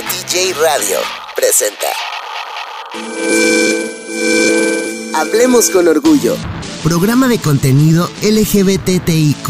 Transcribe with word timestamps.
DJ 0.00 0.54
Radio 0.54 0.98
presenta. 1.36 1.86
Hablemos 5.14 5.70
con 5.70 5.86
orgullo. 5.86 6.36
Programa 6.82 7.28
de 7.28 7.38
contenido 7.38 8.10
LGBTIQ. 8.22 9.48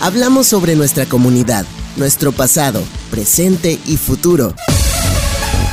Hablamos 0.00 0.48
sobre 0.48 0.74
nuestra 0.74 1.06
comunidad, 1.06 1.64
nuestro 1.96 2.32
pasado, 2.32 2.82
presente 3.12 3.78
y 3.86 3.98
futuro. 3.98 4.52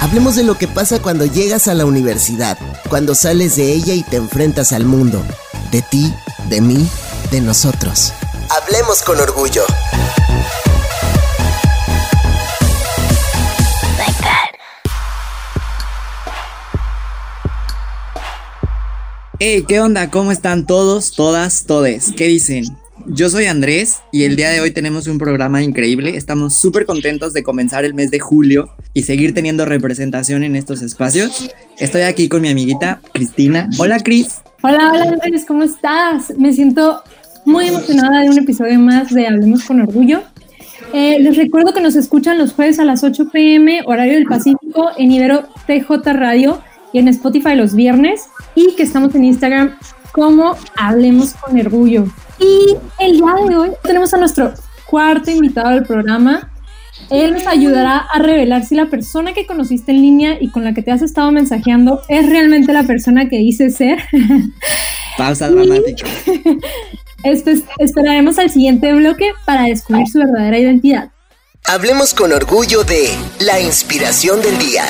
Hablemos 0.01 0.36
de 0.36 0.43
lo 0.43 0.55
que 0.55 0.68
pasa 0.68 1.01
cuando 1.01 1.25
llegas 1.25 1.68
a 1.68 1.74
la 1.74 1.86
universidad, 1.86 2.60
cuando 2.89 3.15
sales 3.15 3.55
de 3.55 3.74
ella 3.74 3.96
y 3.96 4.04
te 4.04 4.18
enfrentas 4.18 4.71
al 4.71 4.86
mundo. 4.86 5.24
De 5.71 5.82
ti, 5.82 6.14
de 6.47 6.61
mí, 6.61 6.87
de 7.32 7.42
nosotros. 7.42 8.14
Hablemos 8.50 9.01
con 9.01 9.19
orgullo. 9.19 9.64
Hey, 19.39 19.65
¿qué 19.68 19.79
onda? 19.79 20.09
¿Cómo 20.09 20.32
están 20.32 20.65
todos, 20.65 21.11
todas, 21.11 21.65
todes? 21.65 22.11
¿Qué 22.18 22.25
dicen? 22.25 22.64
Yo 23.05 23.29
soy 23.29 23.45
Andrés 23.45 24.00
y 24.11 24.23
el 24.23 24.36
día 24.36 24.50
de 24.50 24.61
hoy 24.61 24.71
tenemos 24.71 25.05
un 25.05 25.19
programa 25.19 25.61
increíble. 25.61 26.18
Estamos 26.18 26.55
súper 26.55 26.87
contentos 26.87 27.33
de 27.33 27.43
comenzar 27.43 27.86
el 27.86 27.93
mes 27.93 28.09
de 28.09 28.19
julio 28.19 28.69
y 28.95 29.04
seguir 29.04 29.36
teniendo 29.36 29.65
representación 29.65 30.42
en 30.42 30.55
estos 30.55 30.81
espacios. 30.81 31.51
Estoy 31.78 32.02
aquí 32.02 32.30
con 32.30 32.42
mi 32.42 32.50
amiguita 32.50 33.00
Cristina. 33.14 33.69
Hola, 33.78 34.00
Cris. 34.00 34.42
Hola, 34.64 34.92
hola, 34.92 35.03
Andrés, 35.03 35.45
¿cómo 35.47 35.61
estás? 35.61 36.33
Me 36.36 36.52
siento 36.52 37.03
muy 37.45 37.67
emocionada 37.67 38.23
de 38.23 38.31
un 38.31 38.39
episodio 38.39 38.80
más 38.80 39.14
de 39.14 39.28
Hablemos 39.28 39.66
con 39.66 39.80
Orgullo. 39.81 40.23
Eh, 40.94 41.19
les 41.19 41.38
recuerdo 41.38 41.75
que 41.75 41.81
nos 41.81 41.95
escuchan 41.95 42.39
los 42.39 42.53
jueves 42.53 42.80
a 42.80 42.86
las 42.86 43.03
8 43.03 43.30
pm, 43.31 43.84
horario 43.86 44.14
del 44.14 44.25
Pacífico, 44.25 44.90
en 44.97 45.12
Ibero 45.12 45.47
TJ 45.67 46.14
Radio 46.14 46.59
en 47.00 47.08
Spotify 47.08 47.56
los 47.56 47.76
viernes 47.76 48.26
y 48.56 48.76
que 48.76 48.84
estamos 48.84 49.14
en 49.16 49.23
Instagram 49.23 49.78
como 50.12 50.56
Hablemos 50.76 51.34
con 51.34 51.59
Orgullo. 51.59 52.06
Y 52.40 52.76
el 53.00 53.17
día 53.17 53.34
de 53.48 53.56
hoy 53.56 53.72
tenemos 53.84 54.14
a 54.14 54.17
nuestro 54.17 54.53
cuarto 54.86 55.31
invitado 55.31 55.70
del 55.70 55.84
programa. 55.84 56.52
Él 57.09 57.34
nos 57.34 57.45
ayudará 57.45 57.98
a 57.98 58.20
revelar 58.20 58.66
si 58.66 58.75
la 58.75 58.88
persona 58.88 59.34
que 59.34 59.45
conociste 59.45 59.92
en 59.92 60.02
línea 60.02 60.38
y 60.40 60.50
con 60.50 60.64
la 60.64 60.73
que 60.73 60.81
te 60.81 60.92
has 60.92 61.02
estado 61.02 61.31
mensajeando 61.31 62.02
es 62.09 62.28
realmente 62.30 62.73
la 62.73 62.84
persona 62.84 63.30
que 63.30 63.38
dice 63.38 63.70
ser. 63.70 64.00
Pausa 65.18 65.50
dramática. 65.52 66.08
esperaremos 67.80 68.40
al 68.40 68.50
siguiente 68.50 68.94
bloque 68.94 69.31
para 69.45 69.64
descubrir 69.64 70.08
su 70.08 70.20
verdadera 70.20 70.58
identidad. 70.58 71.12
Hablemos 71.66 72.14
con 72.14 72.31
orgullo 72.31 72.84
de 72.84 73.09
la 73.40 73.59
inspiración 73.59 74.42
del 74.42 74.58
día. 74.58 74.84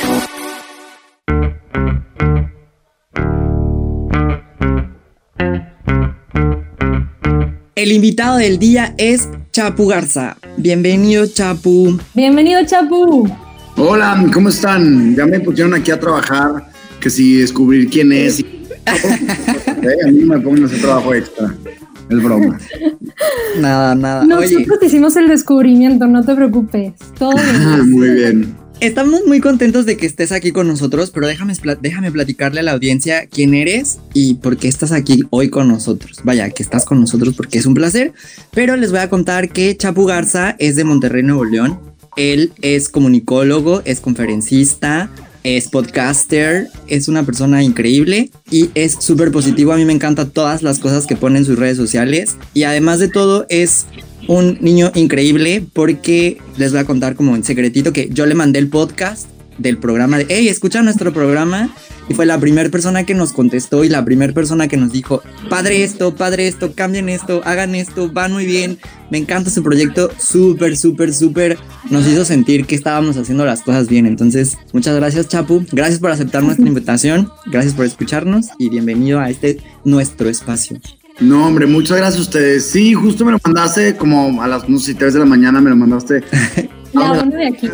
El 7.78 7.92
invitado 7.92 8.39
del 8.39 8.58
día 8.58 8.95
es 8.97 9.30
Chapu 9.52 9.86
Garza. 9.86 10.36
Bienvenido, 10.58 11.28
Chapu. 11.28 12.00
Bienvenido, 12.16 12.66
Chapu. 12.66 13.30
Hola, 13.75 14.25
¿cómo 14.34 14.50
están? 14.50 15.16
Ya 15.16 15.28
me 15.28 15.39
pusieron 15.39 15.75
aquí 15.75 15.92
a 15.92 16.00
trabajar, 16.00 16.72
que 17.00 17.11
si 17.11 17.36
descubrir 17.36 17.88
quién 17.88 18.11
es. 18.11 18.44
a 18.88 20.08
mí 20.11 20.22
me 20.22 20.39
ponen 20.39 20.66
ese 20.66 20.78
trabajo 20.78 21.14
extra. 21.14 21.53
Es 22.09 22.23
broma. 22.23 22.58
Nada, 23.59 23.94
nada. 23.94 24.23
Nosotros 24.23 24.80
hicimos 24.81 25.16
el 25.16 25.28
descubrimiento, 25.28 26.08
no 26.08 26.25
te 26.25 26.34
preocupes. 26.34 26.94
Todo 27.19 27.36
bien. 27.36 27.91
Muy 27.91 28.09
bien. 28.09 28.56
Estamos 28.80 29.25
muy 29.25 29.39
contentos 29.39 29.88
de 29.88 29.97
que 29.97 30.06
estés 30.06 30.31
aquí 30.31 30.52
con 30.52 30.67
nosotros, 30.67 31.09
pero 31.09 31.25
déjame, 31.25 31.53
déjame 31.81 32.12
platicarle 32.12 32.59
a 32.59 32.63
la 32.63 32.74
audiencia 32.74 33.25
quién 33.25 33.56
eres 33.56 33.97
y 34.13 34.35
por 34.35 34.56
qué 34.57 34.68
estás 34.68 34.91
aquí 34.91 35.24
hoy 35.31 35.50
con 35.50 35.68
nosotros. 35.68 36.19
Vaya, 36.24 36.51
que 36.51 36.62
estás 36.62 36.85
con 36.85 37.01
nosotros 37.01 37.34
porque 37.35 37.57
es 37.57 37.66
un 37.66 37.74
placer, 37.74 38.13
pero 38.51 38.75
les 38.75 38.91
voy 38.91 39.00
a 39.00 39.09
contar 39.09 39.50
que 39.50 39.75
Chapu 39.75 40.06
Garza 40.06 40.56
es 40.59 40.75
de 40.75 40.84
Monterrey, 40.84 41.24
Nuevo 41.24 41.44
León. 41.44 41.79
Él 42.18 42.53
es 42.62 42.88
comunicólogo, 42.88 43.81
es 43.84 44.00
conferencista, 44.00 45.09
es 45.41 45.69
podcaster, 45.69 46.68
es 46.88 47.07
una 47.07 47.25
persona 47.25 47.63
increíble 47.63 48.30
y 48.51 48.69
es 48.75 48.97
súper 49.00 49.31
positivo. 49.31 49.72
A 49.72 49.78
mí 49.78 49.85
me 49.85 49.94
encantan 49.94 50.30
todas 50.30 50.62
las 50.62 50.78
cosas 50.78 51.07
que 51.07 51.16
pone 51.16 51.40
en 51.40 51.46
sus 51.46 51.57
redes 51.57 51.78
sociales 51.78 52.38
y 52.53 52.63
además 52.63 53.00
de 53.00 53.07
todo 53.07 53.47
es 53.50 53.88
un 54.27 54.57
niño 54.61 54.91
increíble 54.95 55.63
porque 55.73 56.38
les 56.57 56.71
voy 56.71 56.81
a 56.81 56.85
contar 56.85 57.15
como 57.15 57.35
en 57.35 57.43
secretito 57.43 57.93
que 57.93 58.09
yo 58.09 58.25
le 58.25 58.35
mandé 58.35 58.59
el 58.59 58.67
podcast 58.67 59.27
del 59.57 59.77
programa 59.77 60.17
de, 60.17 60.25
hey, 60.29 60.47
escucha 60.47 60.81
nuestro 60.81 61.13
programa. 61.13 61.73
Y 62.09 62.13
fue 62.13 62.25
la 62.25 62.39
primera 62.39 62.69
persona 62.69 63.03
que 63.05 63.13
nos 63.13 63.33
contestó 63.33 63.83
y 63.83 63.89
la 63.89 64.05
primera 64.05 64.31
persona 64.31 64.69
que 64.69 64.77
nos 64.77 64.93
dijo, 64.93 65.21
padre 65.49 65.83
esto, 65.83 66.15
padre 66.15 66.47
esto, 66.47 66.71
cambien 66.73 67.09
esto, 67.09 67.41
hagan 67.43 67.75
esto, 67.75 68.09
van 68.09 68.31
muy 68.31 68.45
bien, 68.45 68.79
me 69.11 69.17
encanta 69.17 69.49
su 69.49 69.61
proyecto, 69.61 70.09
súper, 70.17 70.77
súper, 70.77 71.13
súper, 71.13 71.57
nos 71.89 72.07
hizo 72.07 72.23
sentir 72.23 72.65
que 72.65 72.75
estábamos 72.75 73.17
haciendo 73.17 73.45
las 73.45 73.61
cosas 73.61 73.89
bien. 73.89 74.05
Entonces, 74.05 74.57
muchas 74.71 74.95
gracias 74.95 75.27
Chapu, 75.27 75.65
gracias 75.73 75.99
por 75.99 76.11
aceptar 76.11 76.44
nuestra 76.44 76.65
invitación, 76.67 77.29
gracias 77.47 77.73
por 77.73 77.85
escucharnos 77.85 78.47
y 78.57 78.69
bienvenido 78.69 79.19
a 79.19 79.29
este 79.29 79.57
nuestro 79.83 80.29
espacio. 80.29 80.79
No, 81.19 81.47
hombre, 81.47 81.66
muchas 81.66 81.97
gracias 81.97 82.19
a 82.19 82.22
ustedes. 82.22 82.66
Sí, 82.69 82.94
justo 82.94 83.25
me 83.25 83.31
lo 83.31 83.39
mandaste 83.44 83.95
como 83.95 84.41
a 84.41 84.47
las, 84.47 84.69
no 84.69 84.78
sé, 84.78 84.94
3 84.94 85.13
de 85.13 85.19
la 85.19 85.25
mañana 85.25 85.59
me 85.61 85.69
lo 85.69 85.75
mandaste. 85.75 86.23
La 86.94 87.11
hora 87.11 87.25
de 87.25 87.47
aquí. 87.47 87.69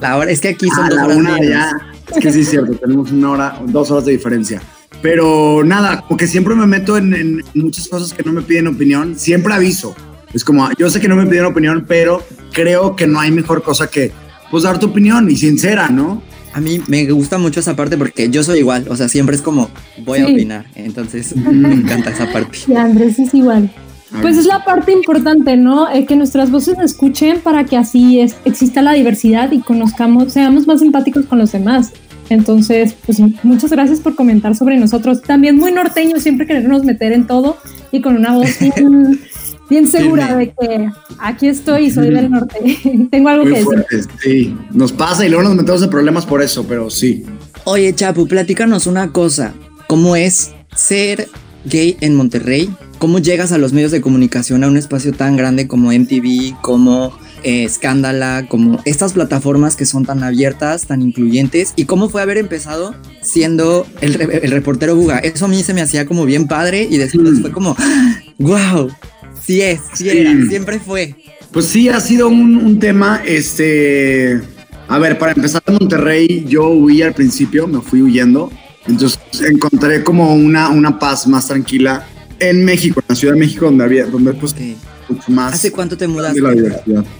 La 0.00 0.16
hora, 0.16 0.30
es 0.30 0.40
que 0.40 0.48
aquí 0.48 0.68
son 0.68 0.86
ah, 0.86 0.88
dos 0.90 0.98
horas. 0.98 1.16
Una 1.16 1.42
ya. 1.42 1.70
Es 2.14 2.18
que 2.18 2.32
sí 2.32 2.40
es 2.40 2.50
cierto, 2.50 2.74
tenemos 2.74 3.10
una 3.12 3.30
hora, 3.30 3.62
dos 3.66 3.90
horas 3.90 4.04
de 4.04 4.12
diferencia. 4.12 4.60
Pero 5.02 5.62
nada, 5.64 6.04
porque 6.08 6.26
siempre 6.26 6.54
me 6.54 6.66
meto 6.66 6.96
en, 6.96 7.14
en, 7.14 7.44
muchas 7.54 7.88
cosas 7.88 8.12
que 8.12 8.22
no 8.22 8.32
me 8.32 8.42
piden 8.42 8.68
opinión. 8.68 9.18
Siempre 9.18 9.52
aviso. 9.54 9.94
Es 10.32 10.44
como, 10.44 10.68
yo 10.78 10.88
sé 10.90 11.00
que 11.00 11.08
no 11.08 11.16
me 11.16 11.26
piden 11.26 11.44
opinión, 11.44 11.84
pero 11.86 12.22
creo 12.52 12.96
que 12.96 13.06
no 13.06 13.20
hay 13.20 13.30
mejor 13.30 13.62
cosa 13.62 13.88
que, 13.88 14.12
pues, 14.50 14.62
dar 14.62 14.78
tu 14.78 14.86
opinión 14.86 15.30
y 15.30 15.36
sincera, 15.36 15.88
¿no? 15.88 16.22
A 16.54 16.60
mí 16.60 16.80
me 16.86 17.04
gusta 17.10 17.36
mucho 17.36 17.58
esa 17.58 17.74
parte 17.74 17.98
porque 17.98 18.30
yo 18.30 18.44
soy 18.44 18.60
igual, 18.60 18.86
o 18.88 18.96
sea, 18.96 19.08
siempre 19.08 19.34
es 19.34 19.42
como 19.42 19.70
voy 20.04 20.20
a 20.20 20.24
opinar, 20.24 20.66
entonces 20.76 21.34
me 21.36 21.72
encanta 21.72 22.10
esa 22.10 22.30
parte. 22.32 22.58
Y 22.68 22.74
Andrés 22.74 23.18
es 23.18 23.34
igual. 23.34 23.70
Pues 24.22 24.38
es 24.38 24.46
la 24.46 24.64
parte 24.64 24.92
importante, 24.92 25.56
¿no? 25.56 25.90
Eh, 25.92 26.06
que 26.06 26.14
nuestras 26.14 26.52
voces 26.52 26.76
se 26.78 26.84
escuchen 26.84 27.40
para 27.40 27.64
que 27.64 27.76
así 27.76 28.20
es, 28.20 28.36
exista 28.44 28.82
la 28.82 28.92
diversidad 28.92 29.50
y 29.50 29.58
conozcamos, 29.60 30.32
seamos 30.32 30.68
más 30.68 30.80
empáticos 30.80 31.26
con 31.26 31.38
los 31.38 31.50
demás. 31.50 31.92
Entonces, 32.30 32.94
pues 33.04 33.20
muchas 33.42 33.70
gracias 33.70 34.00
por 34.00 34.14
comentar 34.14 34.54
sobre 34.54 34.78
nosotros. 34.78 35.22
También 35.22 35.56
muy 35.56 35.72
norteño, 35.72 36.20
siempre 36.20 36.46
querernos 36.46 36.84
meter 36.84 37.12
en 37.12 37.26
todo 37.26 37.58
y 37.90 38.00
con 38.00 38.16
una 38.16 38.34
voz 38.34 38.58
bien, 38.60 39.20
bien 39.74 39.88
segura 39.88 40.36
de 40.36 40.52
que 40.52 40.88
aquí 41.18 41.48
estoy 41.48 41.86
y 41.86 41.90
soy 41.90 42.10
del 42.10 42.30
norte. 42.30 42.56
Tengo 43.10 43.28
algo 43.28 43.44
que 43.44 43.50
decir. 43.50 44.08
Sí, 44.22 44.56
nos 44.70 44.92
pasa 44.92 45.26
y 45.26 45.28
luego 45.28 45.42
nos 45.42 45.56
metemos 45.56 45.82
en 45.82 45.90
problemas 45.90 46.24
por 46.26 46.42
eso, 46.42 46.64
pero 46.68 46.90
sí. 46.90 47.24
Oye, 47.64 47.92
Chapu, 47.92 48.28
platícanos 48.28 48.86
una 48.86 49.10
cosa. 49.10 49.52
¿Cómo 49.88 50.14
es 50.14 50.52
ser 50.76 51.28
gay 51.64 51.96
en 52.00 52.14
Monterrey? 52.14 52.72
¿Cómo 52.98 53.18
llegas 53.18 53.50
a 53.50 53.58
los 53.58 53.72
medios 53.72 53.90
de 53.90 54.00
comunicación 54.00 54.62
a 54.62 54.68
un 54.68 54.76
espacio 54.76 55.12
tan 55.12 55.36
grande 55.36 55.66
como 55.66 55.90
MTV, 55.90 56.60
como 56.62 57.12
eh, 57.42 57.64
Escándala, 57.64 58.46
como 58.48 58.80
estas 58.84 59.12
plataformas 59.12 59.74
que 59.74 59.86
son 59.86 60.04
tan 60.04 60.22
abiertas, 60.22 60.86
tan 60.86 61.02
incluyentes? 61.02 61.72
¿Y 61.74 61.86
cómo 61.86 62.08
fue 62.08 62.22
haber 62.22 62.38
empezado 62.38 62.94
siendo 63.22 63.86
el, 64.00 64.14
reportero 64.14 64.94
Buga? 64.94 65.18
Eso 65.18 65.46
a 65.46 65.48
mí 65.48 65.64
se 65.64 65.74
me 65.74 65.82
hacía 65.82 66.06
como 66.06 66.24
bien 66.24 66.46
padre 66.46 66.86
y 66.88 66.96
después 66.96 67.28
mm. 67.28 67.40
fue 67.40 67.50
como, 67.50 67.76
wow, 68.38 68.88
Sí 69.46 69.60
es, 69.60 69.80
sí, 69.92 70.08
era, 70.08 70.32
siempre 70.48 70.78
fue. 70.78 71.14
Pues 71.52 71.66
sí, 71.66 71.88
ha 71.88 72.00
sido 72.00 72.28
un, 72.28 72.78
tema, 72.78 73.22
este... 73.24 74.40
A 74.88 74.98
ver, 74.98 75.18
para 75.18 75.32
empezar 75.32 75.62
en 75.66 75.74
Monterrey, 75.74 76.44
yo 76.46 76.68
huí 76.68 77.00
al 77.02 77.14
principio, 77.14 77.66
me 77.66 77.80
fui 77.80 78.02
huyendo. 78.02 78.50
Entonces 78.86 79.18
encontré 79.48 80.02
como 80.02 80.34
una, 80.34 80.68
una 80.68 80.98
paz 80.98 81.26
más 81.26 81.46
tranquila 81.46 82.06
en 82.38 82.64
México, 82.64 83.00
en 83.00 83.06
la 83.08 83.14
Ciudad 83.14 83.34
de 83.34 83.40
México, 83.40 83.66
donde 83.66 83.84
había, 83.84 84.06
donde 84.06 84.34
pues 84.34 84.54
mucho 85.08 85.32
más. 85.32 85.54
¿Hace 85.54 85.72
cuánto 85.72 85.96
te 85.96 86.06
mudaste? 86.06 86.40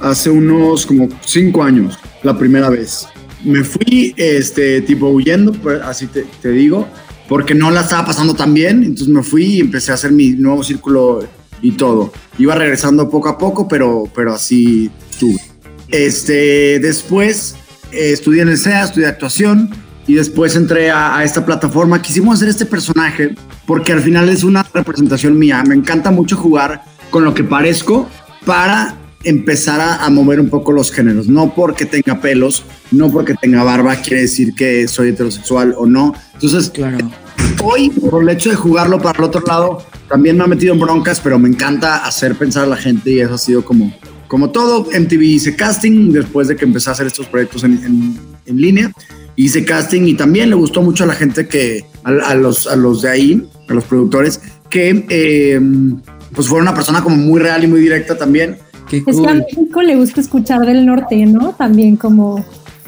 Hace 0.01 0.31
unos 0.31 0.85
como 0.85 1.09
cinco 1.25 1.63
años, 1.63 1.99
la 2.23 2.37
primera 2.37 2.69
vez. 2.69 3.07
Me 3.45 3.63
fui, 3.63 4.15
este, 4.17 4.81
tipo 4.83 5.09
huyendo, 5.09 5.53
pues, 5.53 5.81
así 5.83 6.07
te, 6.07 6.27
te 6.43 6.51
digo, 6.51 6.89
porque 7.29 7.55
no 7.55 7.71
la 7.71 7.83
estaba 7.83 8.07
pasando 8.07 8.35
tan 8.35 8.53
bien. 8.53 8.83
Entonces 8.83 9.09
me 9.09 9.23
fui 9.23 9.45
y 9.45 9.61
empecé 9.61 9.91
a 9.91 9.95
hacer 9.95 10.13
mi 10.13 10.31
nuevo 10.31 10.63
círculo 10.63 11.27
y 11.65 11.73
todo. 11.73 12.13
Iba 12.39 12.55
regresando 12.55 13.09
poco 13.09 13.31
a 13.31 13.39
poco, 13.39 13.67
pero, 13.67 14.05
pero 14.15 14.35
así 14.35 14.91
tuve. 15.19 15.41
Este, 15.89 16.79
después 16.79 17.57
eh, 17.91 18.13
estudié 18.13 18.43
en 18.43 18.51
el 18.51 18.59
SEA, 18.59 18.85
estudié 18.85 19.07
actuación 19.07 19.71
y 20.07 20.15
después 20.15 20.57
entré 20.57 20.91
a, 20.91 21.25
esta 21.25 21.47
plataforma. 21.47 22.03
Quisimos 22.03 22.37
hacer 22.37 22.51
este 22.51 22.67
personaje 22.67 23.35
porque 23.67 23.93
al 23.93 24.03
final 24.03 24.29
es 24.29 24.45
una 24.45 24.63
representación 24.75 25.39
mía. 25.39 25.65
Me 25.67 25.75
encanta 25.75 26.11
mucho 26.11 26.37
jugar 26.37 26.85
con 27.11 27.25
lo 27.25 27.33
que 27.33 27.45
parezco 27.45 28.11
para 28.45 28.97
empezar 29.23 29.81
a, 29.81 30.11
mover 30.11 30.41
un 30.41 30.51
poco 30.51 30.71
los 30.71 30.93
géneros. 30.93 31.29
No 31.29 31.55
porque 31.55 31.87
tenga 31.87 32.21
pelos, 32.21 32.65
no 32.91 33.11
porque 33.11 33.33
tenga 33.41 33.65
barba, 33.65 33.97
quiere 33.97 34.21
decir 34.23 34.55
que 34.55 34.87
soy 34.87 35.09
heterosexual 35.09 35.75
o 35.79 35.87
no. 35.87 36.13
Entonces, 36.35 36.69
claro. 36.69 37.11
hoy, 37.63 37.89
por 37.89 38.23
el 38.23 38.29
hecho 38.29 38.51
de 38.51 38.57
jugarlo 38.57 39.01
para 39.01 39.19
el 39.19 39.25
otro 39.25 39.43
lado, 39.47 39.83
también 40.09 40.37
me 40.37 40.45
ha 40.45 40.47
metido 40.47 40.75
en 40.75 40.81
broncas, 40.81 41.21
pero 41.21 41.39
me 41.39 41.49
encanta 41.49 42.05
hacer 42.05 42.35
pensar 42.35 42.65
a 42.65 42.67
la 42.67 42.77
gente 42.77 43.11
y 43.11 43.21
eso 43.21 43.35
ha 43.35 43.39
sido 43.39 43.65
como, 43.65 43.93
como 44.29 44.51
todo. 44.51 44.85
MTV 44.85 45.23
hice 45.23 45.57
casting 45.57 46.11
después 46.13 46.49
de 46.49 46.57
que 46.57 46.65
empecé 46.65 46.91
a 46.91 46.93
hacer 46.93 47.07
estos 47.07 47.27
proyectos 47.27 47.65
en, 47.65 48.19
en, 48.47 48.57
línea. 48.57 48.93
Hice 49.37 49.65
casting 49.65 50.03
y 50.03 50.15
también 50.15 50.51
le 50.51 50.57
gustó 50.57 50.83
mucho 50.83 51.05
a 51.05 51.07
la 51.07 51.15
gente 51.15 51.49
que, 51.49 51.85
a, 52.05 52.35
los, 52.35 52.67
a 52.67 52.77
los 52.77 53.03
de 53.03 53.11
ahí, 53.11 53.49
a 53.69 53.75
los 53.75 53.85
productores, 53.85 54.41
que 54.71 55.07
eh, 55.09 55.61
pues 56.35 56.49
fue 56.49 56.61
una 56.61 56.75
persona 56.75 57.03
como 57.03 57.17
muy 57.17 57.41
real 57.41 57.65
y 57.65 57.67
muy 57.67 57.81
directa 57.81 58.17
también 58.17 58.59
es 58.91 59.21
que 59.21 59.29
a 59.29 59.35
México 59.35 59.83
le 59.83 59.97
gusta 59.97 60.21
escuchar 60.21 60.61
del 60.67 60.87
norte, 60.87 61.27
¿no? 61.27 61.53
También 61.53 61.97
como, 61.97 62.45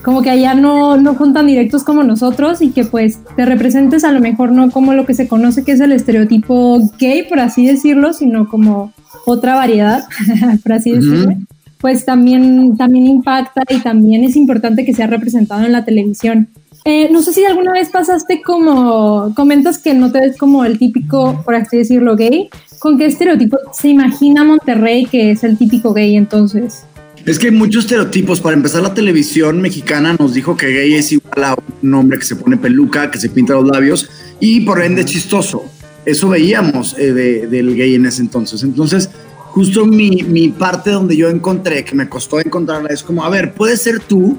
como 0.07 0.23
que 0.23 0.31
allá 0.31 0.55
no, 0.55 0.97
no 0.97 1.19
son 1.19 1.35
tan 1.35 1.49
directos 1.49 1.83
como 1.83 2.05
nosotros 2.05 2.63
y 2.63 2.71
que 2.71 2.85
pues 2.85 3.19
te 3.35 3.45
representes 3.45 4.05
a 4.05 4.13
lo 4.13 4.21
mejor 4.21 4.53
no 4.53 4.71
como 4.71 4.95
lo 4.95 5.05
que 5.05 5.15
se 5.15 5.27
conoce 5.27 5.65
que 5.65 5.73
es 5.73 5.81
el 5.81 5.91
estereotipo 5.91 6.79
gay, 6.97 7.25
por 7.25 7.41
así 7.41 7.67
decirlo, 7.67 8.13
sino 8.13 8.49
como 8.49 8.93
otra 9.27 9.57
variedad, 9.57 10.05
por 10.63 10.75
así 10.75 10.93
decirlo. 10.93 11.35
Pues 11.81 12.05
también, 12.05 12.77
también 12.77 13.09
impacta 13.09 13.63
y 13.69 13.81
también 13.81 14.23
es 14.23 14.37
importante 14.37 14.85
que 14.85 14.95
sea 14.95 15.09
representado 15.09 15.65
en 15.65 15.73
la 15.73 15.85
televisión. 15.85 16.51
Eh, 16.85 17.09
no 17.11 17.21
sé 17.21 17.33
si 17.33 17.45
alguna 17.45 17.73
vez 17.73 17.89
pasaste 17.89 18.43
como, 18.43 19.35
comentas 19.35 19.79
que 19.79 19.93
no 19.93 20.13
te 20.13 20.21
ves 20.21 20.37
como 20.37 20.65
el 20.65 20.79
típico, 20.79 21.43
por 21.45 21.57
así 21.57 21.79
decirlo, 21.79 22.15
gay. 22.15 22.49
¿Con 22.79 22.97
qué 22.97 23.07
estereotipo 23.07 23.59
se 23.73 23.89
imagina 23.89 24.45
Monterrey 24.45 25.07
que 25.07 25.33
es 25.33 25.43
el 25.43 25.59
típico 25.59 25.93
gay 25.93 26.15
entonces? 26.15 26.87
Es 27.27 27.41
que 27.41 27.51
muchos 27.51 27.85
estereotipos. 27.85 28.41
Para 28.41 28.55
empezar, 28.55 28.83
la 28.83 28.95
televisión 28.95 29.61
mexicana 29.61 30.15
nos 30.17 30.33
dijo 30.33 30.57
que 30.57 30.69
gay 30.69 30.95
es 30.95 31.11
igual 31.11 31.43
a 31.43 31.57
un 31.83 31.95
hombre 31.95 32.21
que 32.21 32.25
se 32.25 32.37
pone 32.37 32.57
peluca, 32.57 33.11
que 33.11 33.19
se 33.19 33.29
pinta 33.29 33.55
los 33.55 33.67
labios 33.67 34.09
y 34.39 34.61
por 34.61 34.81
ende 34.81 35.05
chistoso. 35.05 35.65
Eso 36.05 36.29
veíamos 36.29 36.97
eh, 36.97 37.13
del 37.13 37.75
gay 37.75 37.97
en 37.97 38.07
ese 38.07 38.23
entonces. 38.23 38.63
Entonces, 38.63 39.11
justo 39.51 39.85
mi, 39.85 40.23
mi 40.23 40.51
parte 40.51 40.91
donde 40.93 41.17
yo 41.17 41.29
encontré, 41.29 41.85
que 41.85 41.97
me 41.97 42.09
costó 42.09 42.39
encontrarla, 42.39 42.91
es 42.91 43.03
como, 43.03 43.25
a 43.25 43.29
ver, 43.29 43.55
puedes 43.55 43.83
ser 43.83 43.99
tú, 43.99 44.39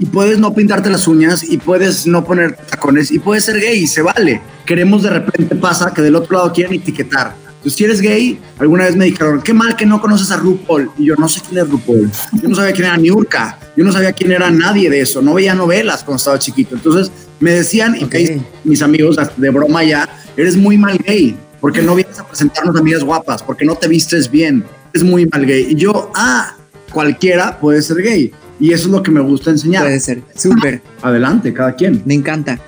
y 0.00 0.06
puedes 0.06 0.40
no 0.40 0.52
pintarte 0.52 0.90
las 0.90 1.06
uñas 1.06 1.44
y 1.44 1.58
puedes 1.58 2.04
no 2.06 2.24
poner 2.24 2.56
tacones 2.56 3.12
y 3.12 3.20
puedes 3.20 3.44
ser 3.44 3.60
gay 3.60 3.78
y 3.78 3.86
se 3.86 4.02
vale. 4.02 4.42
Queremos 4.66 5.04
de 5.04 5.10
repente 5.10 5.54
pasa 5.54 5.94
que 5.94 6.02
del 6.02 6.16
otro 6.16 6.36
lado 6.38 6.52
quieren 6.52 6.74
etiquetar. 6.74 7.43
Entonces, 7.64 7.78
si 7.78 7.84
eres 7.84 8.00
gay, 8.02 8.38
alguna 8.58 8.84
vez 8.84 8.94
me 8.94 9.06
dijeron, 9.06 9.40
qué 9.40 9.54
mal 9.54 9.74
que 9.74 9.86
no 9.86 9.98
conoces 9.98 10.30
a 10.30 10.36
RuPaul. 10.36 10.90
Y 10.98 11.06
yo 11.06 11.16
no 11.16 11.26
sé 11.30 11.40
quién 11.48 11.62
es 11.62 11.70
RuPaul. 11.70 12.10
Yo 12.42 12.48
no 12.50 12.54
sabía 12.54 12.72
quién 12.72 12.88
era 12.88 12.96
Niurka. 12.98 13.58
Yo 13.74 13.84
no 13.84 13.90
sabía 13.90 14.12
quién 14.12 14.32
era 14.32 14.50
nadie 14.50 14.90
de 14.90 15.00
eso. 15.00 15.22
No 15.22 15.32
veía 15.32 15.54
novelas 15.54 16.04
cuando 16.04 16.18
estaba 16.18 16.38
chiquito. 16.38 16.74
Entonces 16.74 17.10
me 17.40 17.52
decían, 17.52 17.96
y 17.96 18.06
mis 18.68 18.82
amigos 18.82 19.16
de 19.38 19.48
broma 19.48 19.82
ya, 19.82 20.06
eres 20.36 20.58
muy 20.58 20.76
mal 20.76 20.98
gay. 20.98 21.34
Porque 21.58 21.80
no 21.80 21.94
vienes 21.94 22.18
a 22.18 22.28
presentarnos 22.28 22.76
amigas 22.76 23.02
guapas. 23.02 23.42
Porque 23.42 23.64
no 23.64 23.76
te 23.76 23.88
vistes 23.88 24.30
bien. 24.30 24.62
Es 24.92 25.02
muy 25.02 25.24
mal 25.24 25.46
gay. 25.46 25.68
Y 25.70 25.74
yo, 25.74 26.12
ah, 26.14 26.54
cualquiera 26.92 27.58
puede 27.58 27.80
ser 27.80 28.02
gay. 28.02 28.30
Y 28.60 28.74
eso 28.74 28.88
es 28.88 28.90
lo 28.90 29.02
que 29.02 29.10
me 29.10 29.22
gusta 29.22 29.48
enseñar. 29.48 29.84
Puede 29.84 30.00
ser, 30.00 30.22
súper. 30.36 30.82
Adelante, 31.00 31.54
cada 31.54 31.74
quien. 31.74 32.02
Me 32.04 32.12
encanta. 32.12 32.60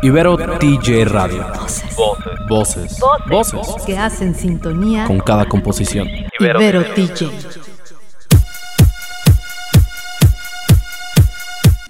Ibero 0.00 0.36
TJ 0.36 1.06
Radio. 1.06 1.44
Voces. 2.48 2.98
Voces. 2.98 2.98
Voces. 3.28 3.84
Que 3.84 3.98
hacen 3.98 4.34
sintonía 4.34 5.04
con 5.06 5.18
cada 5.18 5.48
composición. 5.48 6.06
Ibero, 6.38 6.84
TJ. 6.94 7.28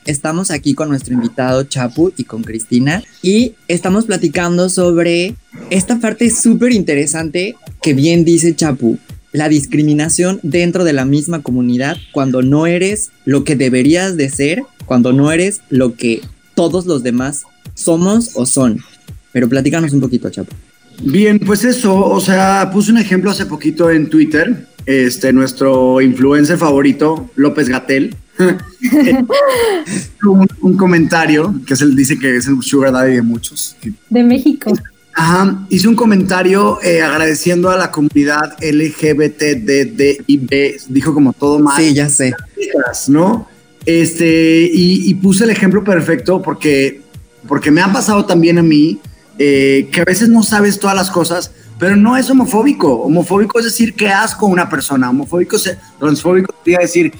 Estamos 0.06 0.50
aquí 0.50 0.72
con 0.72 0.88
nuestro 0.88 1.12
invitado 1.12 1.64
Chapu 1.64 2.12
y 2.16 2.24
con 2.24 2.42
Cristina 2.44 3.02
y 3.20 3.56
estamos 3.68 4.06
platicando 4.06 4.70
sobre 4.70 5.34
esta 5.68 5.98
parte 5.98 6.30
súper 6.30 6.72
interesante 6.72 7.56
que 7.82 7.92
bien 7.92 8.24
dice 8.24 8.56
Chapu, 8.56 8.98
la 9.32 9.50
discriminación 9.50 10.40
dentro 10.42 10.84
de 10.84 10.94
la 10.94 11.04
misma 11.04 11.42
comunidad 11.42 11.98
cuando 12.12 12.40
no 12.40 12.66
eres 12.66 13.10
lo 13.26 13.44
que 13.44 13.54
deberías 13.54 14.16
de 14.16 14.30
ser, 14.30 14.62
cuando 14.86 15.12
no 15.12 15.30
eres 15.30 15.60
lo 15.68 15.94
que 15.94 16.22
todos 16.54 16.86
los 16.86 17.02
demás 17.02 17.44
somos 17.78 18.32
o 18.34 18.44
son. 18.44 18.80
Pero 19.32 19.48
platícanos 19.48 19.92
un 19.92 20.00
poquito, 20.00 20.28
Chapo. 20.30 20.52
Bien, 21.02 21.38
pues 21.38 21.64
eso, 21.64 21.94
o 21.94 22.20
sea, 22.20 22.70
puse 22.72 22.90
un 22.90 22.98
ejemplo 22.98 23.30
hace 23.30 23.46
poquito 23.46 23.88
en 23.90 24.10
Twitter, 24.10 24.66
este, 24.84 25.32
nuestro 25.32 26.00
influencer 26.00 26.58
favorito, 26.58 27.30
López 27.36 27.68
Gatel, 27.68 28.16
un, 30.24 30.46
un, 30.60 30.76
comentario 30.76 31.54
que 31.66 31.74
es 31.74 31.80
el, 31.80 31.94
dice 31.94 32.18
que 32.18 32.36
es 32.36 32.46
el 32.46 32.60
sugar 32.62 32.92
daddy 32.92 33.14
de 33.14 33.22
muchos. 33.22 33.76
De 34.10 34.22
México. 34.24 34.72
Ajá, 35.14 35.66
hice 35.68 35.88
un 35.88 35.96
comentario 35.96 36.78
eh, 36.80 37.02
agradeciendo 37.02 37.70
a 37.70 37.76
la 37.76 37.90
comunidad 37.90 38.56
LGBTDDIB, 38.62 40.00
dijo 40.88 41.12
como 41.12 41.32
todo 41.32 41.58
mal. 41.58 41.82
Sí, 41.82 41.92
ya 41.92 42.08
sé. 42.08 42.32
¿No? 43.08 43.48
Este, 43.84 44.70
y, 44.72 45.12
puse 45.14 45.42
el 45.42 45.50
ejemplo 45.50 45.82
perfecto 45.82 46.40
porque, 46.40 47.00
porque 47.46 47.70
me 47.70 47.80
ha 47.80 47.92
pasado 47.92 48.24
también 48.24 48.58
a 48.58 48.62
mí 48.62 49.00
eh, 49.38 49.88
que 49.92 50.00
a 50.00 50.04
veces 50.04 50.28
no 50.28 50.42
sabes 50.42 50.80
todas 50.80 50.96
las 50.96 51.10
cosas, 51.10 51.52
pero 51.78 51.94
no 51.94 52.16
es 52.16 52.28
homofóbico. 52.28 52.92
Homofóbico 53.02 53.58
es 53.58 53.66
decir 53.66 53.94
que 53.94 54.08
asco 54.08 54.46
a 54.46 54.48
una 54.48 54.68
persona. 54.68 55.10
Homofóbico, 55.10 55.56
es, 55.56 55.76
transfóbico 55.98 56.52
sería 56.64 56.78
decir 56.80 57.12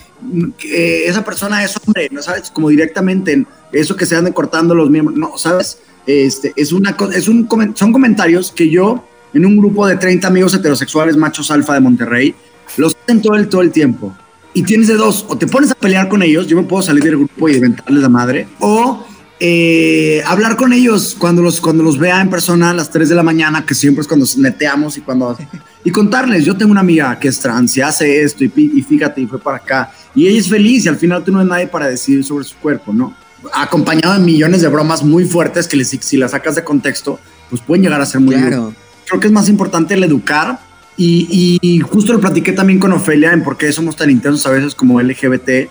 que 0.59 1.07
esa 1.07 1.25
persona 1.25 1.63
es 1.63 1.77
hombre, 1.77 2.09
¿no 2.11 2.21
sabes? 2.23 2.51
Como 2.51 2.69
directamente 2.69 3.47
eso 3.73 3.95
que 3.95 4.05
se 4.05 4.17
anden 4.17 4.33
cortando 4.33 4.75
los 4.75 4.91
miembros, 4.91 5.17
¿no? 5.17 5.39
¿Sabes? 5.39 5.79
Este, 6.07 6.53
es 6.57 6.73
una, 6.73 6.97
es 7.15 7.29
un, 7.29 7.49
son 7.75 7.93
comentarios 7.93 8.51
que 8.51 8.69
yo, 8.69 9.05
en 9.33 9.47
un 9.47 9.57
grupo 9.57 9.87
de 9.87 9.97
30 9.97 10.27
amigos 10.27 10.55
heterosexuales 10.55 11.17
machos 11.17 11.51
alfa 11.51 11.75
de 11.75 11.81
Monterrey, 11.81 12.35
los 12.77 12.97
hacen 13.05 13.23
todo 13.23 13.37
el, 13.37 13.49
todo 13.49 13.61
el 13.61 13.71
tiempo. 13.71 14.17
Y 14.55 14.63
tienes 14.63 14.89
de 14.89 14.95
dos, 14.95 15.25
o 15.29 15.39
te 15.39 15.47
pones 15.47 15.71
a 15.71 15.75
pelear 15.75 16.09
con 16.09 16.23
ellos, 16.23 16.49
yo 16.49 16.57
me 16.57 16.63
puedo 16.65 16.83
salir 16.83 17.05
del 17.05 17.19
grupo 17.19 17.49
y 17.49 17.55
inventarles 17.55 18.03
la 18.03 18.09
madre, 18.09 18.49
o 18.59 19.07
eh, 19.41 20.23
hablar 20.27 20.57
con 20.57 20.73
ellos 20.73 21.17
cuando 21.19 21.43
los, 21.43 21.61
cuando 21.61 21.83
los 21.83 21.99
vea 21.99 22.21
en 22.21 22.31
persona 22.31 22.71
a 22.71 22.75
las 22.75 22.91
3 22.91 23.09
de 23.09 23.15
la 23.15 23.23
mañana, 23.23 23.65
que 23.65 23.75
siempre 23.75 24.03
es 24.03 24.09
cuando 24.09 24.27
neteamos 24.37 24.97
y 24.97 25.01
cuando... 25.01 25.37
Y 25.85 25.91
contarles, 25.91 26.45
yo 26.45 26.57
tengo 26.57 26.73
una 26.73 26.81
amiga 26.81 27.19
que 27.19 27.29
es 27.29 27.39
trans 27.39 27.77
y 27.77 27.81
hace 27.81 28.23
esto 28.23 28.45
y, 28.45 28.53
y 28.57 28.83
fíjate 28.83 29.21
y 29.21 29.27
fue 29.27 29.39
para 29.39 29.59
acá. 29.59 29.93
Y 30.15 30.27
ella 30.27 30.39
es 30.39 30.49
feliz 30.49 30.85
y 30.85 30.89
al 30.89 30.97
final 30.97 31.25
tú 31.25 31.33
no 31.33 31.41
eres 31.41 31.49
nadie 31.49 31.67
para 31.67 31.89
decidir 31.89 32.25
sobre 32.25 32.45
su 32.45 32.57
cuerpo, 32.57 32.93
¿no? 32.93 33.15
acompañado 33.53 34.15
de 34.15 34.21
millones 34.21 34.63
de 34.63 34.69
bromas 34.69 35.03
muy 35.03 35.25
fuertes 35.25 35.69
que 35.69 35.83
si 35.85 36.17
las 36.17 36.33
sacas 36.33 36.57
de 36.57 36.65
contexto, 36.65 37.19
pues 37.49 37.63
pueden 37.63 37.85
llegar 37.85 38.01
a 38.01 38.07
ser 38.07 38.21
muy 38.21 38.35
claro. 38.35 38.75
Creo 39.07 39.21
que 39.21 39.27
es 39.29 39.33
más 39.33 39.49
importante 39.49 39.95
el 39.95 40.05
educar 40.05 40.61
y, 40.97 41.81
justo 41.89 42.13
lo 42.13 42.21
platiqué 42.21 42.53
también 42.53 42.79
con 42.79 42.93
Ofelia 42.93 43.33
en 43.33 43.43
por 43.43 43.57
qué 43.57 43.73
somos 43.73 43.97
tan 43.97 44.11
intensos 44.11 44.45
a 44.47 44.51
veces 44.51 44.75
como 44.75 45.01
LGBT, 45.01 45.71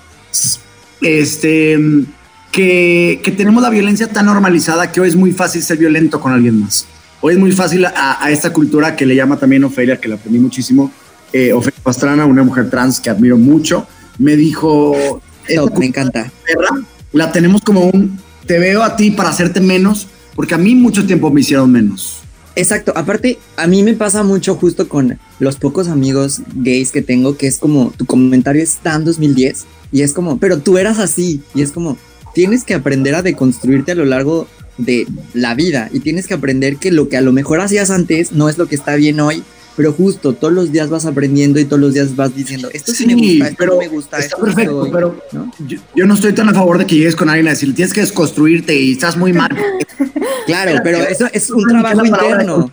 este, 1.02 1.78
que, 2.52 3.20
que, 3.24 3.32
tenemos 3.32 3.62
la 3.62 3.70
violencia 3.70 4.08
tan 4.08 4.26
normalizada 4.26 4.92
que 4.92 5.02
hoy 5.02 5.10
es 5.10 5.16
muy 5.16 5.32
fácil 5.32 5.62
ser 5.62 5.78
violento 5.78 6.20
con 6.20 6.32
alguien 6.32 6.60
más. 6.60 6.86
Hoy 7.22 7.34
es 7.34 7.40
muy 7.40 7.52
fácil 7.52 7.86
a, 7.86 8.20
esta 8.30 8.52
cultura 8.52 8.96
que 8.96 9.06
le 9.06 9.16
llama 9.16 9.38
también 9.38 9.64
Ofelia, 9.64 10.00
que 10.00 10.08
la 10.08 10.16
aprendí 10.16 10.40
muchísimo, 10.40 10.92
eh, 11.34 11.54
Ofelia 11.54 11.80
Pastrana, 11.84 12.26
una 12.26 12.44
mujer 12.44 12.70
trans 12.70 13.00
que 13.00 13.10
admiro 13.10 13.38
mucho, 13.38 13.88
me 14.18 14.36
dijo... 14.36 15.22
me 15.78 15.86
encanta 15.86 16.32
la 17.14 17.32
tenemos 17.32 17.62
como 17.62 17.82
un 17.82 18.20
te 18.46 18.60
veo 18.60 18.84
a 18.84 18.96
ti 18.96 19.12
para 19.12 19.30
hacerte 19.30 19.60
menos, 19.60 20.08
porque 20.36 20.56
a 20.56 20.58
mí 20.58 20.76
mucho 20.76 21.06
tiempo 21.06 21.30
me 21.32 21.42
hicieron 21.42 21.72
menos. 21.72 22.22
Exacto, 22.56 22.94
aparte 22.96 23.38
a 23.56 23.68
mí 23.68 23.84
me 23.84 23.94
pasa 23.94 24.24
mucho 24.24 24.56
justo 24.56 24.88
con 24.88 25.20
los 25.40 25.58
pocos 25.58 25.90
amigos 25.90 26.42
gays 26.56 26.92
que 26.92 27.02
tengo, 27.02 27.38
que 27.38 27.46
es 27.48 27.60
como 27.60 27.92
tu 27.96 28.06
comentario 28.06 28.64
está 28.64 28.96
en 28.96 29.06
2010 29.06 29.66
y 29.92 30.02
es 30.02 30.14
como, 30.14 30.40
pero 30.40 30.60
tú 30.60 30.78
eras 30.78 30.98
así 30.98 31.42
y 31.54 31.62
es 31.62 31.72
como, 31.72 31.98
tienes 32.34 32.64
que 32.64 32.74
aprender 32.74 33.16
a 33.16 33.22
deconstruirte 33.22 33.92
a 33.92 33.96
lo 33.96 34.06
largo 34.06 34.48
de 34.78 35.08
la 35.34 35.56
vida 35.56 35.90
y 35.92 36.00
tienes 36.00 36.28
que 36.28 36.36
aprender 36.36 36.78
que 36.78 36.92
lo 36.92 37.10
que 37.10 37.18
a 37.18 37.22
lo 37.22 37.32
mejor 37.32 37.62
hacías 37.62 37.90
antes 37.90 38.32
no 38.32 38.48
es 38.50 38.58
lo 38.58 38.68
que 38.68 38.76
está 38.76 38.96
bien 38.96 39.20
hoy 39.20 39.44
pero 39.78 39.94
justo 39.94 40.34
todos 40.34 40.52
los 40.52 40.72
días 40.72 40.90
vas 40.90 41.06
aprendiendo 41.06 41.60
y 41.60 41.66
todos 41.66 41.80
los 41.80 41.94
días 41.94 42.16
vas 42.16 42.36
diciendo, 42.36 42.68
esto 42.74 42.92
sí, 42.94 43.06
me 43.06 43.14
gusta, 43.14 43.56
pero 43.56 43.74
no 43.74 43.80
me 43.80 43.88
gusta. 43.88 44.18
Está 44.18 44.36
perfecto, 44.36 44.90
pero 44.92 45.16
Yo, 45.96 46.06
no 46.08 46.16
estoy 46.16 46.34
tan 46.34 46.50
a 46.50 46.54
favor 46.54 46.80
de 46.80 46.88
que 46.88 46.96
llegues 46.96 47.16
con 47.16 47.30
alguien 47.30 47.48
a 47.48 47.52
decir, 47.52 47.76
tienes 47.76 47.94
que 47.94 48.02
desconstruirte 48.02 48.76
y 48.76 48.94
estás 48.94 49.16
muy 49.16 49.34
mal. 49.34 49.56
claro, 50.48 50.80
pero 50.84 50.98
eso 50.98 51.28
es 51.32 51.52
un 51.52 51.64
trabajo 51.64 52.04
interno. 52.04 52.72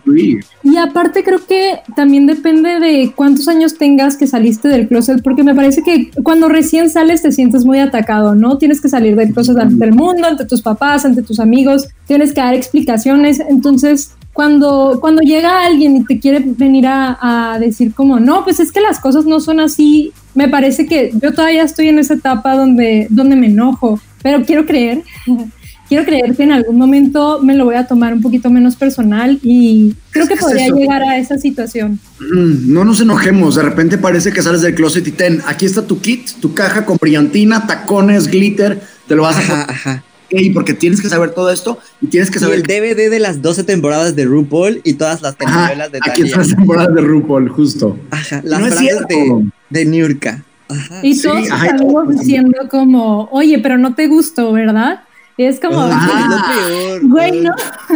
Y 0.63 0.77
aparte 0.77 1.23
creo 1.23 1.45
que 1.45 1.75
también 1.95 2.25
depende 2.25 2.79
de 2.79 3.13
cuántos 3.15 3.47
años 3.47 3.77
tengas 3.77 4.17
que 4.17 4.25
saliste 4.25 4.67
del 4.67 4.87
closet, 4.87 5.21
porque 5.21 5.43
me 5.43 5.53
parece 5.53 5.83
que 5.83 6.09
cuando 6.23 6.49
recién 6.49 6.89
sales 6.89 7.21
te 7.21 7.31
sientes 7.31 7.65
muy 7.65 7.77
atacado, 7.77 8.33
¿no? 8.33 8.57
Tienes 8.57 8.81
que 8.81 8.89
salir 8.89 9.15
del 9.15 9.31
closet 9.31 9.59
ante 9.59 9.85
el 9.85 9.93
mundo, 9.93 10.25
ante 10.27 10.45
tus 10.45 10.63
papás, 10.63 11.05
ante 11.05 11.21
tus 11.21 11.39
amigos, 11.39 11.87
tienes 12.07 12.33
que 12.33 12.41
dar 12.41 12.55
explicaciones, 12.55 13.39
entonces 13.39 14.15
cuando, 14.35 14.99
cuando 15.01 15.21
llega 15.21 15.65
alguien 15.65 15.95
y 15.95 16.03
te 16.03 16.19
quiere 16.19 16.43
venir 16.45 16.85
a, 16.85 17.53
a 17.53 17.57
decir 17.57 17.93
como, 17.93 18.19
no, 18.19 18.43
pues 18.43 18.59
es 18.59 18.71
que 18.71 18.81
las 18.81 18.99
cosas 18.99 19.25
no 19.25 19.39
son 19.39 19.59
así, 19.59 20.11
me 20.35 20.49
parece 20.49 20.85
que 20.85 21.11
yo 21.21 21.33
todavía 21.33 21.63
estoy 21.63 21.87
en 21.87 21.99
esa 21.99 22.15
etapa 22.15 22.55
donde, 22.55 23.07
donde 23.09 23.37
me 23.37 23.47
enojo, 23.47 23.99
pero 24.21 24.43
quiero 24.43 24.65
creer 24.65 25.03
quiero 25.87 26.03
creer 26.03 26.35
que 26.35 26.43
en 26.43 26.51
algún 26.51 26.77
momento 26.77 27.39
me 27.41 27.55
lo 27.55 27.65
voy 27.65 27.75
a 27.75 27.87
tomar 27.87 28.13
un 28.13 28.21
poquito 28.21 28.49
menos 28.49 28.75
personal 28.75 29.39
y 29.41 29.95
creo 30.11 30.27
que 30.27 30.35
podría 30.35 30.67
llegar 30.67 31.01
a 31.03 31.17
esa 31.17 31.37
situación. 31.37 31.99
Mm, 32.19 32.73
no 32.73 32.83
nos 32.83 33.01
enojemos, 33.01 33.55
de 33.55 33.63
repente 33.63 33.97
parece 33.97 34.31
que 34.31 34.41
sales 34.41 34.61
del 34.61 34.75
closet 34.75 35.07
y 35.07 35.11
ten, 35.11 35.41
aquí 35.45 35.65
está 35.65 35.85
tu 35.85 36.01
kit, 36.01 36.29
tu 36.41 36.53
caja 36.53 36.85
con 36.85 36.97
brillantina, 36.99 37.67
tacones, 37.67 38.27
glitter, 38.27 38.81
te 39.07 39.15
lo 39.15 39.23
vas 39.23 39.37
Ajá, 39.37 39.61
a 39.61 39.71
ajá. 39.71 40.03
Y 40.41 40.49
porque 40.51 40.73
tienes 40.73 41.01
que 41.01 41.09
saber 41.09 41.31
todo 41.31 41.49
esto 41.51 41.77
y 42.01 42.07
tienes 42.07 42.29
que 42.31 42.37
Y 42.37 42.41
saber 42.41 42.57
el 42.59 42.63
DVD 42.63 43.09
de 43.09 43.19
las 43.19 43.41
12 43.41 43.63
temporadas 43.63 44.15
de 44.15 44.25
RuPaul 44.25 44.81
y 44.83 44.93
todas 44.93 45.21
las 45.21 45.37
telenovelas 45.37 45.91
de 45.91 45.99
aquí 46.05 46.23
están 46.23 46.39
las 46.41 46.55
temporadas 46.55 46.93
de 46.95 47.01
RuPaul, 47.01 47.49
justo. 47.49 47.97
Ajá, 48.11 48.41
las 48.43 48.59
No 48.59 48.67
es 48.67 48.73
frases 48.75 48.99
de, 49.07 49.49
de 49.69 49.85
Niurka. 49.85 50.43
Ajá. 50.69 50.99
Y 51.03 51.15
Sí, 51.15 51.23
todos 51.27 51.51
ajá, 51.51 51.65
estamos 51.67 52.05
y- 52.15 52.17
diciendo 52.19 52.57
como, 52.69 53.29
oye, 53.31 53.59
pero 53.59 53.77
no 53.77 53.93
te 53.95 54.07
gustó, 54.07 54.51
¿verdad? 54.51 55.01
Y 55.37 55.43
es 55.43 55.59
como, 55.59 55.85
es 55.85 55.91
Ah. 55.93 56.45
peor. 56.67 57.07
güey, 57.09 57.41
no, 57.41 57.51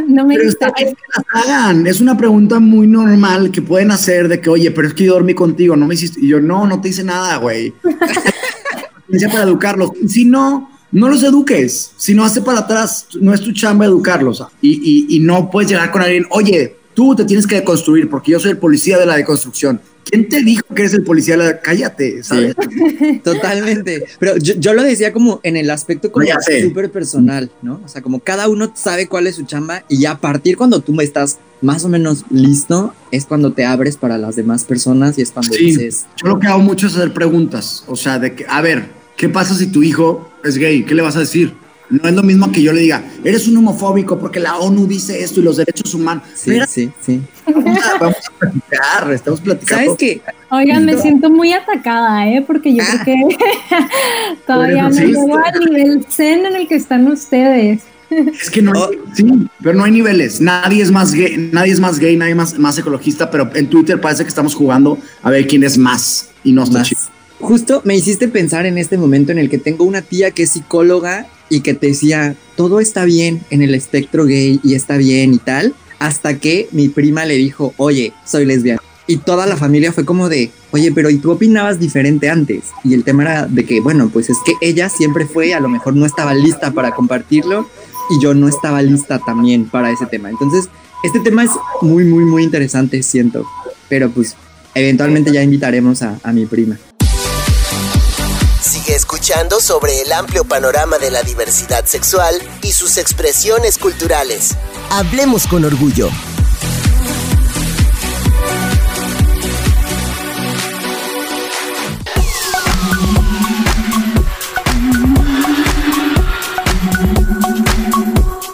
no 0.09 0.25
me 0.25 0.35
Pero 0.35 0.49
gusta. 0.49 0.67
está 0.67 0.77
bien 0.83 0.93
que 0.95 1.01
las 1.15 1.45
hagan. 1.47 1.87
Es 1.87 2.01
una 2.01 2.17
pregunta 2.17 2.59
muy 2.59 2.85
normal 2.85 3.49
que 3.51 3.61
pueden 3.61 3.91
hacer 3.91 4.27
de 4.27 4.41
que, 4.41 4.49
oye, 4.49 4.71
pero 4.71 4.87
es 4.89 4.93
que 4.93 5.05
yo 5.05 5.13
dormí 5.13 5.33
contigo, 5.33 5.75
no 5.77 5.87
me 5.87 5.93
hiciste. 5.95 6.19
Y 6.21 6.27
yo, 6.27 6.41
no, 6.41 6.67
no 6.67 6.81
te 6.81 6.89
hice 6.89 7.03
nada, 7.03 7.37
güey. 7.37 7.73
Para 9.31 9.43
educarlos. 9.43 9.91
Si 10.07 10.25
no, 10.25 10.69
no 10.91 11.09
los 11.09 11.23
eduques. 11.23 11.91
Si 11.97 12.13
no, 12.13 12.23
hace 12.23 12.41
para 12.41 12.59
atrás. 12.59 13.07
No 13.19 13.33
es 13.33 13.41
tu 13.41 13.51
chamba 13.51 13.85
educarlos. 13.85 14.43
Y, 14.61 15.07
y, 15.09 15.15
y 15.15 15.19
no 15.19 15.49
puedes 15.51 15.69
llegar 15.69 15.91
con 15.91 16.01
alguien, 16.01 16.25
oye, 16.31 16.75
tú 16.93 17.15
te 17.15 17.25
tienes 17.25 17.45
que 17.47 17.55
deconstruir 17.55 18.09
porque 18.09 18.31
yo 18.31 18.39
soy 18.39 18.51
el 18.51 18.57
policía 18.57 18.97
de 18.97 19.05
la 19.05 19.15
deconstrucción. 19.15 19.79
¿Quién 20.03 20.27
te 20.27 20.41
dijo 20.41 20.63
que 20.73 20.81
eres 20.81 20.93
el 20.95 21.03
policía 21.03 21.37
de 21.37 21.43
la... 21.45 21.59
Cállate, 21.61 22.23
¿sabes? 22.23 22.55
Totalmente. 23.23 24.05
Pero 24.19 24.37
yo, 24.37 24.55
yo 24.55 24.73
lo 24.73 24.81
decía 24.83 25.13
como 25.13 25.39
en 25.43 25.57
el 25.57 25.69
aspecto 25.69 26.11
como 26.11 26.25
súper 26.63 26.91
personal, 26.91 27.51
¿no? 27.61 27.81
O 27.85 27.87
sea, 27.87 28.01
como 28.01 28.19
cada 28.19 28.47
uno 28.49 28.71
sabe 28.75 29.07
cuál 29.07 29.27
es 29.27 29.35
su 29.35 29.43
chamba 29.43 29.83
y 29.87 30.05
a 30.05 30.17
partir 30.17 30.57
cuando 30.57 30.79
tú 30.79 30.99
estás 31.01 31.37
más 31.61 31.83
o 31.85 31.89
menos 31.89 32.23
listo, 32.29 32.93
es 33.11 33.25
cuando 33.25 33.51
te 33.53 33.65
abres 33.65 33.97
para 33.97 34.17
las 34.17 34.35
demás 34.35 34.63
personas 34.63 35.17
y 35.17 35.21
es 35.21 35.31
cuando 35.31 35.53
Sí. 35.53 35.65
dices, 35.65 36.05
Yo 36.21 36.27
lo 36.29 36.39
que 36.39 36.47
hago 36.47 36.59
mucho 36.59 36.87
es 36.87 36.95
hacer 36.95 37.13
preguntas. 37.13 37.83
O 37.87 37.95
sea, 37.95 38.17
de 38.17 38.33
que, 38.33 38.45
a 38.47 38.61
ver, 38.61 38.87
¿qué 39.17 39.29
pasa 39.29 39.53
si 39.55 39.67
tu 39.67 39.83
hijo 39.83 40.28
es 40.43 40.57
gay? 40.57 40.83
¿Qué 40.83 40.95
le 40.95 41.01
vas 41.01 41.15
a 41.15 41.19
decir? 41.19 41.53
No 41.89 42.07
es 42.07 42.13
lo 42.13 42.21
mismo 42.21 42.51
que 42.51 42.61
yo 42.61 42.71
le 42.71 42.81
diga, 42.81 43.03
eres 43.23 43.47
un 43.47 43.57
homofóbico 43.57 44.19
porque 44.19 44.39
la 44.39 44.57
ONU 44.57 44.85
dice 44.85 45.23
esto 45.23 45.39
y 45.39 45.43
los 45.43 45.57
derechos 45.57 45.91
humanos. 45.95 46.23
sí, 46.35 46.59
sí, 46.67 46.91
sí. 47.01 47.21
vamos, 47.51 47.79
a, 47.95 48.37
platicar, 48.37 49.11
estamos 49.11 49.41
platicando. 49.41 49.85
¿Sabes 49.85 49.97
qué? 49.97 50.21
Oigan, 50.51 50.85
me 50.85 50.95
siento 51.01 51.31
muy 51.31 51.51
atacada, 51.51 52.27
¿eh? 52.27 52.43
Porque 52.45 52.75
yo 52.75 52.83
creo 53.03 53.27
que 53.29 53.37
todavía 54.47 54.87
no 54.87 54.95
llego 54.95 55.35
al 55.37 55.59
nivel 55.65 56.05
zen 56.07 56.45
en 56.45 56.55
el 56.55 56.67
que 56.67 56.75
están 56.75 57.07
ustedes. 57.07 57.81
Es 58.11 58.49
que 58.51 58.61
no 58.61 58.71
hay, 58.73 58.79
Oh. 58.81 59.15
sí, 59.15 59.25
pero 59.61 59.75
no 59.75 59.83
hay 59.83 59.91
niveles. 59.91 60.41
Nadie 60.41 60.83
es 60.83 60.91
más 60.91 61.13
gay, 61.13 61.49
nadie 61.51 61.71
es 61.73 61.79
más 61.79 61.97
gay, 61.99 62.15
nadie 62.17 62.35
más, 62.35 62.57
más 62.57 62.77
ecologista, 62.77 63.29
pero 63.31 63.49
en 63.55 63.67
Twitter 63.67 63.99
parece 63.99 64.23
que 64.23 64.29
estamos 64.29 64.53
jugando 64.55 64.97
a 65.23 65.29
ver 65.31 65.47
quién 65.47 65.63
es 65.63 65.77
más 65.77 66.29
y 66.43 66.51
no 66.51 66.63
está 66.63 66.79
Más. 66.79 66.87
chido. 66.87 67.01
Justo 67.39 67.81
me 67.85 67.95
hiciste 67.95 68.27
pensar 68.27 68.65
en 68.65 68.77
este 68.77 68.97
momento 68.97 69.31
en 69.31 69.39
el 69.39 69.49
que 69.49 69.57
tengo 69.57 69.85
una 69.85 70.01
tía 70.01 70.31
que 70.31 70.43
es 70.43 70.51
psicóloga 70.51 71.27
y 71.49 71.61
que 71.61 71.73
te 71.73 71.87
decía, 71.87 72.35
todo 72.55 72.79
está 72.79 73.05
bien 73.05 73.41
en 73.49 73.61
el 73.61 73.73
espectro 73.75 74.25
gay 74.25 74.59
y 74.63 74.75
está 74.75 74.97
bien 74.97 75.33
y 75.33 75.37
tal, 75.37 75.73
hasta 75.99 76.37
que 76.37 76.67
mi 76.71 76.89
prima 76.89 77.25
le 77.25 77.35
dijo, 77.35 77.73
oye, 77.77 78.13
soy 78.25 78.45
lesbiana. 78.45 78.81
Y 79.07 79.17
toda 79.17 79.47
la 79.47 79.57
familia 79.57 79.91
fue 79.91 80.05
como 80.05 80.29
de, 80.29 80.51
oye, 80.71 80.91
pero 80.91 81.09
¿y 81.09 81.17
tú 81.17 81.31
opinabas 81.31 81.79
diferente 81.79 82.29
antes? 82.29 82.65
Y 82.83 82.93
el 82.93 83.03
tema 83.03 83.23
era 83.23 83.47
de 83.47 83.65
que, 83.65 83.79
bueno, 83.79 84.09
pues 84.09 84.29
es 84.29 84.37
que 84.45 84.53
ella 84.61 84.89
siempre 84.89 85.25
fue, 85.25 85.53
a 85.53 85.59
lo 85.59 85.69
mejor 85.69 85.95
no 85.95 86.05
estaba 86.05 86.35
lista 86.35 86.71
para 86.71 86.91
compartirlo 86.91 87.67
y 88.11 88.21
yo 88.21 88.35
no 88.35 88.47
estaba 88.47 88.81
lista 88.81 89.17
también 89.17 89.65
para 89.65 89.89
ese 89.89 90.05
tema. 90.05 90.29
Entonces, 90.29 90.69
este 91.03 91.21
tema 91.21 91.43
es 91.45 91.51
muy, 91.81 92.03
muy, 92.03 92.25
muy 92.25 92.43
interesante, 92.43 93.01
siento. 93.01 93.47
Pero 93.87 94.11
pues, 94.11 94.35
eventualmente 94.75 95.31
ya 95.31 95.41
invitaremos 95.41 96.03
a, 96.03 96.19
a 96.21 96.31
mi 96.31 96.45
prima. 96.45 96.77
Escuchando 99.29 99.61
sobre 99.61 100.01
el 100.01 100.11
amplio 100.11 100.43
panorama 100.43 100.97
de 100.97 101.11
la 101.11 101.21
diversidad 101.21 101.85
sexual 101.85 102.33
y 102.63 102.71
sus 102.71 102.97
expresiones 102.97 103.77
culturales. 103.77 104.55
Hablemos 104.89 105.45
con 105.45 105.63
orgullo. 105.65 106.09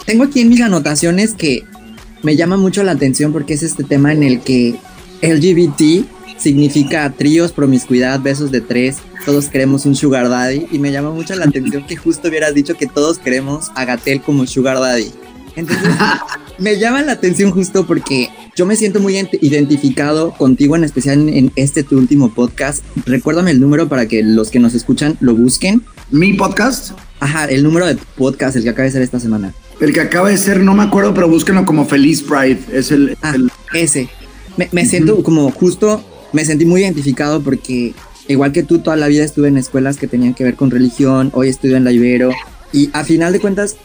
Tengo 0.04 0.24
aquí 0.24 0.42
en 0.42 0.50
mis 0.50 0.60
anotaciones 0.60 1.32
que 1.32 1.64
me 2.22 2.36
llama 2.36 2.58
mucho 2.58 2.82
la 2.82 2.92
atención 2.92 3.32
porque 3.32 3.54
es 3.54 3.62
este 3.62 3.82
tema 3.82 4.12
en 4.12 4.22
el 4.22 4.42
que 4.42 4.78
LGBT 5.22 6.06
significa 6.36 7.10
tríos, 7.16 7.52
promiscuidad, 7.52 8.20
besos 8.20 8.50
de 8.50 8.60
tres, 8.60 8.98
todos 9.26 9.48
queremos 9.48 9.84
un 9.84 9.94
sugar 9.94 10.28
daddy 10.30 10.66
y 10.72 10.78
me 10.78 10.90
llama 10.92 11.10
mucho 11.10 11.34
la 11.34 11.44
atención 11.44 11.84
que 11.84 11.96
justo 11.96 12.28
hubieras 12.28 12.54
dicho 12.54 12.74
que 12.74 12.86
todos 12.86 13.18
queremos 13.18 13.70
a 13.74 13.84
Gatel 13.84 14.22
como 14.22 14.46
sugar 14.46 14.78
daddy. 14.78 15.10
Entonces 15.56 15.88
me 16.58 16.78
llama 16.78 17.02
la 17.02 17.12
atención 17.12 17.50
justo 17.50 17.86
porque 17.86 18.28
yo 18.54 18.64
me 18.66 18.76
siento 18.76 19.00
muy 19.00 19.14
ident- 19.14 19.36
identificado 19.42 20.30
contigo 20.32 20.76
en 20.76 20.84
especial 20.84 21.28
en, 21.28 21.52
este 21.56 21.82
tu 21.82 21.98
último 21.98 22.32
podcast. 22.32 22.84
Recuérdame 23.04 23.50
el 23.50 23.60
número 23.60 23.88
para 23.88 24.06
que 24.06 24.22
los 24.22 24.50
que 24.50 24.58
nos 24.60 24.74
escuchan 24.74 25.16
lo 25.20 25.34
busquen. 25.34 25.82
Mi 26.10 26.32
podcast, 26.34 26.92
Ajá, 27.18 27.46
el 27.46 27.62
número 27.64 27.86
de 27.86 27.96
podcast, 28.16 28.56
el 28.56 28.62
que 28.62 28.70
acaba 28.70 28.84
de 28.84 28.92
ser 28.92 29.02
esta 29.02 29.18
semana. 29.18 29.52
el 29.80 29.92
que 29.92 30.00
acaba 30.00 30.28
de 30.28 30.36
ser, 30.38 30.60
no 30.60 30.74
me 30.74 30.84
acuerdo, 30.84 31.14
pero 31.14 31.28
búsquenlo 31.28 31.64
como 31.64 31.84
Feliz 31.86 32.22
Pride. 32.22 32.60
Es 32.72 32.92
el, 32.92 33.16
Ah, 33.22 33.32
el- 33.34 33.50
ese. 33.74 34.08
Me, 34.56 34.68
me 34.72 34.86
siento 34.86 35.22
como 35.22 35.50
justo, 35.50 36.04
me 36.32 36.44
sentí 36.44 36.64
muy 36.64 36.82
identificado 36.82 37.42
porque 37.42 37.92
igual 38.28 38.52
que 38.52 38.62
tú 38.62 38.78
toda 38.78 38.96
la 38.96 39.08
vida 39.08 39.24
estuve 39.24 39.48
en 39.48 39.56
escuelas 39.56 39.96
que 39.96 40.06
tenían 40.06 40.34
que 40.34 40.44
ver 40.44 40.54
con 40.54 40.70
religión, 40.70 41.30
hoy 41.34 41.48
estudio 41.48 41.76
en 41.76 41.84
la 41.84 41.92
Ibero 41.92 42.30
y 42.72 42.90
a 42.92 43.04
final 43.04 43.32
de 43.32 43.40
cuentas, 43.40 43.76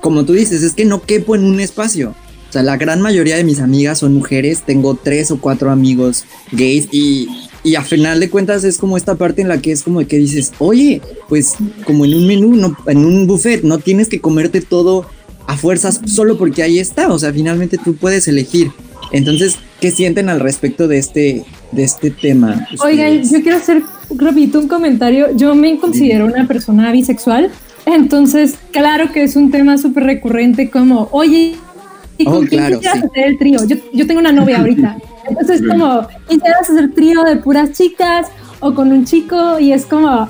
como 0.00 0.24
tú 0.24 0.32
dices, 0.32 0.62
es 0.62 0.74
que 0.74 0.84
no 0.84 1.02
quepo 1.02 1.34
en 1.34 1.44
un 1.44 1.60
espacio. 1.60 2.14
O 2.48 2.52
sea, 2.52 2.62
la 2.62 2.76
gran 2.76 3.00
mayoría 3.00 3.36
de 3.36 3.44
mis 3.44 3.60
amigas 3.60 4.00
son 4.00 4.14
mujeres, 4.14 4.62
tengo 4.66 4.94
tres 4.94 5.30
o 5.30 5.40
cuatro 5.40 5.70
amigos 5.70 6.24
gays 6.52 6.86
y, 6.92 7.28
y 7.64 7.76
a 7.76 7.82
final 7.82 8.20
de 8.20 8.28
cuentas 8.28 8.62
es 8.64 8.76
como 8.76 8.96
esta 8.98 9.14
parte 9.14 9.40
en 9.40 9.48
la 9.48 9.62
que 9.62 9.72
es 9.72 9.82
como 9.82 10.06
que 10.06 10.18
dices, 10.18 10.52
oye, 10.58 11.00
pues 11.28 11.54
como 11.86 12.04
en 12.04 12.14
un 12.14 12.26
menú, 12.26 12.56
no, 12.56 12.76
en 12.86 13.04
un 13.06 13.26
buffet, 13.26 13.62
no 13.62 13.78
tienes 13.78 14.08
que 14.08 14.20
comerte 14.20 14.60
todo 14.60 15.06
a 15.46 15.56
fuerzas 15.56 16.00
solo 16.06 16.36
porque 16.36 16.62
ahí 16.62 16.78
está, 16.78 17.08
o 17.08 17.18
sea, 17.18 17.32
finalmente 17.32 17.78
tú 17.78 17.96
puedes 17.96 18.28
elegir. 18.28 18.70
Entonces, 19.12 19.56
¿qué 19.82 19.90
sienten 19.90 20.28
al 20.28 20.38
respecto 20.38 20.86
de 20.86 20.98
este, 20.98 21.44
de 21.72 21.82
este 21.82 22.12
tema? 22.12 22.68
Oigan, 22.84 23.20
ustedes? 23.20 23.30
yo 23.32 23.42
quiero 23.42 23.58
hacer 23.58 23.82
rapidito 24.16 24.60
un 24.60 24.68
comentario. 24.68 25.36
Yo 25.36 25.56
me 25.56 25.76
considero 25.78 26.26
una 26.26 26.46
persona 26.46 26.92
bisexual, 26.92 27.50
entonces 27.84 28.54
claro 28.70 29.10
que 29.12 29.24
es 29.24 29.34
un 29.34 29.50
tema 29.50 29.76
súper 29.76 30.04
recurrente 30.04 30.70
como, 30.70 31.08
oye, 31.10 31.56
¿y 32.16 32.24
con 32.24 32.34
Oh, 32.34 32.38
quién 32.38 32.60
claro, 32.60 32.76
quisieras 32.78 33.00
sí. 33.00 33.06
hacer 33.10 33.24
el 33.24 33.38
trío? 33.38 33.58
Yo, 33.66 33.76
yo 33.92 34.06
tengo 34.06 34.20
una 34.20 34.30
novia 34.30 34.60
ahorita, 34.60 34.98
entonces 35.28 35.60
es 35.60 35.66
como, 35.66 36.06
¿quisieras 36.28 36.70
hacer 36.70 36.94
trío 36.94 37.24
de 37.24 37.36
puras 37.36 37.72
chicas 37.72 38.28
o 38.60 38.72
con 38.74 38.92
un 38.92 39.04
chico? 39.04 39.58
Y 39.58 39.72
es 39.72 39.84
como, 39.84 40.28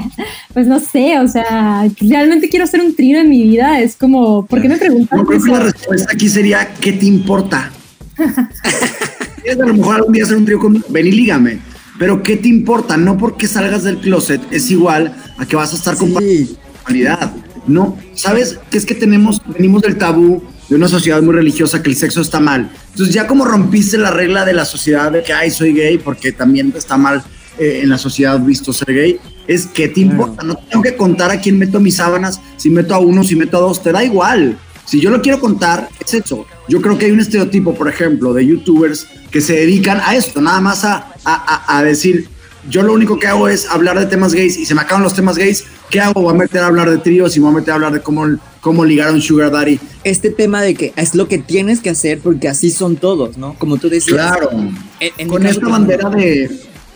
pues 0.54 0.66
no 0.66 0.80
sé, 0.80 1.18
o 1.18 1.28
sea, 1.28 1.86
realmente 2.00 2.48
quiero 2.48 2.64
hacer 2.64 2.80
un 2.80 2.96
trío 2.96 3.18
en 3.20 3.28
mi 3.28 3.42
vida, 3.42 3.80
es 3.80 3.96
como, 3.96 4.46
¿por 4.46 4.62
qué 4.62 4.68
me 4.70 4.78
preguntas 4.78 5.18
Yo 5.18 5.26
creo 5.26 5.42
que 5.42 5.50
la 5.50 5.60
respuesta 5.60 6.10
aquí 6.10 6.30
sería, 6.30 6.72
¿qué 6.80 6.94
te 6.94 7.04
importa? 7.04 7.70
¿Quieres 9.42 9.60
a 9.60 9.66
lo 9.66 9.74
mejor 9.74 9.96
algún 9.96 10.12
día 10.12 10.24
hacer 10.24 10.36
un 10.36 10.44
trío 10.44 10.58
conmigo? 10.58 10.86
Ven 10.88 11.06
y 11.06 11.12
lígame. 11.12 11.58
Pero 11.98 12.22
¿qué 12.22 12.36
te 12.36 12.48
importa? 12.48 12.96
No 12.96 13.16
porque 13.16 13.46
salgas 13.46 13.84
del 13.84 13.98
closet 13.98 14.40
es 14.50 14.70
igual 14.70 15.14
a 15.38 15.46
que 15.46 15.56
vas 15.56 15.72
a 15.72 15.76
estar 15.76 15.96
compartiendo 15.96 16.46
Sí, 16.46 16.58
sexualidad. 16.72 17.32
No, 17.66 17.96
¿sabes? 18.14 18.58
Que 18.70 18.78
es 18.78 18.84
que 18.84 18.94
tenemos, 18.94 19.40
venimos 19.46 19.82
del 19.82 19.96
tabú 19.96 20.42
de 20.68 20.76
una 20.76 20.88
sociedad 20.88 21.22
muy 21.22 21.34
religiosa 21.34 21.82
que 21.82 21.90
el 21.90 21.96
sexo 21.96 22.20
está 22.20 22.40
mal. 22.40 22.70
Entonces 22.90 23.14
ya 23.14 23.26
como 23.26 23.44
rompiste 23.44 23.96
la 23.98 24.10
regla 24.10 24.44
de 24.44 24.52
la 24.52 24.64
sociedad 24.64 25.12
de 25.12 25.22
que, 25.22 25.32
ay, 25.32 25.50
soy 25.50 25.72
gay, 25.72 25.98
porque 25.98 26.32
también 26.32 26.72
está 26.76 26.96
mal 26.96 27.22
eh, 27.58 27.80
en 27.82 27.88
la 27.88 27.98
sociedad 27.98 28.40
visto 28.40 28.72
ser 28.72 28.92
gay, 28.94 29.20
es 29.46 29.66
que 29.66 29.88
te 29.88 30.00
importa. 30.00 30.42
No 30.42 30.56
tengo 30.56 30.82
que 30.82 30.96
contar 30.96 31.30
a 31.30 31.40
quién 31.40 31.58
meto 31.58 31.80
mis 31.80 31.96
sábanas, 31.96 32.40
si 32.56 32.70
meto 32.70 32.94
a 32.94 32.98
uno, 32.98 33.24
si 33.24 33.36
meto 33.36 33.58
a 33.58 33.60
dos, 33.60 33.82
te 33.82 33.92
da 33.92 34.02
igual. 34.02 34.58
Si 34.84 35.00
yo 35.00 35.10
lo 35.10 35.22
quiero 35.22 35.40
contar, 35.40 35.88
es 36.04 36.14
eso. 36.14 36.46
Yo 36.68 36.80
creo 36.80 36.96
que 36.98 37.06
hay 37.06 37.12
un 37.12 37.20
estereotipo, 37.20 37.74
por 37.74 37.88
ejemplo, 37.88 38.32
de 38.32 38.46
youtubers 38.46 39.06
que 39.30 39.40
se 39.40 39.54
dedican 39.54 40.00
a 40.04 40.16
esto, 40.16 40.40
nada 40.40 40.60
más 40.60 40.84
a, 40.84 41.12
a, 41.24 41.78
a- 41.78 41.82
decir, 41.82 42.28
yo 42.70 42.82
lo 42.82 42.94
único 42.94 43.18
que 43.18 43.26
hago 43.26 43.48
es 43.48 43.68
hablar 43.68 43.98
de 43.98 44.06
temas 44.06 44.32
gays 44.32 44.56
y 44.56 44.64
se 44.64 44.74
me 44.74 44.80
acaban 44.80 45.02
los 45.02 45.14
temas 45.14 45.36
gays, 45.36 45.64
¿qué 45.90 46.00
hago? 46.00 46.22
Voy 46.22 46.34
a 46.34 46.38
meter 46.38 46.60
a 46.62 46.66
hablar 46.68 46.88
de 46.88 46.96
tríos 46.98 47.36
y 47.36 47.40
voy 47.40 47.50
a 47.52 47.56
meter 47.56 47.72
a 47.72 47.74
hablar 47.74 47.92
de 47.92 48.00
cómo, 48.00 48.24
cómo 48.62 48.84
ligar 48.86 49.08
a 49.08 49.12
un 49.12 49.20
sugar 49.20 49.50
daddy. 49.50 49.78
Este 50.04 50.30
tema 50.30 50.62
de 50.62 50.74
que 50.74 50.92
es 50.96 51.14
lo 51.14 51.28
que 51.28 51.36
tienes 51.38 51.80
que 51.80 51.90
hacer 51.90 52.20
porque 52.20 52.48
así 52.48 52.70
son 52.70 52.96
todos, 52.96 53.36
¿no? 53.36 53.54
Como 53.58 53.76
tú 53.76 53.90
decías. 53.90 54.16
Claro. 54.16 54.50
en- 54.52 54.74
en 55.18 55.26
mi 55.26 55.26
Con 55.26 55.44
esta 55.46 55.68
bandera 55.68 56.08
de, 56.08 56.50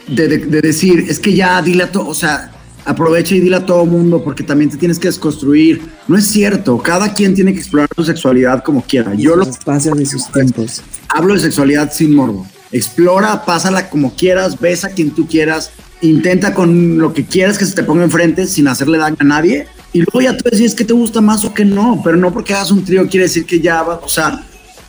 de, 0.07 0.29
de- 0.29 0.39
de 0.39 0.61
decir, 0.63 1.05
es 1.09 1.19
que 1.19 1.35
ya 1.35 1.61
dile 1.61 1.83
a 1.83 1.93
todo, 1.93 2.07
o 2.09 2.15
sea, 2.15 2.51
aprovecha 2.89 3.35
y 3.35 3.41
dile 3.41 3.57
a 3.57 3.67
todo 3.67 3.85
mundo 3.85 4.25
porque 4.25 4.43
también 4.43 4.71
te 4.71 4.79
tienes 4.79 4.99
que 4.99 5.09
desconstruir. 5.09 5.83
No 6.09 6.17
es 6.17 6.25
cierto, 6.27 6.79
cada 6.79 7.13
quien 7.13 7.35
tiene 7.35 7.53
que 7.53 7.59
explorar 7.59 7.89
su 7.95 8.03
sexualidad 8.03 8.65
como 8.65 8.83
quiera. 8.83 9.15
Yo 9.15 9.37
lo 9.37 9.45
espacios 9.45 9.97
de 9.99 10.07
sus 10.07 10.33
tiempos. 10.33 10.83
hablo 11.09 11.35
de 11.35 11.41
sexualidad 11.41 11.93
sin 11.93 12.15
morbo. 12.15 12.47
Explora, 12.73 13.45
pásala 13.45 13.91
como 13.91 14.15
quieras, 14.15 14.59
besa 14.59 14.89
a 14.89 14.91
quien 14.91 15.11
tú 15.11 15.27
quieras, 15.27 15.71
intenta 16.01 16.55
con 16.55 16.97
lo 16.97 17.13
que 17.13 17.27
quieras 17.27 17.59
que 17.59 17.67
se 17.67 17.75
te 17.75 17.83
ponga 17.83 18.05
enfrente 18.05 18.47
sin 18.47 18.67
hacerle 18.69 18.97
daño 18.97 19.17
a 19.21 19.25
nadie. 19.25 19.67
Y 19.93 19.99
luego 19.99 20.23
ya 20.23 20.35
tú 20.35 20.49
decides 20.51 20.75
qué 20.75 20.85
te 20.85 20.95
gusta 20.95 21.21
más 21.21 21.45
o 21.45 21.53
qué 21.53 21.67
no, 21.67 22.01
pero 22.03 22.17
no 22.17 22.33
porque 22.33 22.55
hagas 22.55 22.71
un 22.71 22.85
trío 22.85 23.07
quiere 23.07 23.25
decir 23.25 23.45
que 23.45 23.61
ya 23.61 23.83
va, 23.83 23.97
o 24.03 24.09
sea, 24.09 24.47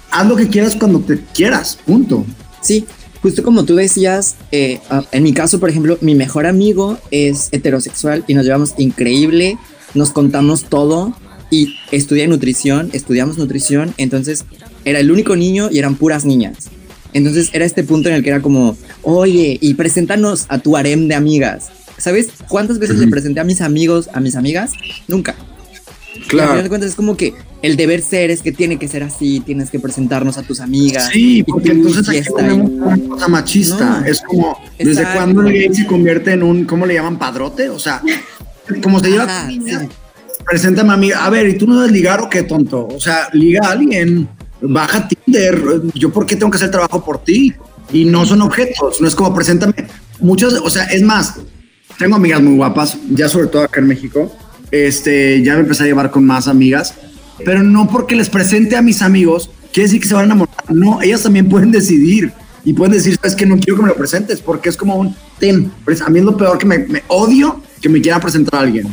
haz 0.09 0.27
lo 0.27 0.37
que 0.37 0.47
quieras 0.47 0.75
cuando 0.77 1.01
te 1.01 1.19
quieras, 1.33 1.77
punto. 1.85 2.25
Sí, 2.61 2.85
justo 3.21 3.43
como 3.43 3.65
tú 3.65 3.75
decías, 3.75 4.35
eh, 4.51 4.79
en 5.11 5.23
mi 5.23 5.33
caso, 5.33 5.59
por 5.59 5.69
ejemplo, 5.69 5.97
mi 6.01 6.15
mejor 6.15 6.45
amigo 6.45 6.97
es 7.11 7.49
heterosexual 7.51 8.23
y 8.27 8.33
nos 8.33 8.45
llevamos 8.45 8.73
increíble, 8.77 9.57
nos 9.93 10.11
contamos 10.11 10.65
todo 10.65 11.13
y 11.51 11.75
estudia 11.91 12.27
nutrición, 12.27 12.89
estudiamos 12.93 13.37
nutrición, 13.37 13.93
entonces 13.97 14.45
era 14.85 14.99
el 14.99 15.11
único 15.11 15.35
niño 15.35 15.69
y 15.71 15.79
eran 15.79 15.95
puras 15.95 16.25
niñas. 16.25 16.69
Entonces 17.13 17.49
era 17.53 17.65
este 17.65 17.83
punto 17.83 18.09
en 18.09 18.15
el 18.15 18.23
que 18.23 18.29
era 18.29 18.41
como, 18.41 18.77
oye, 19.01 19.57
y 19.59 19.73
preséntanos 19.73 20.45
a 20.49 20.59
tu 20.59 20.77
harem 20.77 21.07
de 21.07 21.15
amigas. 21.15 21.69
¿Sabes 21.97 22.29
cuántas 22.47 22.79
veces 22.79 22.97
le 22.97 23.07
presenté 23.07 23.39
a 23.39 23.43
mis 23.43 23.61
amigos, 23.61 24.09
a 24.13 24.19
mis 24.19 24.35
amigas? 24.35 24.71
Nunca. 25.07 25.35
Y 26.15 26.39
al 26.39 26.47
final 26.47 26.63
de 26.63 26.69
cuentas 26.69 26.89
es 26.89 26.95
como 26.95 27.15
que 27.15 27.33
el 27.61 27.75
deber 27.75 28.01
ser 28.01 28.31
es 28.31 28.41
que 28.41 28.51
tiene 28.51 28.77
que 28.77 28.87
ser 28.87 29.03
así, 29.03 29.41
tienes 29.41 29.69
que 29.69 29.79
presentarnos 29.79 30.37
a 30.37 30.43
tus 30.43 30.59
amigas. 30.59 31.09
Sí, 31.11 31.43
porque 31.43 31.71
entonces 31.71 32.07
aquí 32.09 32.29
una 32.31 32.97
cosa 33.09 33.27
machista. 33.27 33.99
No. 33.99 34.05
es 34.05 34.21
como, 34.21 34.57
¿desde 34.77 34.91
Exacto. 34.91 35.17
cuándo 35.17 35.41
el 35.41 35.53
gay 35.53 35.73
se 35.73 35.85
convierte 35.85 36.31
en 36.31 36.43
un, 36.43 36.65
¿cómo 36.65 36.85
le 36.85 36.95
llaman? 36.95 37.17
Padrote. 37.17 37.69
O 37.69 37.79
sea, 37.79 38.01
como 38.81 38.99
se 38.99 39.09
lleva 39.11 39.23
Ajá, 39.23 39.41
con 39.41 39.47
niñas, 39.49 39.81
sí. 39.83 39.87
preséntame 40.45 40.93
a 40.93 40.97
mí. 40.97 41.11
A 41.11 41.29
ver, 41.29 41.47
¿y 41.47 41.57
tú 41.57 41.67
no 41.67 41.79
debes 41.79 41.91
ligar 41.91 42.21
o 42.21 42.29
qué 42.29 42.43
tonto? 42.43 42.87
O 42.87 42.99
sea, 42.99 43.29
liga 43.33 43.67
a 43.67 43.71
alguien, 43.71 44.27
baja 44.61 45.07
Tinder. 45.07 45.61
Yo, 45.93 46.11
¿por 46.11 46.25
qué 46.25 46.35
tengo 46.35 46.51
que 46.51 46.57
hacer 46.57 46.67
el 46.67 46.71
trabajo 46.71 47.03
por 47.03 47.23
ti? 47.23 47.53
Y 47.91 48.05
no 48.05 48.25
son 48.25 48.41
objetos, 48.41 49.01
no 49.01 49.07
es 49.07 49.15
como 49.15 49.33
preséntame. 49.33 49.73
Muchos, 50.19 50.53
o 50.53 50.69
sea, 50.69 50.83
es 50.85 51.01
más, 51.01 51.35
tengo 51.97 52.15
amigas 52.15 52.41
muy 52.41 52.55
guapas, 52.55 52.97
ya 53.09 53.27
sobre 53.27 53.47
todo 53.47 53.63
acá 53.63 53.79
en 53.79 53.87
México. 53.87 54.31
Este, 54.71 55.41
ya 55.43 55.55
me 55.55 55.61
empecé 55.61 55.83
a 55.83 55.85
llevar 55.87 56.11
con 56.11 56.25
más 56.25 56.47
amigas, 56.47 56.93
pero 57.43 57.63
no 57.63 57.87
porque 57.87 58.15
les 58.15 58.29
presente 58.29 58.75
a 58.75 58.81
mis 58.81 59.01
amigos, 59.01 59.49
quiere 59.73 59.87
decir 59.87 60.01
que 60.01 60.07
se 60.07 60.13
van 60.13 60.23
a 60.23 60.25
enamorar. 60.25 60.55
No, 60.69 61.01
ellas 61.01 61.23
también 61.23 61.49
pueden 61.49 61.71
decidir 61.71 62.31
y 62.63 62.73
pueden 62.73 62.93
decir, 62.93 63.15
sabes 63.15 63.35
que 63.35 63.45
no 63.45 63.57
quiero 63.57 63.77
que 63.77 63.83
me 63.83 63.89
lo 63.89 63.95
presentes, 63.95 64.41
porque 64.41 64.69
es 64.69 64.77
como 64.77 64.95
un 64.95 65.15
ten. 65.39 65.71
A 66.05 66.09
mí 66.09 66.19
es 66.19 66.25
lo 66.25 66.37
peor 66.37 66.57
que 66.57 66.65
me, 66.65 66.79
me 66.79 67.03
odio 67.07 67.61
que 67.81 67.89
me 67.89 68.01
quiera 68.01 68.19
presentar 68.19 68.59
a 68.59 68.63
alguien. 68.63 68.87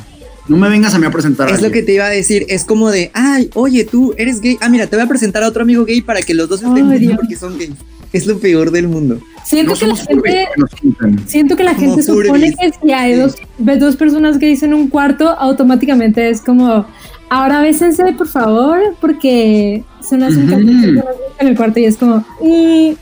No 0.49 0.57
me 0.57 0.69
vengas 0.69 0.95
a 0.95 0.99
mí 0.99 1.07
a 1.07 1.11
presentar 1.11 1.49
a 1.49 1.55
Es 1.55 1.61
lo 1.61 1.73
que 1.73 1.83
te 1.83 1.95
iba 1.95 2.07
a 2.07 2.11
decir, 2.11 2.47
es 2.49 2.65
como 2.65 2.91
de, 2.91 3.11
ay, 3.15 3.51
oye, 3.55 3.85
tú 3.85 4.15
eres 4.17 4.41
gay. 4.41 4.57
Ah, 4.61 4.69
mira, 4.69 4.87
te 4.87 4.95
voy 4.95 5.05
a 5.05 5.09
presentar 5.09 5.43
a 5.43 5.49
otro 5.49 5.63
amigo 5.63 5.85
gay 5.85 6.03
para 6.03 6.23
que 6.23 6.35
los 6.35 6.49
dos 6.49 6.63
estén 6.63 6.89
Dios. 6.99 7.17
porque 7.17 7.37
son 7.37 7.59
gays. 7.59 7.73
Es 8.13 8.27
lo 8.27 8.39
peor 8.39 8.71
del 8.71 8.89
mundo. 8.89 9.21
Siento 9.45 9.75
No 9.75 9.79
que 9.79 9.87
la 9.87 9.97
gente, 9.97 10.23
que 10.23 11.29
siento 11.29 11.57
que 11.57 11.63
la 11.65 11.75
gente 11.75 12.03
supone 12.03 12.53
que 12.55 12.73
si 12.83 12.93
hay 12.93 13.15
dos, 13.15 13.37
ves 13.59 13.79
dos 13.79 13.95
personas 13.97 14.39
gays 14.39 14.63
en 14.65 14.75
un 14.75 14.89
cuarto, 14.89 15.29
automáticamente 15.29 16.29
es 16.31 16.41
como, 16.41 16.85
ahora 17.31 17.61
bésense, 17.61 18.05
por 18.15 18.27
favor, 18.27 18.79
porque 19.01 19.85
son 20.03 20.21
las 20.21 20.35
personas 20.35 20.65
gays 20.65 21.05
en 21.39 21.47
el 21.49 21.57
cuarto 21.57 21.79
y 21.79 21.85
es 21.85 21.97
como, 21.97 22.25
"Y, 22.45 22.97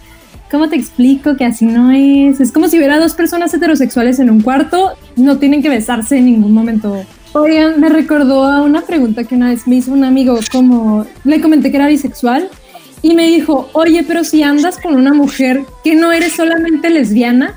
¿cómo 0.50 0.68
te 0.68 0.76
explico 0.76 1.34
que 1.36 1.46
así 1.46 1.64
no 1.64 1.90
es? 1.92 2.40
Es 2.40 2.52
como 2.52 2.68
si 2.68 2.76
hubiera 2.76 2.98
dos 3.00 3.14
personas 3.14 3.54
heterosexuales 3.54 4.18
en 4.18 4.28
un 4.28 4.40
cuarto, 4.42 4.90
no 5.16 5.38
tienen 5.38 5.62
que 5.62 5.70
besarse 5.70 6.18
en 6.18 6.26
ningún 6.26 6.52
momento. 6.52 6.94
Oigan, 7.32 7.80
me 7.80 7.88
recordó 7.88 8.44
a 8.44 8.62
una 8.62 8.82
pregunta 8.82 9.24
que 9.24 9.34
una 9.34 9.48
vez 9.48 9.66
me 9.66 9.76
hizo 9.76 9.90
un 9.92 10.04
amigo, 10.04 10.38
como 10.52 11.06
le 11.24 11.40
comenté 11.40 11.70
que 11.70 11.78
era 11.78 11.88
bisexual 11.88 12.48
y 13.04 13.14
me 13.14 13.26
dijo, 13.26 13.68
oye, 13.74 14.02
pero 14.02 14.24
si 14.24 14.42
andas 14.42 14.78
con 14.78 14.94
una 14.94 15.12
mujer 15.12 15.66
que 15.84 15.94
no 15.94 16.10
eres 16.10 16.32
solamente 16.32 16.88
lesbiana, 16.88 17.54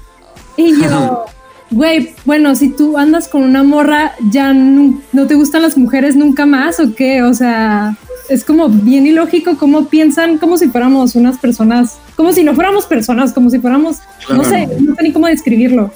y 0.58 0.76
yo, 0.82 1.24
güey, 1.72 2.14
bueno, 2.26 2.54
si 2.54 2.68
tú 2.68 2.98
andas 2.98 3.30
con 3.30 3.44
una 3.44 3.64
morra, 3.64 4.12
ya 4.30 4.54
no 4.54 5.26
te 5.26 5.36
gustan 5.36 5.62
las 5.62 5.78
mujeres 5.78 6.18
nunca 6.18 6.46
más 6.46 6.82
o 6.82 6.94
qué, 6.94 7.24
o 7.24 7.34
sea, 7.34 7.96
es 8.28 8.44
como 8.44 8.68
bien 8.68 9.08
ilógico 9.08 9.58
cómo 9.58 9.88
piensan 9.88 10.38
como 10.38 10.58
si 10.58 10.68
fuéramos 10.68 11.16
unas 11.16 11.38
personas, 11.38 11.98
como 12.18 12.34
si 12.34 12.44
no 12.44 12.54
fuéramos 12.54 12.86
personas, 12.86 13.32
como 13.32 13.50
si 13.50 13.60
fuéramos, 13.60 14.00
no 14.30 14.42
Claro. 14.42 14.50
sé, 14.50 14.68
no 14.82 14.96
sé 14.96 15.04
ni 15.04 15.14
cómo 15.14 15.28
describirlo. 15.28 15.94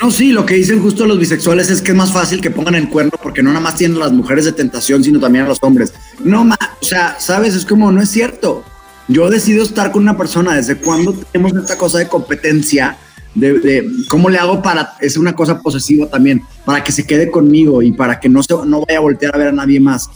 No, 0.00 0.10
sí, 0.10 0.32
lo 0.32 0.46
que 0.46 0.54
dicen 0.54 0.80
justo 0.80 1.04
los 1.04 1.18
bisexuales 1.18 1.68
es 1.68 1.82
que 1.82 1.90
es 1.90 1.96
más 1.98 2.10
fácil 2.12 2.40
que 2.40 2.50
pongan 2.50 2.76
el 2.76 2.88
cuerno 2.88 3.12
porque 3.22 3.42
no 3.42 3.50
nada 3.50 3.60
más 3.60 3.74
tienen 3.74 3.98
a 3.98 4.06
las 4.06 4.12
mujeres 4.12 4.46
de 4.46 4.52
tentación, 4.52 5.04
sino 5.04 5.20
también 5.20 5.44
a 5.44 5.48
los 5.48 5.58
hombres. 5.60 5.92
No, 6.24 6.44
ma, 6.44 6.56
o 6.80 6.84
sea, 6.84 7.16
sabes, 7.20 7.54
es 7.54 7.66
como, 7.66 7.92
no 7.92 8.00
es 8.00 8.08
cierto. 8.08 8.64
Yo 9.08 9.30
decido 9.30 9.62
estar 9.62 9.92
con 9.92 10.02
una 10.02 10.16
persona. 10.16 10.54
¿Desde 10.54 10.76
cuándo 10.76 11.12
tenemos 11.12 11.56
esta 11.56 11.78
cosa 11.78 11.98
de 11.98 12.08
competencia? 12.08 12.98
De, 13.34 13.58
de 13.58 13.90
cómo 14.08 14.30
le 14.30 14.38
hago 14.38 14.62
para, 14.62 14.94
es 14.98 15.18
una 15.18 15.34
cosa 15.34 15.60
posesiva 15.60 16.08
también, 16.08 16.42
para 16.64 16.82
que 16.82 16.90
se 16.90 17.06
quede 17.06 17.30
conmigo 17.30 17.82
y 17.82 17.92
para 17.92 18.18
que 18.18 18.30
no, 18.30 18.42
se, 18.42 18.54
no 18.64 18.80
vaya 18.86 18.96
a 18.96 19.02
voltear 19.02 19.34
a 19.34 19.38
ver 19.38 19.48
a 19.48 19.52
nadie 19.52 19.78
más. 19.78 20.08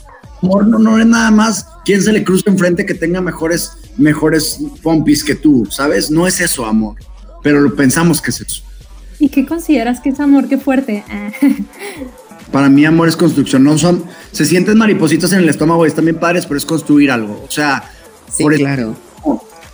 Amor 0.42 0.66
no, 0.66 0.79
no 0.79 0.98
es 0.98 1.05
nada 1.05 1.31
más 1.31 1.66
quien 1.85 2.00
se 2.00 2.12
le 2.12 2.24
cruza 2.24 2.48
enfrente 2.48 2.87
que 2.87 2.94
tenga 2.94 3.20
mejores, 3.20 3.72
mejores 3.98 4.59
pompis 4.83 5.22
que 5.22 5.35
tú, 5.35 5.66
¿sabes? 5.70 6.11
No 6.11 6.26
es 6.26 6.40
eso, 6.40 6.64
amor. 6.64 6.96
Pero 7.42 7.61
lo 7.61 7.74
pensamos 7.74 8.22
que 8.22 8.31
es 8.31 8.40
eso. 8.40 8.62
¿Y 9.18 9.29
qué 9.29 9.44
consideras 9.44 10.00
que 10.00 10.09
es 10.09 10.20
amor? 10.20 10.48
Qué 10.48 10.57
fuerte. 10.57 11.05
Ah. 11.11 11.31
Para 12.53 12.68
mí, 12.68 12.85
amor 12.85 13.09
es 13.09 13.16
construcción. 13.16 13.62
No 13.62 13.79
son, 13.79 14.05
se 14.33 14.44
sienten 14.44 14.76
maripositas 14.79 15.33
en 15.33 15.40
el 15.40 15.48
estómago 15.48 15.85
y 15.85 15.88
están 15.88 16.05
bien 16.05 16.18
padres, 16.18 16.46
pero 16.46 16.59
es 16.59 16.64
construir 16.64 17.11
algo. 17.11 17.44
O 17.46 17.50
sea, 17.50 17.85
Sí, 18.33 18.43
por 18.43 18.55
eso 18.55 18.62
claro. 18.64 18.97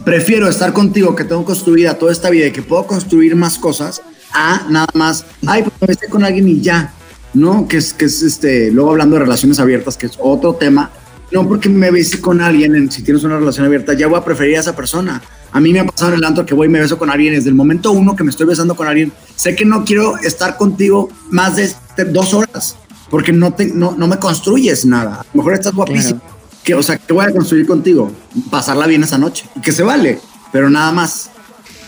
prefiero 0.05 0.49
estar 0.49 0.73
contigo 0.73 1.14
que 1.14 1.25
tengo 1.25 1.45
construida 1.45 1.99
toda 1.99 2.12
esta 2.12 2.31
vida 2.31 2.47
y 2.47 2.53
que 2.53 2.62
puedo 2.62 2.87
construir 2.87 3.37
más 3.37 3.59
cosas 3.59 4.03
a 4.33 4.66
nada 4.69 4.87
más, 4.95 5.25
ay, 5.47 5.62
pues 5.62 5.75
me 5.81 5.87
besé 5.87 6.09
con 6.09 6.25
alguien 6.25 6.49
y 6.49 6.61
ya. 6.61 6.92
No, 7.35 7.69
que 7.69 7.77
es, 7.77 7.92
que 7.92 8.07
es 8.07 8.23
este, 8.23 8.71
luego 8.71 8.90
hablando 8.92 9.16
de 9.16 9.23
relaciones 9.23 9.59
abiertas, 9.61 9.97
que 9.97 10.07
es 10.07 10.12
otro 10.19 10.55
tema. 10.55 10.90
No 11.33 11.47
porque 11.47 11.69
me 11.69 11.90
besé 11.90 12.21
con 12.21 12.40
alguien, 12.40 12.77
en, 12.77 12.90
si 12.90 13.03
tienes 13.03 13.25
una 13.25 13.38
relación 13.38 13.66
abierta, 13.66 13.95
ya 13.95 14.07
voy 14.07 14.19
a 14.19 14.25
preferir 14.25 14.57
a 14.57 14.61
esa 14.61 14.77
persona. 14.77 15.21
A 15.53 15.61
mí 15.61 15.73
me 15.73 15.81
ha 15.81 15.85
pasado 15.87 16.12
en 16.12 16.19
el 16.19 16.25
antro 16.25 16.47
que 16.47 16.55
voy 16.55 16.66
y 16.66 16.71
me 16.71 16.81
beso 16.81 16.99
con 16.99 17.11
alguien. 17.11 17.35
Desde 17.35 17.49
el 17.49 17.55
momento 17.55 17.90
uno 17.92 18.14
que 18.14 18.25
me 18.25 18.31
estoy 18.31 18.47
besando 18.47 18.75
con 18.75 18.87
alguien, 18.87 19.12
sé 19.35 19.55
que 19.57 19.64
no 19.64 19.85
quiero 19.85 20.16
estar 20.19 20.57
contigo 20.57 21.09
más 21.31 21.57
de 21.57 21.64
este- 21.64 22.05
dos 22.05 22.33
horas 22.33 22.77
porque 23.11 23.33
no, 23.33 23.55
te, 23.55 23.66
no, 23.66 23.95
no 23.97 24.07
me 24.07 24.19
construyes 24.19 24.85
nada. 24.85 25.16
A 25.21 25.27
lo 25.33 25.38
mejor 25.38 25.55
estás 25.55 25.75
guapísimo. 25.75 26.21
Que, 26.66 26.74
o 26.74 26.83
sea, 26.83 26.98
¿qué 26.98 27.12
voy 27.14 27.24
a 27.24 27.31
construir 27.33 27.64
contigo? 27.66 28.12
Pasarla 28.50 28.87
bien 28.87 29.02
esa 29.05 29.16
noche. 29.18 29.46
Que 29.62 29.70
se 29.72 29.83
vale, 29.85 30.18
pero 30.52 30.68
nada 30.68 30.90
más. 30.92 31.31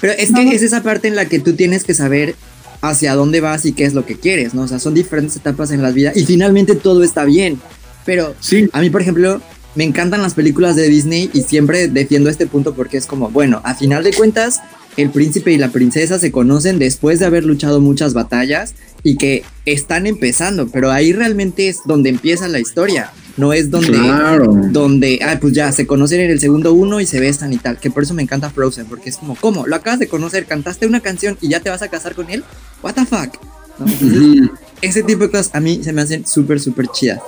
Pero 0.00 0.12
es 0.14 0.32
que 0.32 0.48
es 0.54 0.62
esa 0.62 0.82
parte 0.82 1.08
en 1.08 1.16
la 1.16 1.26
que 1.26 1.40
tú 1.40 1.54
tienes 1.54 1.82
que 1.82 1.92
saber 1.92 2.36
hacia 2.80 3.14
dónde 3.16 3.40
vas 3.40 3.66
y 3.66 3.72
qué 3.72 3.84
es 3.84 3.92
lo 3.92 4.06
que 4.06 4.16
quieres, 4.16 4.54
¿no? 4.54 4.62
O 4.62 4.68
sea, 4.68 4.78
son 4.78 4.94
diferentes 4.94 5.34
etapas 5.36 5.72
en 5.72 5.82
la 5.82 5.90
vida 5.90 6.12
y 6.14 6.24
finalmente 6.24 6.76
todo 6.76 7.02
está 7.02 7.24
bien. 7.24 7.60
Pero 8.06 8.36
Sí. 8.40 8.68
a 8.72 8.80
mí, 8.80 8.88
por 8.88 9.02
ejemplo, 9.02 9.42
me 9.74 9.82
encantan 9.82 10.22
las 10.22 10.34
películas 10.34 10.76
de 10.76 10.88
Disney 10.88 11.28
y 11.34 11.42
siempre 11.42 11.88
defiendo 11.88 12.30
este 12.30 12.46
punto 12.46 12.74
porque 12.74 12.96
es 12.98 13.06
como, 13.06 13.30
bueno, 13.30 13.60
a 13.64 13.74
final 13.74 14.04
de 14.04 14.12
cuentas, 14.12 14.60
el 14.96 15.10
príncipe 15.10 15.50
y 15.52 15.58
la 15.58 15.70
princesa 15.70 16.20
se 16.20 16.30
conocen 16.30 16.78
después 16.78 17.18
de 17.18 17.26
haber 17.26 17.44
luchado 17.44 17.80
muchas 17.80 18.14
batallas 18.14 18.74
y 19.02 19.16
que 19.16 19.42
están 19.66 20.06
empezando, 20.06 20.68
pero 20.68 20.92
ahí 20.92 21.12
realmente 21.12 21.68
es 21.68 21.78
donde 21.84 22.10
empieza 22.10 22.46
la 22.46 22.60
historia, 22.60 23.10
no 23.38 23.53
es 23.53 23.70
donde 23.70 23.92
Claro. 23.92 24.53
donde, 24.70 25.20
ah, 25.22 25.38
pues 25.40 25.55
ya 25.55 25.72
se 25.72 25.87
conocen 25.87 26.20
en 26.20 26.31
el 26.31 26.40
segundo 26.40 26.74
uno 26.74 27.01
y 27.01 27.07
se 27.07 27.20
besan 27.20 27.53
y 27.53 27.57
tal, 27.59 27.79
que 27.79 27.90
por 27.90 28.03
eso 28.03 28.12
me 28.12 28.22
encanta 28.22 28.51
Frozen, 28.51 28.87
porque 28.87 29.09
es 29.09 29.16
como, 29.16 29.37
¿cómo? 29.37 29.66
Lo 29.66 29.77
acabas 29.77 29.98
de 30.01 30.09
conocer, 30.09 30.44
cantaste 30.44 30.87
una 30.87 31.01
canción 31.01 31.38
y 31.40 31.48
ya 31.48 31.61
te 31.61 31.70
vas 31.70 31.81
a 31.81 31.88
casar 31.88 32.14
con 32.14 32.29
él, 32.29 32.44
what 32.83 32.94
the 32.94 33.07
fuck, 33.07 33.40
¿no? 33.79 33.87
Entonces, 33.87 34.51
ese 34.83 35.03
tipo 35.03 35.22
de 35.22 35.31
cosas 35.31 35.51
a 35.55 35.61
mí 35.61 35.81
se 35.83 35.92
me 35.92 36.03
hacen 36.03 36.27
súper, 36.27 36.61
súper 36.61 36.88
chidas. 36.88 37.20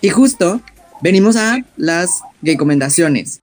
Y 0.00 0.10
justo 0.10 0.60
venimos 1.00 1.36
a 1.36 1.64
las 1.76 2.10
recomendaciones. 2.42 3.40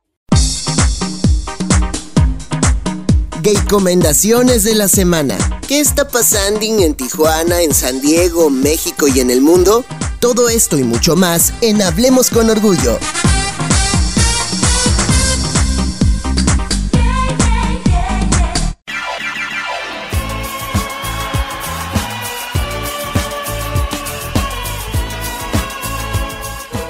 Gay 3.41 3.55
Comendaciones 3.67 4.63
de 4.63 4.75
la 4.75 4.87
semana. 4.87 5.35
¿Qué 5.71 5.79
está 5.79 6.05
pasando 6.05 6.59
en 6.63 6.95
Tijuana, 6.95 7.61
en 7.61 7.73
San 7.73 8.01
Diego, 8.01 8.49
México 8.49 9.07
y 9.07 9.21
en 9.21 9.31
el 9.31 9.39
mundo? 9.39 9.85
Todo 10.19 10.49
esto 10.49 10.77
y 10.77 10.83
mucho 10.83 11.15
más 11.15 11.53
en 11.61 11.81
Hablemos 11.81 12.29
con 12.29 12.49
Orgullo. 12.49 12.99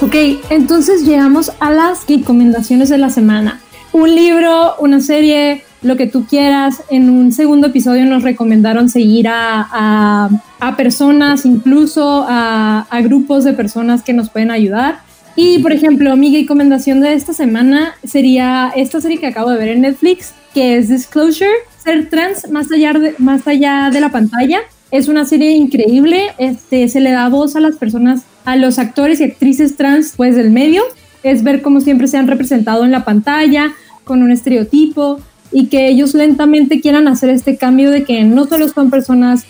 Ok, 0.02 0.16
entonces 0.50 1.04
llegamos 1.04 1.52
a 1.60 1.70
las 1.70 2.08
recomendaciones 2.08 2.90
de 2.90 2.98
la 2.98 3.12
semana. 3.12 3.62
Un 3.94 4.16
libro, 4.16 4.76
una 4.80 5.02
serie, 5.02 5.64
lo 5.82 5.98
que 5.98 6.08
tú 6.08 6.26
quieras. 6.26 6.82
En 6.90 7.10
un 7.10 7.32
segundo 7.32 7.68
episodio 7.68 8.06
nos 8.06 8.24
recomendaron 8.24 8.88
seguir 8.88 9.28
a, 9.28 10.30
a, 10.60 10.78
personas, 10.78 11.46
incluso 11.46 12.26
a, 12.28 12.88
a, 12.90 13.02
grupos 13.02 13.44
de 13.44 13.54
personas 13.54 14.02
que 14.02 14.14
nos 14.14 14.30
pueden 14.30 14.50
ayudar. 14.50 15.00
Y, 15.36 15.60
por 15.60 15.74
ejemplo, 15.74 16.16
mi 16.16 16.36
recomendación 16.36 17.02
de 17.02 17.14
esta 17.14 17.34
semana 17.34 17.96
sería 18.04 18.72
esta 18.76 19.02
serie 19.02 19.18
que 19.18 19.28
acabo 19.28 19.50
de 19.50 19.58
ver 19.58 19.70
en 19.70 19.82
Netflix, 19.82 20.34
que 20.54 20.78
es 20.78 20.90
Disclosure, 20.90 21.52
Ser 21.84 22.10
Trans 22.10 22.50
más 22.50 22.72
allá 22.72 22.94
de, 22.94 23.16
más 23.18 23.48
allá 23.48 23.90
de 23.92 24.00
la 24.00 24.10
pantalla. 24.10 24.62
Es 24.92 25.08
una 25.08 25.26
serie 25.26 25.52
increíble, 25.52 26.34
este, 26.38 26.88
se 26.90 27.00
le 27.00 27.12
da 27.12 27.30
voz 27.30 27.56
a 27.56 27.62
las 27.62 27.78
personas, 27.78 28.24
a 28.44 28.58
los 28.58 28.78
actores 28.78 29.22
y 29.22 29.24
actrices 29.24 29.78
trans 29.78 30.14
pues 30.18 30.36
del 30.36 30.52
medio. 30.52 30.84
Es 31.24 31.44
ver 31.44 31.62
cómo 31.62 31.82
siempre 31.82 32.08
se 32.08 32.18
han 32.18 32.28
representado 32.28 32.86
en 32.86 32.92
la 32.92 33.06
pantalla, 33.06 33.74
con 34.04 34.24
un 34.24 34.32
estereotipo, 34.32 35.20
y 35.52 35.68
que 35.68 35.88
ellos 35.88 36.14
lentamente 36.14 36.82
quieran 36.82 37.08
hacer 37.08 37.30
este 37.30 37.58
cambio 37.58 37.92
de 37.92 38.04
que 38.04 38.24
no 38.24 38.48
solo 38.48 38.68
son 38.70 38.90
personas 38.90 39.46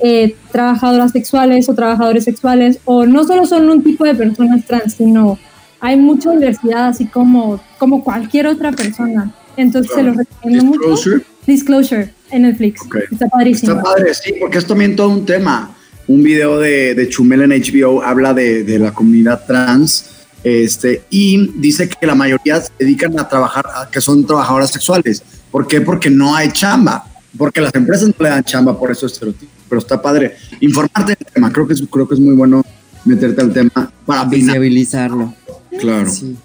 eh, 0.00 0.34
trabajadoras 0.50 1.12
sexuales 1.12 1.68
o 1.68 1.74
trabajadores 1.74 2.24
sexuales, 2.24 2.78
o 2.84 3.06
no 3.06 3.24
solo 3.24 3.46
son 3.46 3.68
un 3.68 3.82
tipo 3.82 4.04
de 4.04 4.14
personas 4.14 4.64
trans, 4.66 4.94
sino 4.94 5.38
hay 5.80 5.96
mucha 5.96 6.30
diversidad, 6.30 6.88
así 6.88 7.06
como, 7.06 7.60
como 7.78 8.02
cualquier 8.02 8.46
otra 8.46 8.72
persona. 8.72 9.32
Entonces 9.56 9.92
se 9.94 10.02
lo 10.02 10.14
recomiendo 10.14 10.64
mucho. 10.64 11.10
Disclosure 11.46 12.10
en 12.30 12.42
Netflix. 12.42 12.82
Okay. 12.86 13.02
Está 13.10 13.28
padrísimo. 13.28 13.72
Está 13.72 13.82
padre, 13.82 14.14
sí, 14.14 14.34
porque 14.40 14.58
es 14.58 14.66
también 14.66 14.96
todo 14.96 15.08
un 15.08 15.26
tema. 15.26 15.74
Un 16.06 16.22
video 16.22 16.58
de, 16.58 16.94
de 16.94 17.08
Chumel 17.08 17.42
en 17.42 17.50
HBO 17.50 18.02
habla 18.02 18.32
de, 18.32 18.64
de, 18.64 18.78
la 18.78 18.92
comunidad 18.92 19.44
trans 19.46 20.21
este, 20.44 21.04
y 21.10 21.50
dice 21.58 21.88
que 21.88 22.06
la 22.06 22.14
mayoría 22.14 22.60
se 22.60 22.72
dedican 22.78 23.18
a 23.18 23.28
trabajar, 23.28 23.64
a, 23.74 23.88
que 23.88 24.00
son 24.00 24.26
trabajadoras 24.26 24.70
sexuales. 24.70 25.22
¿Por 25.50 25.66
qué? 25.66 25.80
Porque 25.80 26.10
no 26.10 26.34
hay 26.34 26.50
chamba, 26.50 27.04
porque 27.36 27.60
las 27.60 27.74
empresas 27.74 28.08
no 28.08 28.14
le 28.18 28.28
dan 28.28 28.44
chamba 28.44 28.78
por 28.78 28.90
esos 28.90 29.12
estereotipos. 29.12 29.54
Pero 29.68 29.78
está 29.80 30.00
padre 30.00 30.36
informarte 30.60 31.16
del 31.18 31.32
tema. 31.32 31.52
Creo 31.52 31.66
que 31.66 31.74
es, 31.74 31.82
creo 31.90 32.06
que 32.08 32.14
es 32.14 32.20
muy 32.20 32.34
bueno 32.34 32.62
meterte 33.04 33.40
al 33.40 33.52
tema 33.52 33.92
para 34.04 34.24
visibilizarlo. 34.24 35.34
Claro. 35.78 36.10
Sí. 36.10 36.36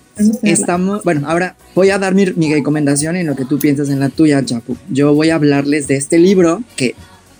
Estamos, 0.41 1.03
bueno, 1.03 1.27
ahora 1.29 1.55
voy 1.75 1.91
a 1.91 1.99
dar 1.99 2.15
mi, 2.15 2.25
mi, 2.35 2.51
recomendación 2.51 3.15
en 3.15 3.27
lo 3.27 3.35
que 3.35 3.45
tú 3.45 3.59
piensas 3.59 3.89
en 3.89 3.99
la 3.99 4.09
tuya, 4.09 4.43
Chapu. 4.43 4.75
Yo 4.89 5.13
voy 5.13 5.29
a 5.29 5.35
hablarles 5.35 5.87
de 5.87 5.95
este 5.95 6.17
libro 6.17 6.63
que 6.75 6.95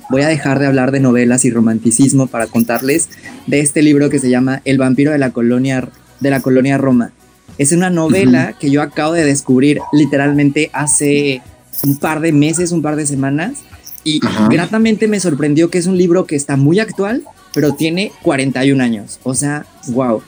voy 0.10 0.22
a 0.22 0.28
dejar 0.28 0.60
de 0.60 0.68
hablar 0.68 0.92
de 0.92 1.00
novelas 1.00 1.44
y 1.46 1.50
romanticismo 1.50 2.28
para 2.28 2.46
contarles 2.46 3.10
de 3.48 3.62
este 3.62 3.82
libro 3.82 4.10
que 4.10 4.20
se 4.20 4.30
llama 4.30 4.62
El 4.64 4.78
vampiro 4.78 5.12
de 5.12 5.18
la 5.18 5.32
colonia 5.32 5.90
de 6.20 6.30
la 6.30 6.42
colonia 6.42 6.78
Roma. 6.78 7.12
Es 7.58 7.72
una 7.72 7.90
novela 7.90 8.50
uh 8.50 8.56
-huh. 8.56 8.60
que 8.60 8.70
yo 8.70 8.82
acabo 8.82 9.14
de 9.14 9.26
descubrir 9.26 9.80
literalmente 9.94 10.70
hace 10.74 11.42
un 11.84 11.98
par 11.98 12.20
de 12.20 12.32
meses, 12.32 12.72
un 12.72 12.82
par 12.82 12.96
de 12.96 13.06
semanas 13.06 13.60
y 14.08 14.22
gratamente 14.50 15.10
me 15.10 15.20
sorprendió 15.20 15.70
que 15.70 15.78
es 15.80 15.86
un 15.86 15.98
libro 15.98 16.26
que 16.26 16.38
está 16.38 16.56
muy 16.56 16.80
actual, 16.80 17.24
pero 17.54 17.74
tiene 17.74 18.14
41 18.22 18.82
años. 18.82 19.20
O 19.24 19.36
sea, 19.36 19.66
wow. 19.90 20.22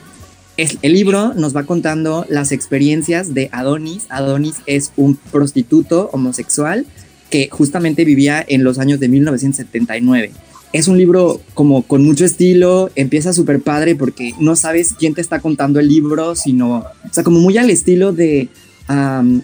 Es, 0.57 0.77
el 0.81 0.91
libro 0.91 1.33
nos 1.33 1.55
va 1.55 1.63
contando 1.63 2.25
las 2.27 2.51
experiencias 2.51 3.33
de 3.33 3.47
Adonis. 3.53 4.05
Adonis 4.09 4.55
es 4.65 4.91
un 4.97 5.15
prostituto 5.15 6.09
homosexual 6.11 6.85
que 7.29 7.47
justamente 7.49 8.03
vivía 8.03 8.43
en 8.45 8.65
los 8.65 8.79
años 8.79 8.99
de 8.99 9.07
1979. 9.07 10.31
Es 10.71 10.87
un 10.87 10.97
libro 10.97 11.41
como 11.55 11.81
con 11.83 12.03
mucho 12.03 12.25
estilo, 12.25 12.91
empieza 12.95 13.33
súper 13.33 13.59
padre 13.59 13.95
porque 13.95 14.33
no 14.39 14.55
sabes 14.55 14.93
quién 14.97 15.15
te 15.15 15.21
está 15.21 15.39
contando 15.39 15.79
el 15.79 15.87
libro, 15.87 16.35
sino, 16.35 16.77
o 16.77 17.13
sea, 17.13 17.23
como 17.23 17.39
muy 17.39 17.57
al 17.57 17.69
estilo 17.69 18.13
de 18.13 18.49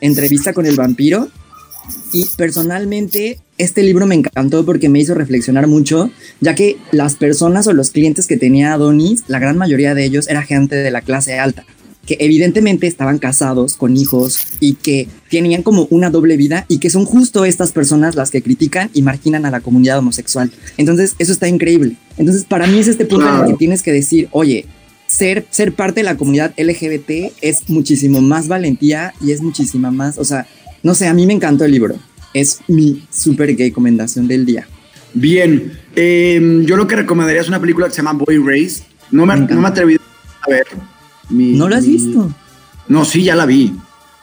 entrevista 0.01 0.53
con 0.53 0.65
el 0.65 0.75
vampiro. 0.75 1.27
Y 2.13 2.25
personalmente 2.37 3.39
este 3.57 3.83
libro 3.83 4.05
me 4.05 4.15
encantó 4.15 4.65
porque 4.65 4.89
me 4.89 4.99
hizo 4.99 5.13
reflexionar 5.13 5.67
mucho, 5.67 6.09
ya 6.41 6.55
que 6.55 6.77
las 6.91 7.15
personas 7.15 7.67
o 7.67 7.73
los 7.73 7.91
clientes 7.91 8.27
que 8.27 8.37
tenía 8.37 8.73
Adonis, 8.73 9.23
la 9.27 9.39
gran 9.39 9.57
mayoría 9.57 9.93
de 9.93 10.03
ellos 10.05 10.27
era 10.27 10.41
gente 10.41 10.75
de 10.75 10.91
la 10.91 11.01
clase 11.01 11.37
alta, 11.39 11.65
que 12.05 12.17
evidentemente 12.19 12.87
estaban 12.87 13.17
casados 13.17 13.75
con 13.75 13.97
hijos 13.97 14.45
y 14.59 14.73
que 14.75 15.07
tenían 15.29 15.63
como 15.63 15.87
una 15.89 16.09
doble 16.09 16.37
vida 16.37 16.65
y 16.67 16.77
que 16.77 16.89
son 16.89 17.05
justo 17.05 17.45
estas 17.45 17.71
personas 17.71 18.15
las 18.15 18.31
que 18.31 18.41
critican 18.41 18.89
y 18.93 19.01
marginan 19.01 19.45
a 19.45 19.51
la 19.51 19.61
comunidad 19.61 19.99
homosexual. 19.99 20.51
Entonces, 20.77 21.15
eso 21.19 21.31
está 21.31 21.47
increíble. 21.47 21.95
Entonces, 22.17 22.45
para 22.45 22.67
mí 22.67 22.79
es 22.79 22.87
este 22.87 23.05
punto 23.05 23.27
en 23.27 23.41
el 23.41 23.51
que 23.51 23.57
tienes 23.57 23.81
que 23.81 23.91
decir, 23.91 24.29
oye, 24.31 24.65
ser, 25.07 25.45
ser 25.49 25.73
parte 25.73 26.01
de 26.01 26.05
la 26.05 26.17
comunidad 26.17 26.53
LGBT 26.57 27.33
es 27.41 27.69
muchísimo 27.69 28.21
más 28.21 28.47
valentía 28.47 29.13
y 29.21 29.31
es 29.31 29.41
muchísima 29.41 29.91
más, 29.91 30.17
o 30.17 30.25
sea, 30.25 30.47
no 30.83 30.93
sé, 30.93 31.07
a 31.07 31.13
mí 31.13 31.25
me 31.25 31.33
encantó 31.33 31.65
el 31.65 31.71
libro. 31.71 31.95
Es 32.33 32.59
mi 32.67 33.03
super 33.09 33.55
gay 33.55 33.69
recomendación 33.69 34.27
del 34.27 34.45
día. 34.45 34.67
Bien, 35.13 35.79
eh, 35.95 36.61
yo 36.65 36.75
lo 36.75 36.85
que 36.85 36.97
recomendaría 36.97 37.41
es 37.41 37.47
una 37.47 37.61
película 37.61 37.87
que 37.87 37.93
se 37.93 37.97
llama 37.97 38.13
Boy 38.13 38.37
Race. 38.37 38.83
No 39.09 39.25
me, 39.25 39.35
me 39.37 39.47
no 39.47 39.61
me 39.61 39.67
atreví 39.69 39.95
a 39.95 40.49
ver. 40.49 40.65
Mi, 41.29 41.53
¿No 41.53 41.69
la 41.69 41.77
has 41.77 41.85
mi... 41.85 41.93
visto? 41.93 42.31
No, 42.87 43.05
sí, 43.05 43.23
ya 43.23 43.35
la 43.35 43.45
vi. 43.45 43.73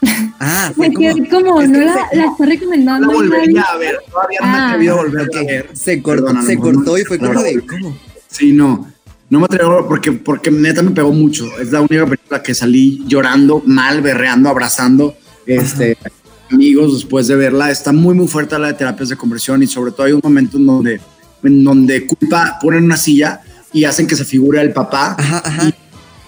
Ah, 0.45 0.73
fue 0.75 0.93
como, 0.93 1.09
como 1.31 1.63
no 1.63 1.79
la, 1.79 2.09
la 2.13 2.25
está 2.25 2.45
recomendando. 2.45 3.07
No 3.07 3.13
volvería 3.13 3.63
a 3.63 3.77
ver, 3.77 3.97
todavía 4.11 4.41
no 4.41 4.47
me 4.49 4.53
he 4.53 4.61
atrevido 4.61 4.95
a 4.95 4.97
volver 5.05 5.29
okay. 5.29 5.41
a 5.41 5.47
ver. 5.47 5.71
Se 5.73 6.03
cortó, 6.03 6.43
se 6.43 6.59
cortó 6.59 6.99
y 6.99 7.05
fue 7.05 7.21
como 7.21 7.41
de, 7.41 7.65
¿cómo? 7.65 7.97
Sí, 8.27 8.53
no. 8.53 8.91
No 9.31 9.39
me 9.39 9.45
atrevo 9.45 9.87
porque, 9.87 10.11
porque 10.11 10.51
neta 10.51 10.83
me 10.83 10.91
pegó 10.91 11.13
mucho. 11.13 11.47
Es 11.61 11.71
la 11.71 11.81
única 11.81 12.07
película 12.07 12.43
que 12.43 12.57
salí 12.57 13.05
llorando, 13.07 13.63
mal, 13.67 14.03
berreando, 14.03 14.49
abrazando. 14.49 15.15
Este, 15.47 15.97
Ajá 16.01 16.11
amigos 16.53 16.95
después 16.95 17.27
de 17.27 17.37
verla. 17.37 17.71
Está 17.71 17.93
muy, 17.93 18.15
muy 18.15 18.29
fuerte 18.29 18.59
la 18.59 18.69
de 18.69 18.75
terapias 18.75 19.09
de 19.09 19.17
conversión 19.17 19.63
y 19.63 19.67
sobre 19.67 19.93
todo 19.93 20.07
hay 20.07 20.13
un 20.13 20.21
momento 20.23 20.59
en 20.59 20.67
donde, 20.67 21.01
en 21.43 21.65
donde 21.65 22.07
culpa, 22.07 22.59
ponen 22.61 22.85
una 22.85 22.97
silla 22.97 23.41
y 23.73 23.85
hacen 23.85 24.07
que 24.07 24.17
se 24.17 24.25
figure 24.25 24.61
el 24.61 24.73
papá. 24.73 25.17
Ajá, 25.19 25.43
ajá. 25.45 25.69
Y 25.69 25.75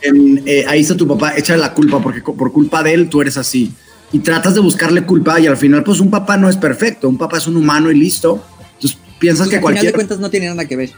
en, 0.04 0.42
eh, 0.46 0.64
ahí 0.68 0.80
está 0.80 0.96
tu 0.96 1.06
papá, 1.06 1.34
échale 1.36 1.60
la 1.60 1.74
culpa 1.74 2.00
porque 2.00 2.20
por 2.20 2.52
culpa 2.52 2.82
de 2.82 2.94
él 2.94 3.08
tú 3.08 3.20
eres 3.20 3.36
así. 3.36 3.72
Y 4.12 4.20
tratas 4.20 4.54
de 4.54 4.60
buscarle 4.60 5.04
culpa 5.04 5.40
y 5.40 5.46
al 5.46 5.56
final 5.56 5.82
pues 5.82 6.00
un 6.00 6.10
papá 6.10 6.36
no 6.36 6.48
es 6.48 6.56
perfecto, 6.56 7.08
un 7.08 7.18
papá 7.18 7.38
es 7.38 7.46
un 7.46 7.56
humano 7.56 7.90
y 7.90 7.98
listo. 7.98 8.44
Entonces 8.74 8.98
piensas 9.18 9.48
pues 9.48 9.56
que 9.56 9.60
cualquier... 9.60 9.86
Al 9.86 9.92
final 9.92 9.92
de 9.92 9.96
cuentas 9.96 10.18
no 10.20 10.30
tiene 10.30 10.46
nada 10.46 10.66
que 10.66 10.76
ver. 10.76 10.90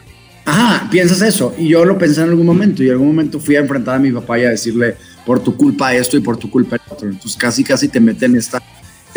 Ajá, 0.45 0.87
piensas 0.89 1.21
eso. 1.21 1.53
Y 1.57 1.69
yo 1.69 1.83
lo 1.83 1.97
pensé 1.97 2.21
en 2.21 2.29
algún 2.29 2.45
momento 2.45 2.83
y 2.83 2.87
en 2.87 2.93
algún 2.93 3.07
momento 3.07 3.39
fui 3.39 3.55
a 3.55 3.59
enfrentar 3.59 3.95
a 3.95 3.99
mi 3.99 4.11
papá 4.11 4.39
y 4.39 4.45
a 4.45 4.49
decirle 4.49 4.95
por 5.25 5.43
tu 5.43 5.57
culpa 5.57 5.93
esto 5.93 6.15
y 6.15 6.21
por 6.21 6.37
tu 6.37 6.49
culpa 6.49 6.75
el 6.75 6.81
otro. 6.89 7.09
Entonces 7.09 7.35
casi, 7.37 7.63
casi 7.63 7.87
te 7.87 7.99
meten 7.99 8.35
esta 8.35 8.61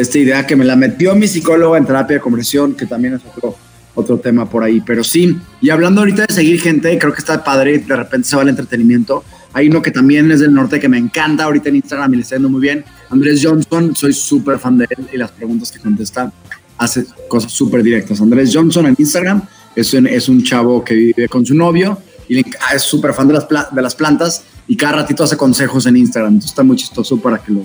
esta 0.00 0.18
idea 0.18 0.46
que 0.46 0.56
me 0.56 0.64
la 0.64 0.76
metió 0.76 1.14
mi 1.14 1.28
psicólogo 1.28 1.76
en 1.76 1.84
terapia 1.84 2.16
de 2.16 2.20
conversión, 2.20 2.74
que 2.74 2.86
también 2.86 3.14
es 3.14 3.20
otro, 3.24 3.56
otro 3.94 4.18
tema 4.18 4.48
por 4.48 4.64
ahí. 4.64 4.80
Pero 4.80 5.04
sí, 5.04 5.36
y 5.60 5.70
hablando 5.70 6.00
ahorita 6.00 6.26
de 6.26 6.34
seguir 6.34 6.60
gente, 6.60 6.96
creo 6.98 7.12
que 7.12 7.20
está 7.20 7.42
padre, 7.44 7.78
de 7.78 7.96
repente 7.96 8.28
se 8.28 8.36
va 8.36 8.42
el 8.42 8.48
entretenimiento. 8.48 9.24
Hay 9.52 9.68
uno 9.68 9.82
que 9.82 9.90
también 9.90 10.30
es 10.30 10.40
del 10.40 10.54
norte 10.54 10.78
que 10.78 10.88
me 10.88 10.98
encanta 10.98 11.44
ahorita 11.44 11.68
en 11.68 11.76
Instagram 11.76 12.14
y 12.14 12.16
le 12.16 12.22
está 12.22 12.36
yendo 12.36 12.48
muy 12.48 12.60
bien. 12.60 12.84
Andrés 13.10 13.40
Johnson, 13.42 13.94
soy 13.96 14.12
súper 14.12 14.58
fan 14.58 14.78
de 14.78 14.86
él 14.90 15.08
y 15.12 15.16
las 15.16 15.32
preguntas 15.32 15.72
que 15.72 15.80
contesta 15.80 16.32
hace 16.78 17.04
cosas 17.28 17.52
súper 17.52 17.82
directas. 17.82 18.20
Andrés 18.20 18.50
Johnson 18.54 18.86
en 18.86 18.96
Instagram 18.98 19.42
es 19.74 19.92
un, 19.92 20.06
es 20.06 20.28
un 20.28 20.42
chavo 20.42 20.84
que 20.84 20.94
vive 20.94 21.28
con 21.28 21.44
su 21.44 21.54
novio 21.54 21.98
y 22.28 22.44
es 22.74 22.82
súper 22.82 23.12
fan 23.12 23.28
de 23.28 23.34
las, 23.34 23.46
de 23.48 23.82
las 23.82 23.94
plantas 23.94 24.44
y 24.68 24.76
cada 24.76 24.92
ratito 24.98 25.24
hace 25.24 25.36
consejos 25.36 25.84
en 25.86 25.96
Instagram. 25.96 26.34
Entonces 26.34 26.52
está 26.52 26.62
muy 26.62 26.76
chistoso 26.76 27.20
para 27.20 27.38
que 27.38 27.52
lo, 27.52 27.64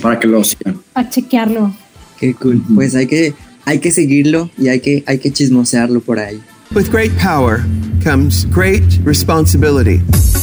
para 0.00 0.18
que 0.18 0.26
lo 0.26 0.42
sigan. 0.42 0.80
A 0.94 1.08
chequearlo. 1.08 1.74
Qué 2.18 2.34
cool. 2.34 2.62
Pues 2.74 2.94
hay 2.94 3.06
que, 3.06 3.34
hay 3.66 3.78
que 3.78 3.92
seguirlo 3.92 4.50
y 4.56 4.68
hay 4.68 4.80
que, 4.80 5.04
hay 5.06 5.18
que 5.18 5.30
chismosearlo 5.30 6.00
por 6.00 6.18
ahí. 6.18 6.40
With 6.74 6.88
great 6.90 7.12
power 7.20 7.64
comes 8.02 8.46
great 8.50 8.82
responsibility. 9.04 10.00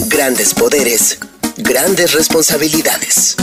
Grandes 0.10 0.54
poderes, 0.54 1.18
grandes 1.58 2.14
responsabilidades. 2.14 3.36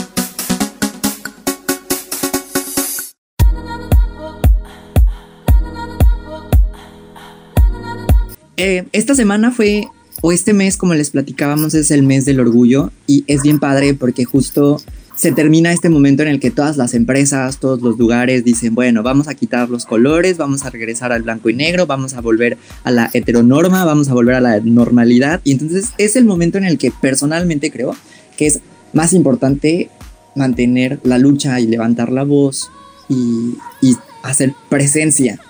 Eh, 8.57 8.87
esta 8.92 9.14
semana 9.14 9.50
fue, 9.50 9.88
o 10.22 10.31
este 10.31 10.53
mes, 10.53 10.77
como 10.77 10.94
les 10.94 11.11
platicábamos, 11.11 11.74
es 11.74 11.90
el 11.90 12.05
mes 12.05 12.24
del 12.24 12.40
orgullo 12.40 12.92
y 13.07 13.24
es 13.27 13.42
bien 13.42 13.59
padre 13.59 13.94
porque 13.94 14.24
justo 14.24 14.81
se 15.24 15.32
termina 15.32 15.72
este 15.72 15.88
momento 15.88 16.22
en 16.22 16.28
el 16.28 16.38
que 16.38 16.50
todas 16.50 16.76
las 16.76 16.92
empresas, 16.92 17.56
todos 17.56 17.80
los 17.80 17.96
lugares 17.96 18.44
dicen, 18.44 18.74
bueno, 18.74 19.02
vamos 19.02 19.26
a 19.26 19.34
quitar 19.34 19.70
los 19.70 19.87
colores, 19.87 20.37
vamos 20.37 20.66
a 20.66 20.68
regresar 20.68 21.12
al 21.12 21.22
blanco 21.22 21.48
y 21.48 21.54
negro, 21.54 21.87
vamos 21.87 22.12
a 22.12 22.20
volver 22.20 22.58
a 22.82 22.90
la 22.90 23.08
heteronorma, 23.10 23.87
vamos 23.87 24.10
a 24.10 24.12
volver 24.12 24.34
a 24.34 24.42
la 24.42 24.60
normalidad. 24.60 25.40
Y 25.42 25.52
entonces 25.52 25.94
es 25.96 26.16
el 26.16 26.26
momento 26.26 26.58
en 26.58 26.64
el 26.64 26.76
que 26.76 26.90
personalmente 26.90 27.70
creo 27.70 27.96
que 28.37 28.48
es 28.48 28.60
más 28.92 29.14
importante 29.14 29.88
mantener 30.37 31.00
la 31.04 31.16
lucha 31.16 31.58
y 31.58 31.68
levantar 31.68 32.12
la 32.12 32.24
voz 32.24 32.70
y, 33.08 33.54
y 33.80 33.96
hacer 34.22 34.52
presencia. 34.68 35.40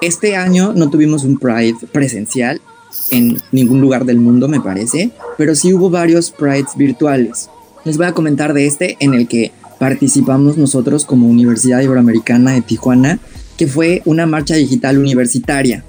Este 0.00 0.36
año 0.36 0.72
no 0.72 0.88
tuvimos 0.88 1.24
un 1.24 1.36
Pride 1.36 1.76
presencial 1.92 2.62
en 3.10 3.36
ningún 3.52 3.82
lugar 3.82 4.06
del 4.06 4.20
mundo, 4.20 4.48
me 4.48 4.62
parece, 4.62 5.10
pero 5.36 5.54
sí 5.54 5.74
hubo 5.74 5.90
varios 5.90 6.30
Prides 6.30 6.74
virtuales. 6.78 7.50
Les 7.88 7.96
voy 7.96 8.04
a 8.04 8.12
comentar 8.12 8.52
de 8.52 8.66
este 8.66 8.98
en 9.00 9.14
el 9.14 9.26
que 9.28 9.50
participamos 9.78 10.58
nosotros 10.58 11.06
como 11.06 11.26
Universidad 11.26 11.80
Iberoamericana 11.80 12.52
de 12.52 12.60
Tijuana, 12.60 13.18
que 13.56 13.66
fue 13.66 14.02
una 14.04 14.26
marcha 14.26 14.56
digital 14.56 14.98
universitaria. 14.98 15.84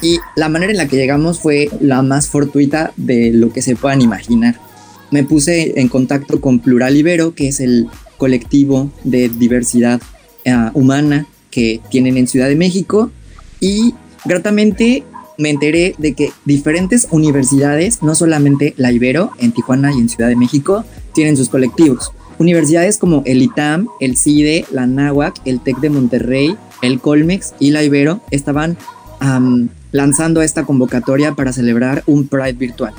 Y 0.00 0.18
la 0.36 0.48
manera 0.48 0.70
en 0.70 0.78
la 0.78 0.86
que 0.86 0.94
llegamos 0.94 1.40
fue 1.40 1.68
la 1.80 2.02
más 2.02 2.28
fortuita 2.28 2.92
de 2.96 3.32
lo 3.32 3.52
que 3.52 3.62
se 3.62 3.74
puedan 3.74 4.00
imaginar. 4.00 4.60
Me 5.10 5.24
puse 5.24 5.80
en 5.80 5.88
contacto 5.88 6.40
con 6.40 6.60
Plural 6.60 6.96
Ibero, 6.96 7.34
que 7.34 7.48
es 7.48 7.58
el 7.58 7.88
colectivo 8.16 8.92
de 9.02 9.28
diversidad 9.28 10.00
eh, 10.44 10.54
humana 10.74 11.26
que 11.50 11.80
tienen 11.90 12.16
en 12.16 12.28
Ciudad 12.28 12.46
de 12.46 12.54
México, 12.54 13.10
y 13.58 13.92
gratamente 14.24 15.02
me 15.36 15.50
enteré 15.50 15.96
de 15.98 16.12
que 16.12 16.32
diferentes 16.44 17.08
universidades, 17.10 18.04
no 18.04 18.14
solamente 18.14 18.72
la 18.76 18.92
Ibero 18.92 19.32
en 19.40 19.50
Tijuana 19.50 19.90
y 19.92 19.98
en 19.98 20.08
Ciudad 20.08 20.28
de 20.28 20.36
México, 20.36 20.84
tienen 21.12 21.36
sus 21.36 21.48
colectivos. 21.48 22.12
Universidades 22.38 22.96
como 22.96 23.22
el 23.26 23.42
ITAM, 23.42 23.88
el 24.00 24.16
CIDE, 24.16 24.64
la 24.70 24.86
NAWAC, 24.86 25.40
el 25.44 25.60
TEC 25.60 25.78
de 25.80 25.90
Monterrey, 25.90 26.56
el 26.82 27.00
Colmex 27.00 27.54
y 27.58 27.70
la 27.70 27.82
Ibero 27.82 28.20
estaban 28.30 28.78
lanzando 29.92 30.40
esta 30.40 30.64
convocatoria 30.64 31.34
para 31.34 31.52
celebrar 31.52 32.02
un 32.06 32.26
Pride 32.26 32.54
virtual. 32.54 32.94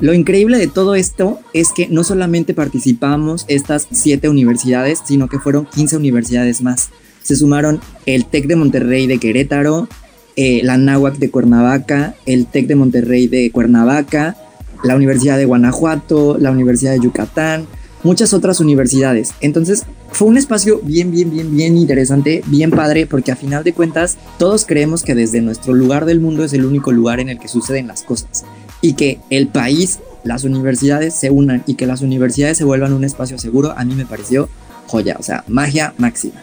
Lo 0.00 0.14
increíble 0.14 0.58
de 0.58 0.66
todo 0.66 0.94
esto 0.94 1.38
es 1.52 1.72
que 1.72 1.86
no 1.88 2.04
solamente 2.04 2.54
participamos 2.54 3.44
estas 3.48 3.86
siete 3.92 4.28
universidades, 4.28 5.00
sino 5.04 5.28
que 5.28 5.38
fueron 5.38 5.66
15 5.66 5.98
universidades 5.98 6.62
más. 6.62 6.88
Se 7.22 7.36
sumaron 7.36 7.80
el 8.06 8.24
TEC 8.24 8.46
de 8.46 8.56
Monterrey 8.56 9.06
de 9.06 9.18
Querétaro, 9.18 9.88
eh, 10.36 10.62
la 10.64 10.78
NAWAC 10.78 11.18
de 11.18 11.30
Cuernavaca, 11.30 12.14
el 12.24 12.46
TEC 12.46 12.66
de 12.66 12.76
Monterrey 12.76 13.26
de 13.26 13.50
Cuernavaca, 13.50 14.36
la 14.82 14.96
Universidad 14.96 15.36
de 15.36 15.44
Guanajuato, 15.44 16.36
la 16.38 16.50
Universidad 16.50 16.92
de 16.92 17.00
Yucatán, 17.00 17.66
muchas 18.02 18.32
otras 18.32 18.60
universidades. 18.60 19.32
Entonces 19.40 19.84
fue 20.12 20.28
un 20.28 20.38
espacio 20.38 20.80
bien, 20.82 21.10
bien, 21.10 21.30
bien, 21.30 21.54
bien 21.54 21.76
interesante, 21.76 22.42
bien 22.46 22.70
padre, 22.70 23.06
porque 23.06 23.32
a 23.32 23.36
final 23.36 23.64
de 23.64 23.72
cuentas 23.72 24.16
todos 24.38 24.64
creemos 24.64 25.02
que 25.02 25.14
desde 25.14 25.40
nuestro 25.40 25.74
lugar 25.74 26.04
del 26.04 26.20
mundo 26.20 26.44
es 26.44 26.52
el 26.52 26.64
único 26.64 26.92
lugar 26.92 27.20
en 27.20 27.28
el 27.28 27.38
que 27.38 27.48
suceden 27.48 27.86
las 27.86 28.02
cosas 28.02 28.44
y 28.80 28.94
que 28.94 29.20
el 29.30 29.48
país, 29.48 30.00
las 30.24 30.44
universidades 30.44 31.14
se 31.14 31.30
unan 31.30 31.62
y 31.66 31.74
que 31.74 31.86
las 31.86 32.00
universidades 32.00 32.58
se 32.58 32.64
vuelvan 32.64 32.92
un 32.92 33.04
espacio 33.04 33.38
seguro, 33.38 33.74
a 33.76 33.84
mí 33.84 33.94
me 33.94 34.06
pareció 34.06 34.48
joya, 34.86 35.16
o 35.18 35.22
sea, 35.22 35.44
magia 35.48 35.94
máxima. 35.98 36.42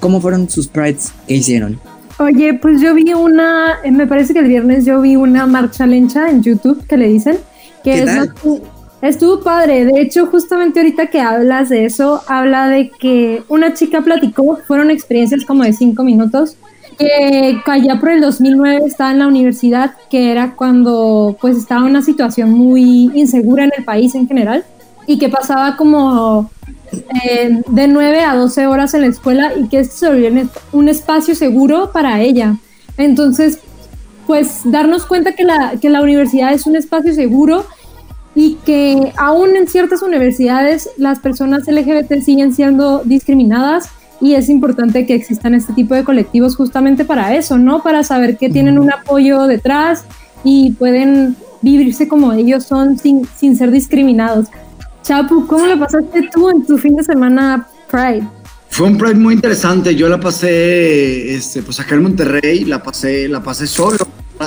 ¿Cómo 0.00 0.20
fueron 0.20 0.48
sus 0.48 0.68
prides 0.68 1.12
que 1.26 1.34
hicieron? 1.34 1.80
Oye, 2.18 2.54
pues 2.54 2.80
yo 2.80 2.94
vi 2.94 3.12
una, 3.12 3.76
eh, 3.84 3.90
me 3.90 4.06
parece 4.06 4.32
que 4.32 4.40
el 4.40 4.48
viernes 4.48 4.84
yo 4.84 5.00
vi 5.00 5.16
una 5.16 5.46
marcha 5.46 5.86
lencha 5.86 6.28
en 6.28 6.42
YouTube 6.42 6.84
que 6.86 6.96
le 6.96 7.08
dicen, 7.08 7.38
que 7.82 8.02
es 8.02 8.10
Estuvo 9.00 9.40
padre, 9.40 9.84
de 9.84 10.00
hecho 10.00 10.26
justamente 10.26 10.80
ahorita 10.80 11.06
que 11.06 11.20
hablas 11.20 11.68
de 11.68 11.84
eso, 11.84 12.20
habla 12.26 12.66
de 12.66 12.90
que 12.90 13.44
una 13.46 13.72
chica 13.72 14.00
platicó, 14.00 14.58
fueron 14.66 14.90
experiencias 14.90 15.44
como 15.44 15.62
de 15.62 15.72
cinco 15.72 16.02
minutos, 16.02 16.56
que 16.98 17.60
allá 17.64 18.00
por 18.00 18.08
el 18.08 18.20
2009 18.20 18.80
estaba 18.86 19.12
en 19.12 19.20
la 19.20 19.28
universidad, 19.28 19.94
que 20.10 20.32
era 20.32 20.56
cuando 20.56 21.36
pues 21.40 21.56
estaba 21.56 21.84
una 21.84 22.02
situación 22.02 22.50
muy 22.50 23.12
insegura 23.14 23.62
en 23.64 23.70
el 23.78 23.84
país 23.84 24.16
en 24.16 24.26
general, 24.26 24.64
y 25.06 25.16
que 25.18 25.28
pasaba 25.28 25.76
como 25.76 26.50
eh, 26.92 27.62
de 27.68 27.88
9 27.88 28.20
a 28.20 28.34
12 28.34 28.66
horas 28.66 28.94
en 28.94 29.02
la 29.02 29.06
escuela 29.06 29.52
y 29.56 29.68
que 29.68 29.84
se 29.84 30.08
volvió 30.08 30.48
un 30.72 30.88
espacio 30.88 31.36
seguro 31.36 31.92
para 31.92 32.20
ella. 32.20 32.56
Entonces, 32.96 33.60
pues 34.28 34.60
darnos 34.64 35.06
cuenta 35.06 35.32
que 35.32 35.42
la, 35.42 35.72
que 35.80 35.88
la 35.88 36.02
universidad 36.02 36.52
es 36.52 36.66
un 36.66 36.76
espacio 36.76 37.14
seguro 37.14 37.64
y 38.34 38.56
que 38.66 39.10
aún 39.16 39.56
en 39.56 39.66
ciertas 39.66 40.02
universidades 40.02 40.90
las 40.98 41.18
personas 41.18 41.66
LGBT 41.66 42.20
siguen 42.22 42.52
siendo 42.52 43.02
discriminadas 43.04 43.88
y 44.20 44.34
es 44.34 44.50
importante 44.50 45.06
que 45.06 45.14
existan 45.14 45.54
este 45.54 45.72
tipo 45.72 45.94
de 45.94 46.04
colectivos 46.04 46.56
justamente 46.56 47.06
para 47.06 47.34
eso, 47.36 47.56
¿no? 47.56 47.82
Para 47.82 48.04
saber 48.04 48.36
que 48.36 48.50
tienen 48.50 48.78
un 48.78 48.92
apoyo 48.92 49.46
detrás 49.46 50.04
y 50.44 50.72
pueden 50.72 51.34
vivirse 51.62 52.06
como 52.06 52.32
ellos 52.34 52.64
son 52.64 52.98
sin, 52.98 53.26
sin 53.34 53.56
ser 53.56 53.70
discriminados. 53.70 54.48
Chapu, 55.02 55.46
¿cómo 55.46 55.64
lo 55.66 55.78
pasaste 55.78 56.28
tú 56.30 56.50
en 56.50 56.66
tu 56.66 56.76
fin 56.76 56.96
de 56.96 57.02
semana 57.02 57.66
Pride? 57.90 58.37
Fue 58.78 58.86
un 58.86 58.96
Pride 58.96 59.16
muy 59.16 59.34
interesante. 59.34 59.96
Yo 59.96 60.08
la 60.08 60.20
pasé, 60.20 61.34
este, 61.34 61.62
pues 61.62 61.80
acá 61.80 61.96
en 61.96 62.02
Monterrey, 62.04 62.64
la 62.64 62.80
pasé, 62.80 63.26
la 63.26 63.42
pasé 63.42 63.66
solo. 63.66 63.98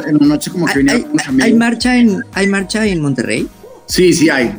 En 0.08 0.16
una 0.16 0.28
noche 0.28 0.50
como 0.50 0.68
que 0.68 0.78
venía 0.78 0.94
¿Hay, 0.94 1.06
¿hay 1.42 1.54
marcha 1.54 1.98
en, 1.98 2.24
¿Hay 2.32 2.48
marcha 2.48 2.88
en 2.88 3.02
Monterrey? 3.02 3.46
Sí, 3.88 4.14
sí 4.14 4.30
hay. 4.30 4.56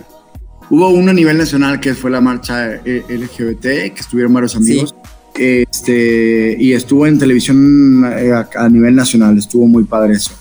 Hubo 0.68 0.90
uno 0.90 1.12
a 1.12 1.14
nivel 1.14 1.38
nacional 1.38 1.80
que 1.80 1.94
fue 1.94 2.10
la 2.10 2.20
marcha 2.20 2.74
eh, 2.84 3.02
LGBT, 3.08 3.62
que 3.94 4.00
estuvieron 4.00 4.34
varios 4.34 4.56
amigos. 4.56 4.94
Este, 5.34 6.54
y 6.60 6.74
estuvo 6.74 7.06
en 7.06 7.18
televisión 7.18 8.04
eh, 8.14 8.30
a, 8.30 8.68
nivel 8.68 8.94
nacional, 8.94 9.38
estuvo 9.38 9.66
muy 9.66 9.84
padre 9.84 10.16
eso. 10.16 10.32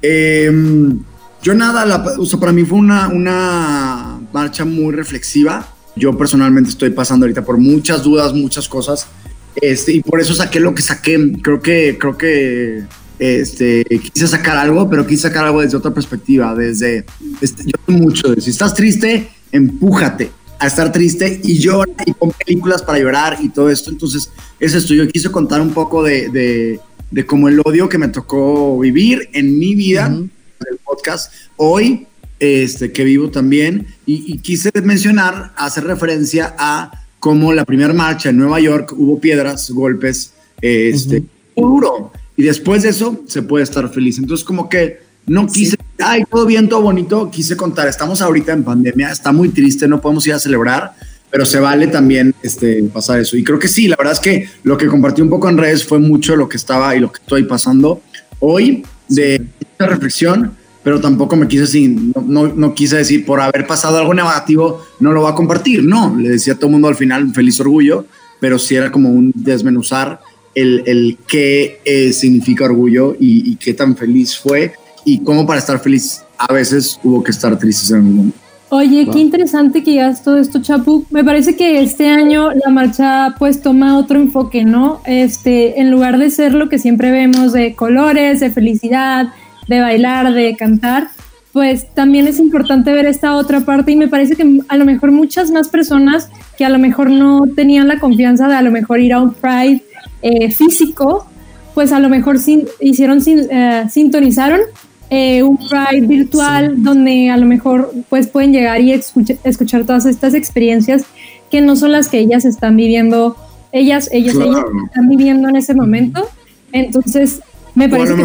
Em, 0.00 1.00
yo 1.42 1.52
nada, 1.52 2.14
o 2.18 2.24
sea, 2.24 2.40
para 2.40 2.52
mí 2.52 2.64
fue 2.64 2.78
una, 2.78 3.08
una 3.08 4.20
marcha 4.32 4.64
muy 4.64 4.94
reflexiva. 4.94 5.68
Yo 6.00 6.16
personalmente 6.16 6.70
estoy 6.70 6.90
pasando 6.90 7.24
ahorita 7.24 7.44
por 7.44 7.58
muchas 7.58 8.02
dudas, 8.02 8.32
muchas 8.32 8.66
cosas. 8.68 9.06
Este, 9.54 9.92
y 9.92 10.00
por 10.00 10.18
eso 10.18 10.34
saqué 10.34 10.58
lo 10.58 10.74
que 10.74 10.80
saqué. 10.80 11.32
Creo 11.42 11.60
que, 11.60 11.98
creo 12.00 12.16
que 12.16 12.84
este, 13.18 13.84
quise 13.84 14.26
sacar 14.26 14.56
algo, 14.56 14.88
pero 14.88 15.06
quise 15.06 15.22
sacar 15.22 15.44
algo 15.44 15.60
desde 15.60 15.76
otra 15.76 15.92
perspectiva, 15.92 16.54
desde, 16.54 17.04
este, 17.42 17.64
yo 17.66 17.94
mucho, 17.94 18.34
de, 18.34 18.40
si 18.40 18.48
estás 18.48 18.72
triste, 18.72 19.28
empújate 19.52 20.30
a 20.58 20.66
estar 20.66 20.90
triste 20.90 21.38
y 21.44 21.58
llora 21.58 21.92
y 22.06 22.14
pon 22.14 22.32
películas 22.32 22.82
para 22.82 22.98
llorar 22.98 23.36
y 23.42 23.50
todo 23.50 23.68
esto. 23.68 23.90
Entonces, 23.90 24.30
es 24.58 24.74
esto. 24.74 24.94
Yo 24.94 25.06
quise 25.06 25.30
contar 25.30 25.60
un 25.60 25.70
poco 25.70 26.02
de, 26.02 26.30
de, 26.30 26.80
de 27.10 27.26
cómo 27.26 27.48
el 27.48 27.60
odio 27.62 27.90
que 27.90 27.98
me 27.98 28.08
tocó 28.08 28.78
vivir 28.78 29.28
en 29.34 29.58
mi 29.58 29.74
vida, 29.74 30.06
en 30.06 30.30
el 30.70 30.78
podcast, 30.78 31.30
hoy, 31.56 32.06
este, 32.40 32.90
que 32.90 33.04
vivo 33.04 33.30
también. 33.30 33.86
Y, 34.06 34.38
quise 34.38 34.70
mencionar, 34.82 35.52
hacer 35.56 35.84
referencia 35.84 36.54
a 36.58 36.90
cómo 37.20 37.52
la 37.52 37.64
primera 37.64 37.92
marcha 37.92 38.30
en 38.30 38.38
Nueva 38.38 38.58
York 38.58 38.92
hubo 38.96 39.20
piedras, 39.20 39.70
golpes, 39.70 40.32
este, 40.60 41.22
duro 41.54 42.12
y 42.40 42.42
después 42.42 42.82
de 42.82 42.88
eso 42.88 43.22
se 43.26 43.42
puede 43.42 43.64
estar 43.64 43.86
feliz. 43.92 44.16
Entonces 44.16 44.44
como 44.46 44.66
que 44.66 45.00
no 45.26 45.46
quise, 45.46 45.76
ay, 45.98 46.24
todo 46.24 46.46
bien, 46.46 46.70
todo 46.70 46.80
bonito, 46.80 47.30
quise 47.30 47.54
contar, 47.54 47.86
estamos 47.86 48.22
ahorita 48.22 48.54
en 48.54 48.64
pandemia, 48.64 49.10
está 49.10 49.30
muy 49.30 49.50
triste, 49.50 49.86
no 49.86 50.00
podemos 50.00 50.26
ir 50.26 50.32
a 50.32 50.38
celebrar, 50.38 50.94
pero 51.30 51.44
se 51.44 51.60
vale 51.60 51.88
también 51.88 52.34
este, 52.42 52.82
pasar 52.84 53.20
eso. 53.20 53.36
Y 53.36 53.44
creo 53.44 53.58
que 53.58 53.68
sí, 53.68 53.88
la 53.88 53.96
verdad 53.96 54.14
es 54.14 54.20
que 54.20 54.48
lo 54.62 54.78
que 54.78 54.86
compartí 54.86 55.20
un 55.20 55.28
poco 55.28 55.50
en 55.50 55.58
redes 55.58 55.84
fue 55.84 55.98
mucho 55.98 56.34
lo 56.34 56.48
que 56.48 56.56
estaba 56.56 56.96
y 56.96 57.00
lo 57.00 57.12
que 57.12 57.20
estoy 57.20 57.44
pasando 57.44 58.00
hoy 58.38 58.84
de 59.08 59.42
esta 59.60 59.86
reflexión, 59.86 60.56
pero 60.82 61.00
tampoco 61.00 61.36
me 61.36 61.46
quise 61.46 61.66
sin, 61.66 62.12
no, 62.26 62.48
no, 62.48 62.74
quise 62.74 62.96
decir 62.96 63.26
por 63.26 63.40
haber 63.40 63.66
pasado 63.66 63.98
algo 63.98 64.14
negativo, 64.14 64.80
no 64.98 65.12
lo 65.12 65.22
va 65.22 65.30
a 65.30 65.34
compartir. 65.34 65.84
No, 65.84 66.16
le 66.16 66.30
decía 66.30 66.54
a 66.54 66.56
todo 66.56 66.66
el 66.66 66.72
mundo 66.72 66.88
al 66.88 66.96
final 66.96 67.32
feliz 67.34 67.60
orgullo, 67.60 68.06
pero 68.40 68.58
sí 68.58 68.76
era 68.76 68.90
como 68.90 69.10
un 69.10 69.32
desmenuzar 69.34 70.20
el, 70.54 70.82
el 70.86 71.18
qué 71.26 71.80
eh, 71.84 72.12
significa 72.12 72.64
orgullo 72.64 73.16
y, 73.18 73.56
qué 73.56 73.74
tan 73.74 73.96
feliz 73.96 74.38
fue 74.38 74.72
y 75.04 75.20
cómo 75.20 75.46
para 75.46 75.58
estar 75.58 75.78
feliz 75.80 76.22
a 76.38 76.52
veces 76.52 76.98
hubo 77.04 77.22
que 77.22 77.30
estar 77.30 77.58
tristes 77.58 77.90
en 77.90 77.96
el 77.98 78.02
mundo. 78.02 78.34
Oye, 78.72 79.08
qué 79.12 79.18
interesante 79.18 79.82
que 79.82 79.90
digas 79.90 80.22
todo 80.22 80.38
esto, 80.38 80.62
Chapu. 80.62 81.04
Me 81.10 81.24
parece 81.24 81.56
que 81.56 81.82
este 81.82 82.08
año 82.08 82.52
la 82.52 82.70
marcha 82.70 83.34
pues 83.36 83.60
toma 83.62 83.98
otro 83.98 84.20
enfoque, 84.20 84.64
¿no? 84.64 85.00
Este, 85.06 85.80
en 85.80 85.90
lugar 85.90 86.18
de 86.18 86.30
ser 86.30 86.54
lo 86.54 86.68
que 86.68 86.78
siempre 86.78 87.10
vemos 87.10 87.52
de 87.52 87.74
colores, 87.74 88.38
de 88.38 88.50
felicidad, 88.50 89.34
de 89.70 89.80
bailar, 89.80 90.34
de 90.34 90.56
cantar, 90.56 91.08
pues 91.52 91.86
también 91.94 92.26
es 92.26 92.38
importante 92.40 92.92
ver 92.92 93.06
esta 93.06 93.36
otra 93.36 93.60
parte 93.60 93.92
y 93.92 93.96
me 93.96 94.08
parece 94.08 94.34
que 94.34 94.60
a 94.68 94.76
lo 94.76 94.84
mejor 94.84 95.12
muchas 95.12 95.50
más 95.52 95.68
personas 95.68 96.28
que 96.58 96.64
a 96.64 96.68
lo 96.68 96.78
mejor 96.78 97.08
no 97.08 97.44
tenían 97.54 97.86
la 97.86 98.00
confianza 98.00 98.48
de 98.48 98.54
a 98.54 98.62
lo 98.62 98.72
mejor 98.72 99.00
ir 99.00 99.12
a 99.12 99.20
un 99.20 99.32
Pride 99.32 99.82
eh, 100.22 100.50
físico, 100.50 101.26
pues 101.72 101.92
a 101.92 102.00
lo 102.00 102.08
mejor 102.08 102.36
hicieron, 102.80 103.22
eh, 103.26 103.84
sintonizaron 103.88 104.60
eh, 105.08 105.44
un 105.44 105.56
Pride 105.56 106.06
virtual 106.06 106.82
donde 106.82 107.30
a 107.30 107.36
lo 107.36 107.46
mejor 107.46 107.92
pues 108.08 108.26
pueden 108.26 108.52
llegar 108.52 108.80
y 108.80 108.92
escuchar 108.92 109.84
todas 109.84 110.04
estas 110.04 110.34
experiencias 110.34 111.04
que 111.48 111.60
no 111.60 111.76
son 111.76 111.92
las 111.92 112.08
que 112.08 112.18
ellas 112.18 112.44
están 112.44 112.76
viviendo, 112.76 113.36
ellas, 113.70 114.08
ellos, 114.12 114.34
ellas 114.34 114.64
están 114.86 115.08
viviendo 115.08 115.48
en 115.48 115.56
ese 115.56 115.74
momento. 115.74 116.28
Entonces, 116.72 117.40
me 117.74 117.88
parece 117.88 118.14
que 118.14 118.22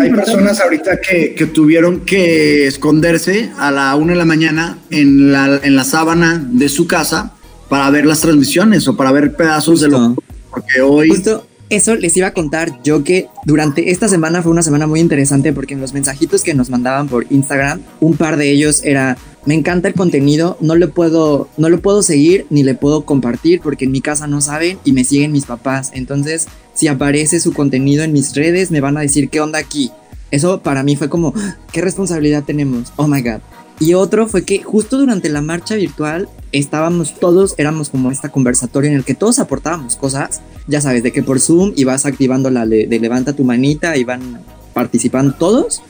hay 0.00 0.10
personas 0.10 0.60
ahorita 0.60 1.00
que, 1.00 1.34
que, 1.34 1.46
tuvieron 1.46 2.00
que 2.00 2.66
esconderse 2.66 3.50
a 3.58 3.70
la 3.70 3.94
una 3.96 4.12
de 4.12 4.18
la 4.18 4.24
mañana 4.24 4.78
en 4.90 5.32
la, 5.32 5.60
en 5.62 5.76
la 5.76 5.84
sábana 5.84 6.42
de 6.44 6.68
su 6.68 6.86
casa 6.86 7.34
para 7.68 7.90
ver 7.90 8.06
las 8.06 8.20
transmisiones 8.20 8.86
o 8.88 8.96
para 8.96 9.12
ver 9.12 9.34
pedazos 9.36 9.80
de 9.80 9.88
lo 9.88 10.14
porque 10.50 10.80
hoy... 10.80 11.08
Justo 11.08 11.46
eso 11.70 11.96
les 11.96 12.14
iba 12.18 12.26
a 12.26 12.34
contar 12.34 12.82
yo 12.82 13.02
que 13.02 13.28
durante 13.46 13.90
esta 13.90 14.06
semana 14.06 14.42
fue 14.42 14.52
una 14.52 14.62
semana 14.62 14.86
muy 14.86 15.00
interesante 15.00 15.54
porque 15.54 15.72
en 15.72 15.80
los 15.80 15.94
mensajitos 15.94 16.42
que 16.42 16.52
nos 16.52 16.68
mandaban 16.68 17.08
por 17.08 17.24
Instagram, 17.30 17.80
un 18.00 18.16
par 18.18 18.36
de 18.36 18.50
ellos 18.50 18.84
era 18.84 19.16
me 19.44 19.54
encanta 19.54 19.88
el 19.88 19.94
contenido, 19.94 20.56
no 20.60 20.76
le 20.76 20.88
puedo, 20.88 21.48
no 21.56 21.68
lo 21.68 21.80
puedo 21.80 22.02
seguir 22.02 22.46
ni 22.50 22.62
le 22.62 22.74
puedo 22.74 23.04
compartir 23.04 23.60
porque 23.60 23.86
en 23.86 23.90
mi 23.90 24.00
casa 24.00 24.26
no 24.26 24.40
saben 24.40 24.78
y 24.84 24.92
me 24.92 25.04
siguen 25.04 25.32
mis 25.32 25.46
papás. 25.46 25.90
Entonces, 25.94 26.46
si 26.74 26.88
aparece 26.88 27.40
su 27.40 27.52
contenido 27.52 28.04
en 28.04 28.12
mis 28.12 28.34
redes, 28.34 28.70
me 28.70 28.80
van 28.80 28.96
a 28.96 29.00
decir 29.00 29.28
qué 29.30 29.40
onda 29.40 29.58
aquí. 29.58 29.90
Eso 30.30 30.62
para 30.62 30.82
mí 30.82 30.96
fue 30.96 31.08
como, 31.08 31.34
¿qué 31.72 31.80
responsabilidad 31.80 32.44
tenemos? 32.44 32.92
Oh 32.96 33.08
my 33.08 33.20
god. 33.20 33.40
Y 33.80 33.94
otro 33.94 34.28
fue 34.28 34.44
que 34.44 34.62
justo 34.62 34.96
durante 34.96 35.28
la 35.28 35.42
marcha 35.42 35.74
virtual 35.74 36.28
estábamos 36.52 37.18
todos, 37.18 37.54
éramos 37.58 37.88
como 37.88 38.10
esta 38.12 38.28
conversatorio 38.28 38.90
en 38.90 38.96
el 38.96 39.04
que 39.04 39.14
todos 39.14 39.40
aportábamos 39.40 39.96
cosas, 39.96 40.40
ya 40.68 40.80
sabes, 40.80 41.02
de 41.02 41.12
que 41.12 41.22
por 41.22 41.40
Zoom 41.40 41.72
ibas 41.74 42.06
activando 42.06 42.48
la 42.50 42.64
de 42.64 42.98
levanta 43.00 43.32
tu 43.32 43.42
manita 43.42 43.96
y 43.96 44.04
van 44.04 44.40
participando 44.72 45.34
todos. 45.34 45.82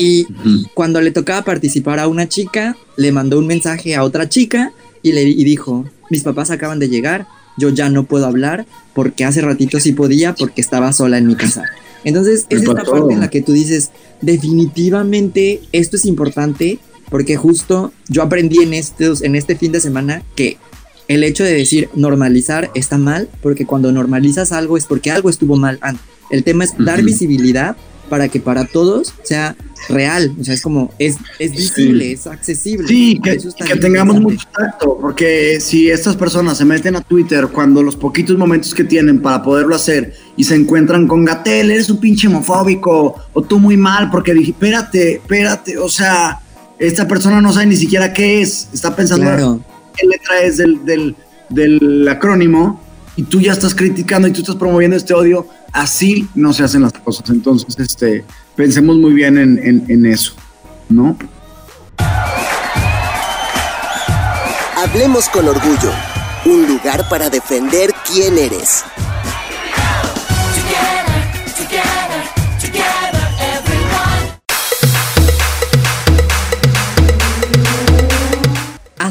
Y 0.00 0.28
cuando 0.74 1.00
le 1.00 1.10
tocaba 1.10 1.42
participar 1.42 1.98
a 1.98 2.06
una 2.06 2.28
chica, 2.28 2.76
le 2.96 3.10
mandó 3.10 3.36
un 3.36 3.48
mensaje 3.48 3.96
a 3.96 4.04
otra 4.04 4.28
chica 4.28 4.72
y 5.02 5.10
le 5.10 5.24
y 5.24 5.42
dijo, 5.42 5.84
mis 6.08 6.22
papás 6.22 6.52
acaban 6.52 6.78
de 6.78 6.88
llegar, 6.88 7.26
yo 7.58 7.70
ya 7.70 7.88
no 7.88 8.04
puedo 8.04 8.24
hablar 8.24 8.64
porque 8.94 9.24
hace 9.24 9.40
ratito 9.40 9.80
sí 9.80 9.92
podía 9.92 10.36
porque 10.36 10.60
estaba 10.60 10.92
sola 10.92 11.18
en 11.18 11.26
mi 11.26 11.34
casa. 11.34 11.64
Entonces 12.04 12.46
es 12.48 12.62
esta 12.62 12.84
parte 12.84 13.12
en 13.12 13.18
la 13.18 13.28
que 13.28 13.42
tú 13.42 13.52
dices, 13.52 13.90
definitivamente 14.22 15.62
esto 15.72 15.96
es 15.96 16.06
importante 16.06 16.78
porque 17.10 17.36
justo 17.36 17.92
yo 18.08 18.22
aprendí 18.22 18.62
en, 18.62 18.74
estos, 18.74 19.20
en 19.22 19.34
este 19.34 19.56
fin 19.56 19.72
de 19.72 19.80
semana 19.80 20.22
que 20.36 20.58
el 21.08 21.24
hecho 21.24 21.42
de 21.42 21.54
decir 21.54 21.88
normalizar 21.96 22.70
está 22.76 22.98
mal 22.98 23.28
porque 23.42 23.66
cuando 23.66 23.90
normalizas 23.90 24.52
algo 24.52 24.76
es 24.76 24.84
porque 24.84 25.10
algo 25.10 25.28
estuvo 25.28 25.56
mal 25.56 25.78
antes. 25.80 26.04
El 26.30 26.44
tema 26.44 26.62
es 26.62 26.74
dar 26.78 27.02
visibilidad 27.02 27.76
para 28.08 28.28
que 28.28 28.40
para 28.40 28.64
todos 28.64 29.14
sea 29.22 29.56
real, 29.88 30.34
o 30.38 30.44
sea, 30.44 30.54
es 30.54 30.60
como, 30.60 30.92
es, 30.98 31.16
es 31.38 31.52
visible, 31.52 32.12
es 32.12 32.26
accesible. 32.26 32.86
Sí, 32.88 33.20
que, 33.22 33.38
que 33.38 33.76
tengamos 33.76 34.20
mucho 34.20 34.46
tacto, 34.52 34.98
porque 35.00 35.60
si 35.60 35.90
estas 35.90 36.16
personas 36.16 36.58
se 36.58 36.64
meten 36.64 36.96
a 36.96 37.00
Twitter 37.00 37.48
cuando 37.48 37.82
los 37.82 37.96
poquitos 37.96 38.36
momentos 38.36 38.74
que 38.74 38.84
tienen 38.84 39.22
para 39.22 39.42
poderlo 39.42 39.74
hacer 39.74 40.14
y 40.36 40.44
se 40.44 40.54
encuentran 40.54 41.06
con 41.06 41.24
Gatel, 41.24 41.70
eres 41.70 41.88
un 41.90 41.98
pinche 41.98 42.28
homofóbico, 42.28 43.16
o 43.32 43.42
tú 43.42 43.58
muy 43.58 43.76
mal, 43.76 44.10
porque 44.10 44.34
dije, 44.34 44.50
espérate, 44.50 45.14
espérate, 45.14 45.78
o 45.78 45.88
sea, 45.88 46.40
esta 46.78 47.08
persona 47.08 47.40
no 47.40 47.52
sabe 47.52 47.66
ni 47.66 47.76
siquiera 47.76 48.12
qué 48.12 48.42
es, 48.42 48.68
está 48.72 48.94
pensando 48.94 49.26
Claro, 49.26 49.60
qué 49.96 50.06
letra 50.06 50.42
es 50.42 50.56
del, 50.58 50.84
del, 50.84 51.16
del 51.48 52.08
acrónimo 52.08 52.87
y 53.18 53.24
tú 53.24 53.40
ya 53.40 53.50
estás 53.50 53.74
criticando 53.74 54.28
y 54.28 54.32
tú 54.32 54.42
estás 54.42 54.54
promoviendo 54.54 54.96
este 54.96 55.12
odio, 55.12 55.44
así 55.72 56.28
no 56.36 56.52
se 56.52 56.62
hacen 56.62 56.82
las 56.82 56.92
cosas. 56.92 57.28
Entonces, 57.30 57.76
este, 57.76 58.24
pensemos 58.54 58.96
muy 58.96 59.12
bien 59.12 59.36
en, 59.36 59.58
en, 59.58 59.84
en 59.88 60.06
eso, 60.06 60.34
¿no? 60.88 61.18
Hablemos 64.76 65.28
con 65.30 65.48
orgullo. 65.48 65.90
Un 66.44 66.68
lugar 66.68 67.08
para 67.08 67.28
defender 67.28 67.90
quién 68.06 68.38
eres. 68.38 68.84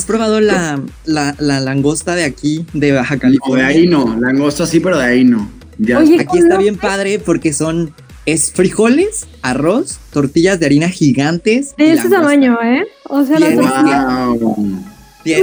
Probado 0.08 0.39
la, 0.41 0.80
la, 1.06 1.36
la 1.38 1.60
langosta 1.60 2.15
de 2.15 2.24
aquí, 2.24 2.65
de 2.74 2.91
Baja 2.93 3.13
O 3.13 3.17
de 3.17 3.22
California? 3.22 3.67
ahí 3.67 3.86
no, 3.88 4.17
langosta 4.20 4.65
sí, 4.65 4.80
pero 4.80 4.98
de 4.98 5.06
ahí 5.06 5.24
no. 5.24 5.50
Ya. 5.78 6.00
Oye, 6.00 6.20
Aquí 6.22 6.39
está 6.39 6.58
bien 6.58 6.78
padre 6.78 7.20
porque 7.20 7.54
son, 7.54 7.93
es 8.26 8.52
frijoles, 8.52 9.28
arroz, 9.43 10.00
tortillas 10.12 10.60
de 10.60 10.65
harina 10.65 10.89
gigantes. 10.89 11.76
De 11.78 11.91
ese 11.93 12.10
tamaño, 12.10 12.58
¿eh? 12.63 12.88
O 13.04 13.24
sea, 13.24 13.38
la 13.39 13.50
Bien. 13.50 13.60
tortilla- 13.62 14.28
Wow. 14.39 14.84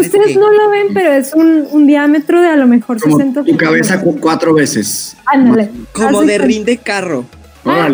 Ustedes 0.01 0.29
que- 0.29 0.37
no 0.37 0.51
lo 0.51 0.71
ven, 0.71 0.87
pero 0.95 1.13
es 1.13 1.35
un, 1.35 1.67
un 1.71 1.87
diámetro 1.87 2.41
de 2.41 2.49
a 2.49 2.57
lo 2.57 2.67
mejor 2.67 2.99
Como 3.01 3.19
60 3.19 3.45
tu 3.45 3.55
cabeza 3.59 3.91
centímetros. 3.97 4.23
cuatro 4.23 4.55
veces. 4.55 5.15
Ándale. 5.27 5.71
Como 5.93 6.21
de 6.23 6.27
cuenta. 6.27 6.45
rinde 6.47 6.77
carro. 6.79 7.27
Ah, 7.67 7.89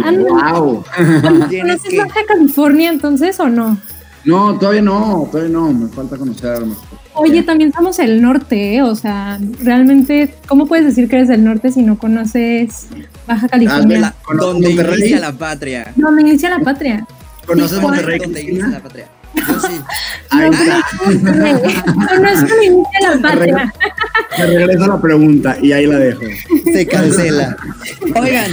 wow. 0.55 0.85
¿Conoces 1.21 1.83
que- 1.91 1.99
Baja 1.99 2.21
California 2.29 2.91
entonces 2.91 3.39
o 3.41 3.49
no? 3.49 3.77
No, 4.25 4.59
todavía 4.59 4.83
no, 4.83 5.29
todavía 5.31 5.53
no, 5.53 5.73
me 5.73 5.89
falta 5.89 6.17
conocerlo. 6.17 6.77
Oye, 7.15 7.43
también 7.43 7.73
somos 7.73 7.99
el 7.99 8.21
norte, 8.23 8.77
¿eh? 8.77 8.83
O 8.83 8.95
sea, 8.95 9.39
realmente, 9.63 10.35
¿cómo 10.47 10.67
puedes 10.67 10.85
decir 10.85 11.09
que 11.09 11.17
eres 11.17 11.29
del 11.29 11.43
norte 11.45 11.73
si 11.73 11.83
no 11.83 11.99
conoces 11.99 12.87
Baja 13.27 13.49
California? 13.49 14.01
la- 14.01 14.15
¿Conoces 14.23 14.53
donde 14.53 14.69
Monterrey? 14.69 14.99
inicia 15.01 15.21
la 15.21 15.33
patria. 15.33 15.93
Donde 15.97 16.23
inicia 16.23 16.51
la 16.51 16.59
patria. 16.61 17.07
¿Conoces 17.47 17.81
Monterrey? 17.81 18.19
Donde 18.19 18.43
inicia 18.43 18.69
la 18.69 18.81
patria. 18.81 19.07
Yo 19.35 19.61
sí. 19.61 19.81
Ahí 20.31 20.51
No, 20.51 20.57
está. 20.57 20.81
Conozco 21.05 22.47
donde 22.49 22.67
inicia 22.67 23.11
la 23.11 23.23
patria. 23.23 23.75
Te 24.37 24.47
regreso 24.47 24.87
la 24.87 25.01
pregunta 25.01 25.57
y 25.63 25.73
ahí 25.73 25.87
la 25.87 25.99
dejo. 25.99 26.23
Se 26.73 26.87
cancela. 26.87 27.57
Oigan, 28.21 28.51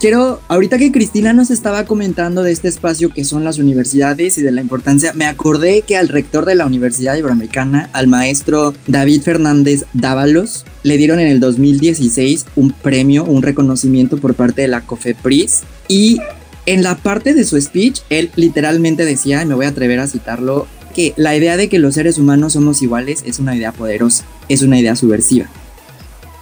quiero, 0.00 0.40
ahorita 0.48 0.78
que 0.78 0.90
Cristina 0.90 1.34
nos 1.34 1.50
estaba 1.50 1.84
comentando 1.84 2.42
de 2.42 2.52
este 2.52 2.68
espacio 2.68 3.10
que 3.10 3.24
son 3.24 3.44
las 3.44 3.58
universidades 3.58 4.38
y 4.38 4.42
de 4.42 4.50
la 4.50 4.62
importancia, 4.62 5.12
me 5.12 5.26
acordé 5.26 5.82
que 5.82 5.96
al 5.96 6.08
rector 6.08 6.46
de 6.46 6.54
la 6.54 6.66
Universidad 6.66 7.16
Iberoamericana, 7.16 7.90
al 7.92 8.06
maestro 8.06 8.72
David 8.86 9.20
Fernández 9.20 9.84
Dávalos, 9.92 10.64
le 10.82 10.96
dieron 10.96 11.20
en 11.20 11.28
el 11.28 11.38
2016 11.38 12.46
un 12.56 12.72
premio, 12.72 13.24
un 13.24 13.42
reconocimiento 13.42 14.16
por 14.16 14.34
parte 14.34 14.62
de 14.62 14.68
la 14.68 14.80
COFEPRIS 14.80 15.60
y 15.86 16.18
en 16.64 16.82
la 16.82 16.96
parte 16.96 17.34
de 17.34 17.44
su 17.44 17.60
speech, 17.60 18.00
él 18.08 18.30
literalmente 18.36 19.04
decía, 19.04 19.42
y 19.42 19.46
me 19.46 19.54
voy 19.54 19.66
a 19.66 19.70
atrever 19.70 20.00
a 20.00 20.06
citarlo, 20.06 20.66
que 20.94 21.12
la 21.16 21.36
idea 21.36 21.56
de 21.56 21.68
que 21.68 21.78
los 21.78 21.94
seres 21.94 22.18
humanos 22.18 22.54
somos 22.54 22.82
iguales 22.82 23.22
es 23.26 23.38
una 23.38 23.54
idea 23.54 23.72
poderosa, 23.72 24.24
es 24.48 24.62
una 24.62 24.78
idea 24.78 24.96
subversiva. 24.96 25.46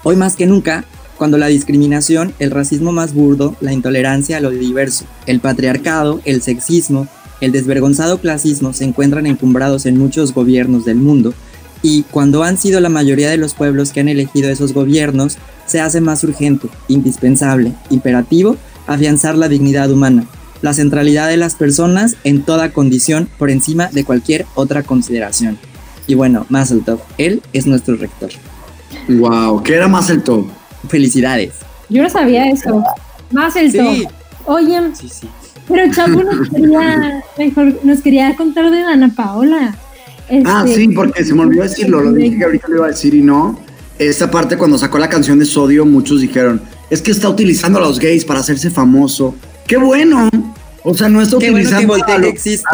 Hoy 0.04 0.16
más 0.16 0.36
que 0.36 0.46
nunca, 0.46 0.84
cuando 1.18 1.36
la 1.36 1.48
discriminación, 1.48 2.32
el 2.38 2.52
racismo 2.52 2.92
más 2.92 3.12
burdo, 3.12 3.56
la 3.60 3.72
intolerancia 3.72 4.36
a 4.36 4.40
lo 4.40 4.50
diverso, 4.50 5.04
el 5.26 5.40
patriarcado, 5.40 6.20
el 6.24 6.40
sexismo, 6.40 7.08
el 7.40 7.52
desvergonzado 7.52 8.18
clasismo 8.18 8.72
se 8.72 8.84
encuentran 8.84 9.26
encumbrados 9.26 9.84
en 9.86 9.98
muchos 9.98 10.32
gobiernos 10.32 10.84
del 10.84 10.96
mundo, 10.96 11.34
y 11.82 12.02
cuando 12.04 12.42
han 12.42 12.56
sido 12.56 12.80
la 12.80 12.88
mayoría 12.88 13.30
de 13.30 13.36
los 13.36 13.54
pueblos 13.54 13.92
que 13.92 14.00
han 14.00 14.08
elegido 14.08 14.48
esos 14.48 14.72
gobiernos, 14.72 15.38
se 15.66 15.80
hace 15.80 16.00
más 16.00 16.24
urgente, 16.24 16.68
indispensable, 16.88 17.72
imperativo, 17.90 18.56
afianzar 18.86 19.36
la 19.36 19.48
dignidad 19.48 19.90
humana, 19.90 20.24
la 20.62 20.72
centralidad 20.72 21.28
de 21.28 21.36
las 21.36 21.54
personas 21.54 22.16
en 22.24 22.42
toda 22.42 22.72
condición 22.72 23.28
por 23.38 23.50
encima 23.50 23.88
de 23.88 24.04
cualquier 24.04 24.46
otra 24.54 24.82
consideración. 24.82 25.58
Y 26.06 26.14
bueno, 26.14 26.46
Mazel 26.48 26.84
Tov, 26.84 27.00
él 27.18 27.42
es 27.52 27.66
nuestro 27.66 27.96
rector. 27.96 28.30
Wow, 29.08 29.62
¿qué 29.62 29.74
era 29.74 29.88
más 29.88 30.10
el 30.10 30.22
top? 30.22 30.46
Felicidades. 30.88 31.54
Yo 31.88 32.02
no 32.02 32.10
sabía 32.10 32.48
eso. 32.50 32.82
Más 33.32 33.56
el 33.56 33.72
Sí. 33.72 33.78
top. 33.78 34.12
Oye, 34.46 34.80
Sí, 34.94 35.08
sí. 35.08 35.28
pero 35.68 35.92
Chavo 35.92 36.22
nos 36.22 36.48
quería, 36.48 37.22
mejor, 37.36 37.78
nos 37.84 38.00
quería 38.00 38.34
contar 38.36 38.70
de 38.70 38.80
Dana 38.80 39.12
Paola. 39.14 39.74
Ah, 40.44 40.64
Este, 40.66 40.74
sí, 40.82 40.88
porque 40.88 41.24
se 41.24 41.34
me 41.34 41.42
olvidó 41.42 41.62
decirlo, 41.62 42.00
lo 42.02 42.12
dije 42.12 42.36
que 42.38 42.44
ahorita 42.44 42.68
lo 42.68 42.76
iba 42.76 42.86
a 42.86 42.90
decir 42.90 43.14
y 43.14 43.22
no. 43.22 43.58
Esta 43.98 44.30
parte 44.30 44.56
cuando 44.56 44.78
sacó 44.78 44.98
la 44.98 45.08
canción 45.08 45.38
de 45.38 45.44
Sodio, 45.46 45.84
muchos 45.84 46.20
dijeron, 46.20 46.60
es 46.90 47.02
que 47.02 47.10
está 47.10 47.28
utilizando 47.28 47.78
a 47.78 47.82
los 47.82 47.98
gays 47.98 48.24
para 48.24 48.40
hacerse 48.40 48.70
famoso. 48.70 49.34
¡Qué 49.66 49.76
bueno! 49.76 50.30
O 50.84 50.94
sea, 50.94 51.08
no 51.08 51.20
está 51.20 51.38
Qué 51.38 51.50
bueno 51.50 51.68
que 51.68 51.76
utilizando 51.76 51.94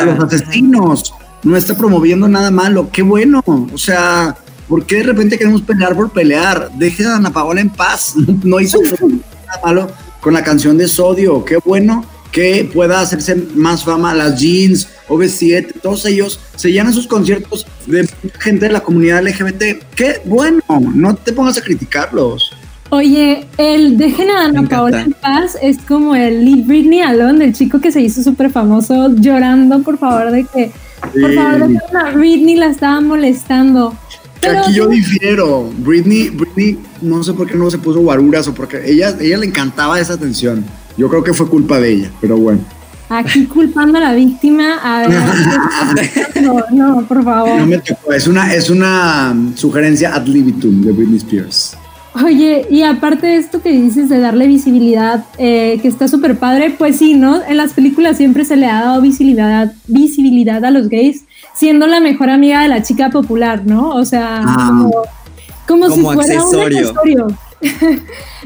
a 0.00 0.04
los 0.04 0.24
asesinos, 0.24 1.14
no 1.42 1.56
está 1.56 1.76
promoviendo 1.76 2.28
nada 2.28 2.50
malo. 2.50 2.88
¡Qué 2.92 3.02
bueno! 3.02 3.42
O 3.46 3.78
sea, 3.78 4.36
¿por 4.68 4.84
qué 4.86 4.96
de 4.96 5.02
repente 5.04 5.38
queremos 5.38 5.62
pelear 5.62 5.94
por 5.94 6.10
pelear? 6.10 6.70
Deje 6.76 7.04
a 7.06 7.16
Ana 7.16 7.32
Paola 7.32 7.60
en 7.60 7.70
paz, 7.70 8.14
no 8.42 8.60
hizo 8.60 8.78
nada 8.80 9.60
malo 9.64 9.90
con 10.20 10.34
la 10.34 10.42
canción 10.42 10.76
de 10.78 10.88
Sodio. 10.88 11.44
¡Qué 11.44 11.58
bueno! 11.64 12.04
que 12.34 12.68
pueda 12.74 13.00
hacerse 13.00 13.36
más 13.54 13.84
fama 13.84 14.12
las 14.12 14.40
jeans, 14.40 14.88
OV7, 15.08 15.80
todos 15.80 16.04
ellos 16.04 16.40
se 16.56 16.72
llenan 16.72 16.92
sus 16.92 17.06
conciertos 17.06 17.64
de 17.86 18.08
gente 18.40 18.66
de 18.66 18.72
la 18.72 18.80
comunidad 18.80 19.22
LGBT. 19.22 19.84
Qué 19.94 20.20
bueno, 20.24 20.60
no 20.92 21.14
te 21.14 21.32
pongas 21.32 21.58
a 21.58 21.60
criticarlos. 21.60 22.50
Oye, 22.90 23.46
el 23.56 23.96
dejen 23.96 24.30
a 24.30 24.46
Ana. 24.46 24.68
Paola 24.68 25.02
en 25.02 25.12
paz 25.12 25.56
es 25.62 25.78
como 25.78 26.16
el 26.16 26.44
Leave 26.44 26.62
Britney 26.62 27.02
Alone, 27.02 27.38
del 27.38 27.54
chico 27.54 27.80
que 27.80 27.92
se 27.92 28.00
hizo 28.00 28.20
súper 28.20 28.50
famoso 28.50 29.14
llorando 29.14 29.80
por 29.84 29.96
favor 29.96 30.32
de 30.32 30.44
que, 30.44 30.72
por 31.00 31.34
favor, 31.34 31.68
dejen 31.68 31.96
a 31.96 32.10
Britney 32.10 32.56
la 32.56 32.66
estaba 32.66 33.00
molestando. 33.00 33.96
Que 34.44 34.50
Pero 34.50 34.60
aquí 34.60 34.74
yo 34.74 34.86
difiero. 34.88 35.72
Britney, 35.78 36.28
Britney, 36.28 36.78
no 37.00 37.22
sé 37.22 37.32
por 37.32 37.46
qué 37.46 37.56
no 37.56 37.70
se 37.70 37.78
puso 37.78 38.00
guaruras 38.00 38.46
o 38.48 38.54
porque 38.54 38.82
ella, 38.84 39.16
ella 39.18 39.38
le 39.38 39.46
encantaba 39.46 39.98
esa 39.98 40.14
atención. 40.14 40.64
Yo 40.98 41.08
creo 41.08 41.24
que 41.24 41.32
fue 41.32 41.48
culpa 41.48 41.80
de 41.80 41.92
ella, 41.92 42.10
pero 42.20 42.36
bueno. 42.36 42.60
aquí 43.08 43.46
culpando 43.46 43.98
a 43.98 44.00
la 44.02 44.12
víctima, 44.12 44.78
a 44.82 45.06
ver, 45.06 46.42
no, 46.42 46.64
no, 46.70 47.06
por 47.06 47.24
favor. 47.24 47.58
No 47.58 47.66
me 47.66 47.78
tocó. 47.78 48.12
Es 48.12 48.26
una, 48.26 48.52
es 48.54 48.70
una 48.70 49.34
sugerencia 49.54 50.14
ad 50.14 50.26
libitum 50.26 50.82
de 50.82 50.92
Britney 50.92 51.16
Spears. 51.18 51.76
Oye, 52.22 52.66
y 52.70 52.82
aparte 52.82 53.26
de 53.26 53.36
esto 53.38 53.60
que 53.60 53.72
dices 53.72 54.08
de 54.08 54.20
darle 54.20 54.46
visibilidad, 54.46 55.24
eh, 55.36 55.80
que 55.82 55.88
está 55.88 56.06
súper 56.06 56.38
padre, 56.38 56.72
pues 56.78 56.96
sí, 56.96 57.14
¿no? 57.14 57.42
En 57.44 57.56
las 57.56 57.72
películas 57.72 58.18
siempre 58.18 58.44
se 58.44 58.56
le 58.56 58.66
ha 58.66 58.82
dado 58.82 59.00
visibilidad, 59.00 59.72
visibilidad 59.88 60.64
a 60.64 60.70
los 60.70 60.88
gays, 60.88 61.24
siendo 61.54 61.86
la 61.86 62.00
mejor 62.00 62.30
amiga 62.30 62.62
de 62.62 62.68
la 62.68 62.82
chica 62.82 63.10
popular, 63.10 63.62
¿no? 63.64 63.90
O 63.90 64.04
sea, 64.04 64.42
Ah. 64.44 64.66
como, 64.68 65.88
como, 65.88 65.90
si 65.94 66.00
fuera 66.02 66.20
accesorio. 66.40 66.78
un 66.78 66.98
accesorio. 66.98 67.26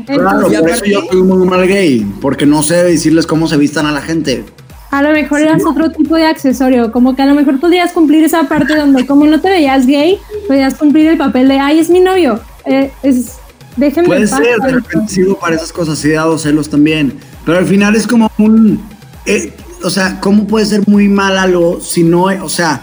Claro, 0.07 0.47
Entonces, 0.47 0.61
por 0.61 0.71
eso 0.71 0.85
yo 0.85 1.03
soy 1.11 1.23
muy 1.23 1.45
mal 1.49 1.67
gay, 1.67 2.07
porque 2.21 2.47
no 2.47 2.63
sé 2.63 2.85
decirles 2.85 3.27
cómo 3.27 3.49
se 3.49 3.57
vistan 3.57 3.85
a 3.87 3.91
la 3.93 4.01
gente. 4.01 4.45
a 4.93 5.03
lo 5.03 5.11
mejor 5.11 5.41
eras 5.41 5.63
otro 5.67 5.91
tipo 5.91 6.15
de 6.15 6.25
accesorio, 6.25 6.93
como 6.93 7.17
que 7.17 7.23
a 7.23 7.27
lo 7.27 7.35
mejor 7.35 7.59
podrías 7.59 7.93
cumplir 7.93 8.23
esa 8.25 8.45
parte 8.45 8.77
donde 8.77 9.07
como 9.07 9.27
no 9.27 9.41
te 9.41 9.49
veías 9.51 9.87
gay, 9.87 10.19
podías 10.47 10.75
cumplir 10.77 11.09
el 11.09 11.19
papel 11.19 11.49
de, 11.49 11.59
ay, 11.59 11.79
es 11.81 11.91
mi 11.91 11.99
novio, 12.01 12.41
eh, 12.65 12.91
es, 13.03 13.33
déjenme 13.77 14.09
Puede 14.09 14.27
ser, 14.29 14.61
de 14.61 14.71
repente 14.73 15.13
sirvo 15.13 15.37
para 15.39 15.57
esas 15.57 15.73
cosas, 15.73 16.03
he 16.05 16.13
dado 16.13 16.39
celos 16.39 16.71
también. 16.71 17.19
Pero 17.45 17.59
al 17.59 17.67
final 17.67 17.97
es 17.97 18.07
como 18.07 18.31
un. 18.39 18.81
eh, 19.27 19.53
o 19.83 19.91
sea, 19.91 20.21
¿cómo 20.21 20.47
puede 20.47 20.65
ser 20.67 20.83
muy 20.89 21.09
mal 21.09 21.37
algo 21.39 21.81
si 21.81 22.03
no. 22.05 22.25
O 22.43 22.49
sea, 22.49 22.81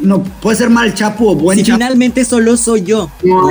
no 0.00 0.22
puede 0.22 0.56
ser 0.56 0.70
mal 0.70 0.94
chapo 0.94 1.30
o 1.30 1.34
buen 1.34 1.58
Si 1.58 1.64
finalmente 1.64 2.24
solo 2.24 2.56
soy 2.56 2.82
yo. 2.82 3.10
No 3.24 3.48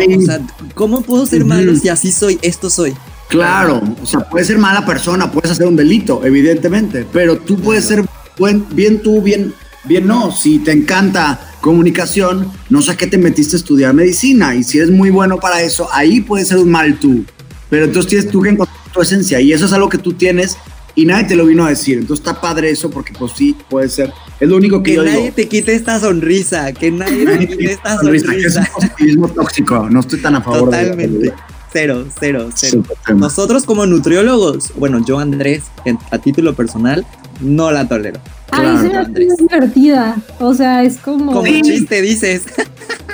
¿cómo 0.75 1.01
puedo 1.01 1.25
ser 1.25 1.45
malo 1.45 1.75
si 1.75 1.89
así 1.89 2.11
soy? 2.11 2.39
Esto 2.41 2.69
soy. 2.69 2.93
Claro, 3.29 3.81
o 4.01 4.05
sea, 4.05 4.21
puedes 4.21 4.47
ser 4.47 4.57
mala 4.57 4.85
persona, 4.85 5.31
puedes 5.31 5.51
hacer 5.51 5.67
un 5.67 5.75
delito, 5.75 6.25
evidentemente, 6.25 7.05
pero 7.13 7.37
tú 7.37 7.59
puedes 7.59 7.85
ser 7.85 8.03
buen, 8.39 8.65
bien 8.71 9.03
tú, 9.03 9.21
bien, 9.21 9.53
bien 9.83 10.07
no. 10.07 10.31
Si 10.31 10.57
te 10.59 10.71
encanta 10.71 11.39
comunicación, 11.61 12.51
no 12.69 12.81
sé 12.81 12.91
a 12.91 12.97
qué 12.97 13.05
te 13.05 13.19
metiste 13.19 13.55
a 13.55 13.59
estudiar 13.59 13.93
medicina 13.93 14.55
y 14.55 14.63
si 14.63 14.79
eres 14.79 14.89
muy 14.89 15.11
bueno 15.11 15.37
para 15.37 15.61
eso, 15.61 15.87
ahí 15.91 16.21
puedes 16.21 16.47
ser 16.47 16.57
un 16.57 16.71
mal 16.71 16.99
tú. 16.99 17.23
Pero 17.69 17.85
entonces 17.85 18.09
tienes 18.09 18.31
tú 18.31 18.41
que 18.41 18.49
encontrar 18.49 18.77
tu 18.91 19.01
esencia 19.01 19.39
y 19.39 19.53
eso 19.53 19.65
es 19.65 19.73
algo 19.73 19.89
que 19.89 19.99
tú 19.99 20.13
tienes 20.13 20.57
y 21.01 21.05
nadie 21.05 21.25
te 21.29 21.35
lo 21.35 21.45
vino 21.45 21.65
a 21.65 21.69
decir. 21.69 21.97
Entonces 21.97 22.25
está 22.25 22.39
padre 22.41 22.69
eso 22.69 22.89
porque 22.89 23.13
pues 23.17 23.31
sí, 23.35 23.55
puede 23.69 23.87
ser. 23.89 24.11
Es 24.39 24.49
lo 24.49 24.57
único 24.57 24.83
que, 24.83 24.91
Que 24.91 24.95
yo 24.97 25.03
nadie 25.05 25.21
digo. 25.23 25.35
te 25.35 25.47
quite 25.47 25.73
esta 25.73 25.99
sonrisa. 25.99 26.73
Que 26.73 26.91
nadie 26.91 27.25
te 27.25 27.47
quite 27.47 27.71
esta 27.73 27.97
Sonrisa, 27.97 28.31
que 28.33 28.41
es 28.45 28.55
un 28.57 28.65
positivismo 28.73 29.27
tóxico, 29.29 29.89
no 29.89 29.99
estoy 30.01 30.19
tan 30.21 30.35
a 30.35 30.41
favor 30.41 30.69
de 30.71 30.77
Totalmente. 30.85 31.33
Cero, 31.71 32.05
cero, 32.19 32.49
cero. 32.55 32.83
Nosotros 33.15 33.63
como 33.63 33.85
nutriólogos, 33.85 34.73
bueno, 34.75 35.05
yo 35.05 35.19
Andrés, 35.19 35.63
a 36.11 36.17
título 36.17 36.55
personal, 36.55 37.05
no 37.41 37.71
la 37.71 37.87
tolero. 37.87 38.19
A 38.51 38.61
mí 38.63 38.89
Claro, 38.89 39.09
muy 39.09 39.27
divertida, 39.37 40.17
o 40.39 40.53
sea, 40.55 40.83
es 40.83 40.97
como... 40.97 41.31
Como 41.31 41.45
chiste 41.61 42.01
dices. 42.01 42.41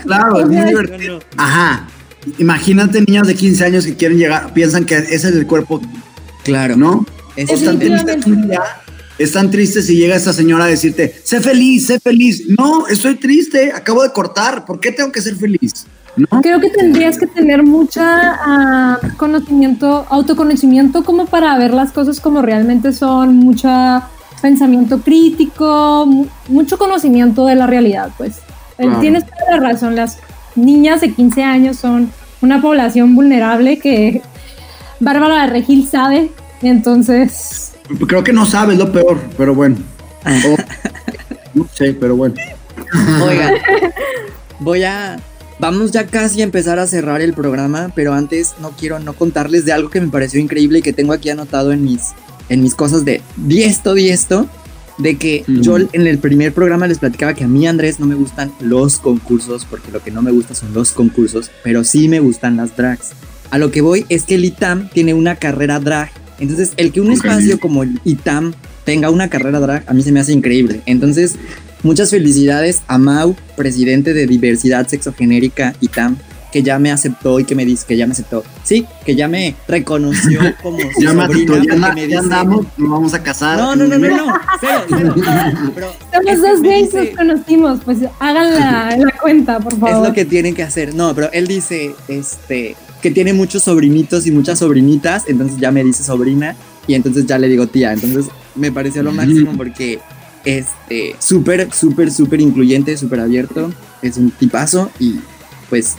Claro, 0.04 0.40
es 0.40 0.48
muy 0.48 0.64
divertido. 0.66 1.20
No, 1.20 1.20
no. 1.36 1.44
Ajá. 1.44 1.88
Imagínate 2.38 3.02
niñas 3.02 3.28
de 3.28 3.36
15 3.36 3.66
años 3.66 3.86
que 3.86 3.96
quieren 3.96 4.18
llegar, 4.18 4.54
piensan 4.54 4.86
que 4.86 4.96
ese 4.96 5.16
es 5.16 5.26
el 5.26 5.46
cuerpo, 5.48 5.82
Claro. 6.44 6.76
¿no? 6.78 7.06
Es 7.36 7.60
día, 7.80 8.62
están 9.18 9.52
tristes 9.52 9.86
si 9.86 9.96
llega 9.96 10.16
esta 10.16 10.34
señora 10.34 10.66
a 10.66 10.68
decirte, 10.68 11.16
sé 11.24 11.40
feliz, 11.42 11.88
sé 11.88 12.00
feliz. 12.00 12.44
No, 12.58 12.88
estoy 12.88 13.16
triste, 13.16 13.72
acabo 13.72 14.04
de 14.04 14.12
cortar, 14.12 14.66
¿por 14.66 14.80
qué 14.80 14.92
tengo 14.92 15.12
que 15.12 15.22
ser 15.22 15.36
feliz? 15.36 15.86
¿No? 16.18 16.42
Creo 16.42 16.62
que 16.62 16.70
tendrías 16.70 17.18
que 17.18 17.28
tener 17.28 17.64
mucha 17.64 18.04
ah, 18.06 19.00
conocimiento, 19.18 20.06
autoconocimiento 20.10 21.04
como 21.04 21.26
para 21.26 21.58
ver 21.58 21.74
las 21.74 21.92
cosas 21.92 22.22
como 22.22 22.42
realmente 22.42 22.94
son, 22.94 23.36
mucho 23.36 23.70
pensamiento 24.42 25.00
crítico, 25.02 26.06
mu- 26.06 26.28
mucho 26.48 26.78
conocimiento 26.78 27.46
de 27.48 27.56
la 27.56 27.68
realidad, 27.68 28.10
pues. 28.18 28.38
Eh, 28.78 28.84
Claro. 28.84 29.00
Tienes 29.00 29.24
toda 29.26 29.58
la 29.60 29.70
razón, 29.72 29.96
las 29.96 30.18
niñas 30.56 31.02
de 31.02 31.14
15 31.14 31.44
años 31.44 31.78
son 31.78 32.12
una 32.42 32.62
población 32.62 33.16
vulnerable 33.16 33.80
que 33.80 34.22
Bárbara 35.00 35.42
de 35.44 35.48
Regil 35.48 35.88
sabe, 35.90 36.32
entonces... 36.62 37.72
Creo 38.08 38.24
que 38.24 38.34
no 38.34 38.46
sabes 38.46 38.78
lo 38.78 38.92
peor, 38.92 39.20
pero 39.38 39.54
bueno. 39.54 39.78
O- 40.26 40.58
no 41.54 41.68
sé, 41.74 41.94
pero 41.94 42.16
bueno. 42.16 42.36
Oigan, 43.24 43.54
voy 44.60 44.84
a. 44.84 45.18
Vamos 45.60 45.92
ya 45.92 46.06
casi 46.08 46.42
a 46.42 46.44
empezar 46.44 46.80
a 46.80 46.88
cerrar 46.88 47.22
el 47.22 47.34
programa, 47.34 47.92
pero 47.96 48.14
antes 48.14 48.56
no 48.60 48.72
quiero 48.72 49.00
no 49.00 49.14
contarles 49.14 49.64
de 49.66 49.72
algo 49.72 49.90
que 49.90 50.02
me 50.02 50.08
pareció 50.10 50.40
increíble 50.42 50.80
y 50.80 50.82
que 50.82 50.92
tengo 50.94 51.14
aquí 51.14 51.30
anotado 51.30 51.72
en 51.72 51.84
mis, 51.84 52.02
en 52.50 52.62
mis 52.62 52.76
cosas 52.76 53.06
de 53.06 53.22
di 53.38 53.64
esto, 53.64 53.94
di 53.94 54.10
esto. 54.10 54.48
De 54.98 55.18
que 55.18 55.44
Mm. 55.46 55.62
yo 55.62 55.78
en 55.78 56.08
el 56.08 56.18
primer 56.20 56.54
programa 56.54 56.88
les 56.88 57.00
platicaba 57.00 57.34
que 57.34 57.44
a 57.44 57.48
mí, 57.48 57.68
Andrés, 57.68 58.00
no 58.00 58.06
me 58.06 58.16
gustan 58.16 58.52
los 58.62 58.98
concursos, 58.98 59.66
porque 59.66 59.92
lo 59.92 60.02
que 60.02 60.10
no 60.10 60.22
me 60.22 60.32
gusta 60.32 60.56
son 60.56 60.74
los 60.74 60.92
concursos, 60.94 61.52
pero 61.64 61.84
sí 61.84 62.08
me 62.10 62.20
gustan 62.22 62.56
las 62.58 62.76
drags. 62.78 63.12
A 63.52 63.58
lo 63.58 63.72
que 63.72 63.82
voy 63.82 64.06
es 64.10 64.24
que 64.24 64.36
el 64.36 64.46
ITAM 64.46 64.90
tiene 64.90 65.14
una 65.14 65.36
carrera 65.36 65.80
drag. 65.80 66.10
Entonces, 66.40 66.74
el 66.78 66.92
que 66.92 67.02
un 67.02 67.12
espacio 67.12 67.60
como 67.60 67.84
el 67.84 68.00
ITAM 68.04 68.54
tenga 68.84 69.10
una 69.10 69.30
carrera 69.30 69.60
drag, 69.60 69.84
a 69.88 69.94
mí 69.94 70.02
se 70.04 70.12
me 70.12 70.20
hace 70.20 70.34
increíble. 70.34 70.82
Entonces, 70.86 71.36
muchas 71.84 72.10
felicidades 72.12 72.82
a 72.88 72.98
Mau, 72.98 73.36
presidente 73.56 74.14
de 74.14 74.28
Diversidad 74.28 74.88
Sexogenérica 74.88 75.74
ITAM, 75.82 76.18
que 76.52 76.64
ya 76.64 76.80
me 76.80 76.90
aceptó 76.90 77.38
y 77.42 77.44
que 77.44 77.54
me 77.54 77.66
dice 77.66 77.86
que 77.86 77.98
ya 77.98 78.06
me 78.08 78.14
aceptó. 78.14 78.42
Sí, 78.64 78.86
que 79.06 79.14
ya 79.16 79.28
me 79.28 79.56
reconoció 79.68 80.40
como 80.64 80.80
su 80.80 81.02
Ya, 81.02 81.14
me 81.14 81.26
sobrina, 81.26 81.54
aceptó, 81.56 81.64
ya, 81.78 81.94
me 81.94 82.02
ya 82.02 82.06
dice- 82.08 82.18
andamos, 82.18 82.66
nos 82.78 82.90
vamos 82.90 83.14
a 83.14 83.22
casar. 83.24 83.58
No, 83.58 83.76
no, 83.76 83.88
no, 83.88 83.98
no, 83.98 84.08
no, 84.08 84.34
cero. 84.62 85.14
Pero 85.76 86.42
dos 86.42 86.60
me 86.62 86.70
gays, 86.70 86.86
dice- 86.94 87.06
nos 87.08 87.16
conocimos, 87.18 87.80
pues 87.84 87.98
hagan 88.20 88.54
la, 88.56 88.96
la 88.98 89.12
cuenta, 89.22 89.60
por 89.60 89.78
favor. 89.78 89.90
Es 90.04 90.08
lo 90.10 90.14
que 90.14 90.24
tienen 90.26 90.56
que 90.56 90.64
hacer. 90.64 90.94
No, 90.96 91.14
pero 91.14 91.30
él 91.34 91.46
dice, 91.48 91.94
este, 92.08 92.76
que 93.02 93.12
tiene 93.12 93.34
muchos 93.34 93.64
sobrinitos 93.64 94.26
y 94.28 94.32
muchas 94.32 94.60
sobrinitas, 94.60 95.24
entonces 95.28 95.58
ya 95.60 95.72
me 95.72 95.84
dice 95.84 96.04
sobrina 96.04 96.56
y 96.88 96.94
entonces 96.96 97.26
ya 97.26 97.38
le 97.38 97.48
digo 97.48 97.68
tía. 97.68 97.94
Entonces 97.94 98.26
me 98.56 98.72
pareció 98.72 99.04
lo 99.04 99.12
máximo 99.12 99.54
porque, 99.56 100.00
este, 100.44 101.16
súper, 101.20 101.72
súper, 101.74 102.12
súper 102.12 102.42
incluyente, 102.42 102.98
súper 102.98 103.20
abierto, 103.20 103.72
es 104.02 104.18
un 104.18 104.32
tipazo 104.32 104.92
y 105.00 105.16
pues 105.70 105.96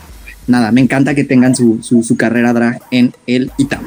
nada, 0.46 0.72
me 0.72 0.80
encanta 0.80 1.14
que 1.14 1.24
tengan 1.24 1.54
su, 1.54 1.78
su, 1.82 2.02
su 2.02 2.16
carrera 2.16 2.52
drag 2.52 2.80
en 2.90 3.12
el 3.26 3.50
ITAM. 3.58 3.82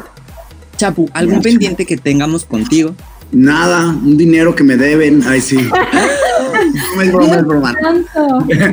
Chapu, 0.78 1.10
¿algún 1.14 1.36
Gracias. 1.36 1.53
pendiente 1.53 1.86
que 1.86 1.97
tengamos 1.97 2.45
contigo? 2.45 2.95
Nada, 3.32 3.89
un 3.89 4.18
dinero 4.18 4.55
que 4.55 4.64
me 4.64 4.78
deben. 4.78 5.24
Ay, 5.28 5.41
sí. 5.41 5.57
No 6.95 7.01
es 7.01 7.12
broma, 7.12 7.36
es 7.36 7.45
broma. 7.45 7.76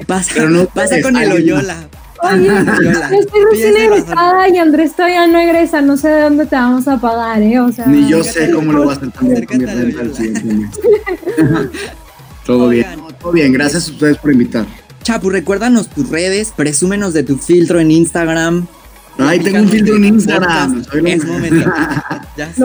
Pasa, 0.07 0.33
Pero 0.35 0.51
no 0.51 0.67
pasa 0.67 1.01
con 1.01 1.17
el. 1.17 1.33
Oyola. 1.33 1.89
Oye, 2.33 2.47
yo 3.11 3.19
estoy 3.21 3.41
recién 3.51 3.77
egresada 3.77 4.49
y 4.49 4.59
Andrés 4.59 4.95
todavía 4.95 5.27
no 5.27 5.39
egresa, 5.39 5.81
no 5.83 5.97
sé 5.97 6.09
de 6.09 6.23
dónde 6.23 6.47
te 6.47 6.57
vamos 6.57 6.87
a 6.89 6.99
pagar, 7.01 7.43
¿eh? 7.43 7.59
O 7.61 7.73
sea, 7.73 7.87
Ni 7.87 8.09
yo 8.09 8.23
sé 8.25 8.51
cómo 8.55 8.73
lo 8.73 8.85
voy 8.85 8.93
a 8.95 8.97
hacer 8.97 9.11
también 9.11 9.45
con 9.47 9.59
mi 9.59 9.65
renta 9.67 9.83
el 9.83 9.93
Loyola. 10.09 10.15
siguiente 10.15 10.55
mes. 10.55 10.71
Todo 12.45 12.69
bien. 12.69 12.87
Todo 13.21 13.33
bien, 13.33 13.53
gracias 13.53 13.89
a 13.89 13.93
ustedes 13.93 14.19
por 14.19 14.33
invitar. 14.33 14.67
Chapu, 15.03 15.31
recuérdanos 15.31 15.89
tus 15.89 16.09
redes, 16.11 16.53
presúmenos 16.57 17.13
de 17.13 17.23
tu 17.23 17.37
filtro 17.39 17.81
en 17.81 17.91
Instagram. 17.91 18.67
Ay, 19.19 19.41
tengo 19.41 19.61
un 19.61 19.69
filtro 19.69 19.97
en 19.97 20.05
Instagram. 20.05 20.75
podcast. 20.83 20.91
Soy 20.93 21.01
lo- 21.03 21.09
Es 21.09 21.25
momento. 21.25 21.71
Ya 22.37 22.53
sé. 22.53 22.65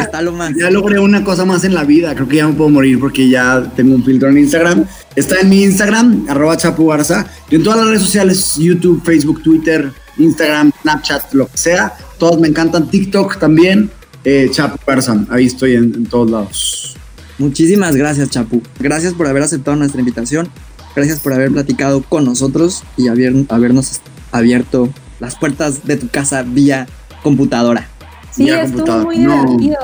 Está 0.00 0.22
lo 0.22 0.32
más. 0.32 0.54
Ya 0.56 0.70
logré 0.70 0.98
una 0.98 1.22
cosa 1.22 1.44
más 1.44 1.62
en 1.64 1.74
la 1.74 1.84
vida. 1.84 2.14
Creo 2.14 2.26
que 2.26 2.36
ya 2.36 2.48
me 2.48 2.54
puedo 2.54 2.70
morir 2.70 2.98
porque 2.98 3.28
ya 3.28 3.62
tengo 3.76 3.94
un 3.96 4.02
filtro 4.02 4.30
en 4.30 4.38
Instagram. 4.38 4.86
Está 5.14 5.40
en 5.40 5.50
mi 5.50 5.62
Instagram, 5.62 6.24
arroba 6.26 6.56
Chapu 6.56 6.86
Garza. 6.86 7.26
Y 7.50 7.56
en 7.56 7.62
todas 7.62 7.80
las 7.80 7.88
redes 7.88 8.00
sociales, 8.02 8.54
YouTube, 8.56 9.02
Facebook, 9.04 9.42
Twitter, 9.42 9.92
Instagram, 10.16 10.72
Snapchat, 10.80 11.34
lo 11.34 11.48
que 11.48 11.58
sea. 11.58 11.92
Todos 12.16 12.40
me 12.40 12.48
encantan. 12.48 12.88
TikTok 12.88 13.38
también. 13.38 13.90
Eh, 14.24 14.48
Chapu 14.50 14.78
Garza. 14.86 15.22
Ahí 15.28 15.44
estoy 15.44 15.74
en, 15.74 15.84
en 15.94 16.06
todos 16.06 16.30
lados. 16.30 16.96
Muchísimas 17.38 17.94
gracias, 17.96 18.30
Chapu. 18.30 18.62
Gracias 18.80 19.12
por 19.12 19.26
haber 19.26 19.42
aceptado 19.42 19.76
nuestra 19.76 20.00
invitación. 20.00 20.48
Gracias 20.96 21.20
por 21.20 21.34
haber 21.34 21.50
platicado 21.52 22.02
con 22.02 22.24
nosotros 22.24 22.84
y 22.96 23.08
haber- 23.08 23.44
habernos 23.50 24.00
abierto 24.32 24.88
las 25.24 25.36
puertas 25.36 25.84
de 25.84 25.96
tu 25.96 26.08
casa 26.08 26.42
vía 26.42 26.86
computadora. 27.22 27.88
sí, 28.30 28.44
vía 28.44 28.62
estuvo 28.62 28.84
computadora. 28.86 29.04
muy 29.04 29.18
No. 29.18 29.44
divertido. 29.44 29.78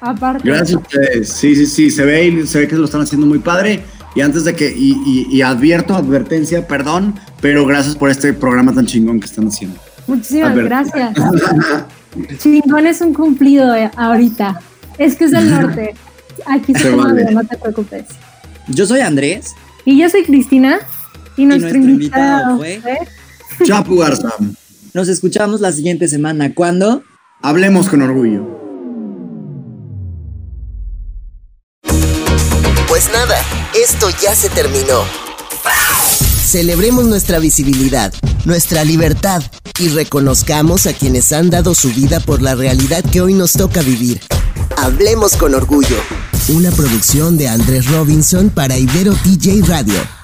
Aparte. 0.00 0.48
Gracias 0.48 0.76
a 0.76 0.80
ustedes. 0.80 1.28
Sí, 1.32 1.54
sí, 1.54 1.66
sí. 1.66 1.90
Se 1.90 2.04
ve, 2.04 2.26
y 2.26 2.46
se 2.46 2.58
ve 2.60 2.68
que 2.68 2.74
lo 2.76 2.84
están 2.84 3.00
haciendo 3.02 3.26
muy 3.26 3.38
padre. 3.38 3.82
Y 4.14 4.20
antes 4.20 4.44
de 4.44 4.54
que, 4.54 4.68
y, 4.76 4.92
y- 5.06 5.26
y 5.30 5.42
advierto, 5.42 5.94
advertencia, 5.94 6.66
perdón, 6.66 7.14
pero 7.40 7.64
gracias 7.64 7.94
por 7.96 8.10
este 8.10 8.32
programa 8.34 8.74
tan 8.74 8.84
chingón 8.86 9.20
que 9.20 9.26
están 9.26 9.46
haciendo. 9.48 9.78
Muchísimas 10.06 10.54
gracias. 10.56 11.14
Chingón 12.38 12.86
es 12.86 13.00
un 13.00 13.14
cumplido 13.14 13.74
eh, 13.74 13.90
ahorita. 13.96 14.60
Es 14.98 15.16
que 15.16 15.24
es 15.24 15.30
del 15.30 15.48
norte. 15.50 15.94
Aquí 16.46 16.72
se 16.74 16.80
Se 16.80 16.90
toma 16.90 17.04
vale. 17.04 17.30
no 17.32 17.42
te 17.44 17.56
preocupes. 17.56 18.04
Yo 18.68 18.84
soy 18.86 19.00
Andrés. 19.00 19.54
Y 19.84 19.98
yo 19.98 20.10
soy 20.10 20.24
Cristina. 20.24 20.78
Y 21.36 21.46
nuestro, 21.46 21.70
nuestro 21.70 21.90
invitado 21.90 22.56
invitado, 22.62 22.82
fue- 22.82 23.66
Chapu 23.66 23.96
Garza. 23.96 24.30
Nos 24.94 25.08
escuchamos 25.08 25.60
la 25.60 25.72
siguiente 25.72 26.06
semana. 26.06 26.54
¿Cuándo? 26.54 27.02
Hablemos 27.40 27.88
con 27.88 28.02
orgullo. 28.02 28.46
Pues 32.88 33.10
nada, 33.10 33.36
esto 33.74 34.08
ya 34.22 34.34
se 34.34 34.50
terminó. 34.50 35.02
Celebremos 36.44 37.06
nuestra 37.06 37.38
visibilidad, 37.38 38.12
nuestra 38.44 38.84
libertad, 38.84 39.42
y 39.78 39.88
reconozcamos 39.88 40.86
a 40.86 40.92
quienes 40.92 41.32
han 41.32 41.48
dado 41.48 41.74
su 41.74 41.88
vida 41.88 42.20
por 42.20 42.42
la 42.42 42.54
realidad 42.54 43.02
que 43.02 43.22
hoy 43.22 43.32
nos 43.32 43.54
toca 43.54 43.80
vivir. 43.80 44.20
Hablemos 44.76 45.36
con 45.36 45.54
orgullo. 45.54 45.96
Una 46.48 46.70
producción 46.70 47.38
de 47.38 47.48
Andrés 47.48 47.86
Robinson 47.90 48.50
para 48.50 48.76
Ibero 48.76 49.14
TJ 49.14 49.62
Radio. 49.66 50.21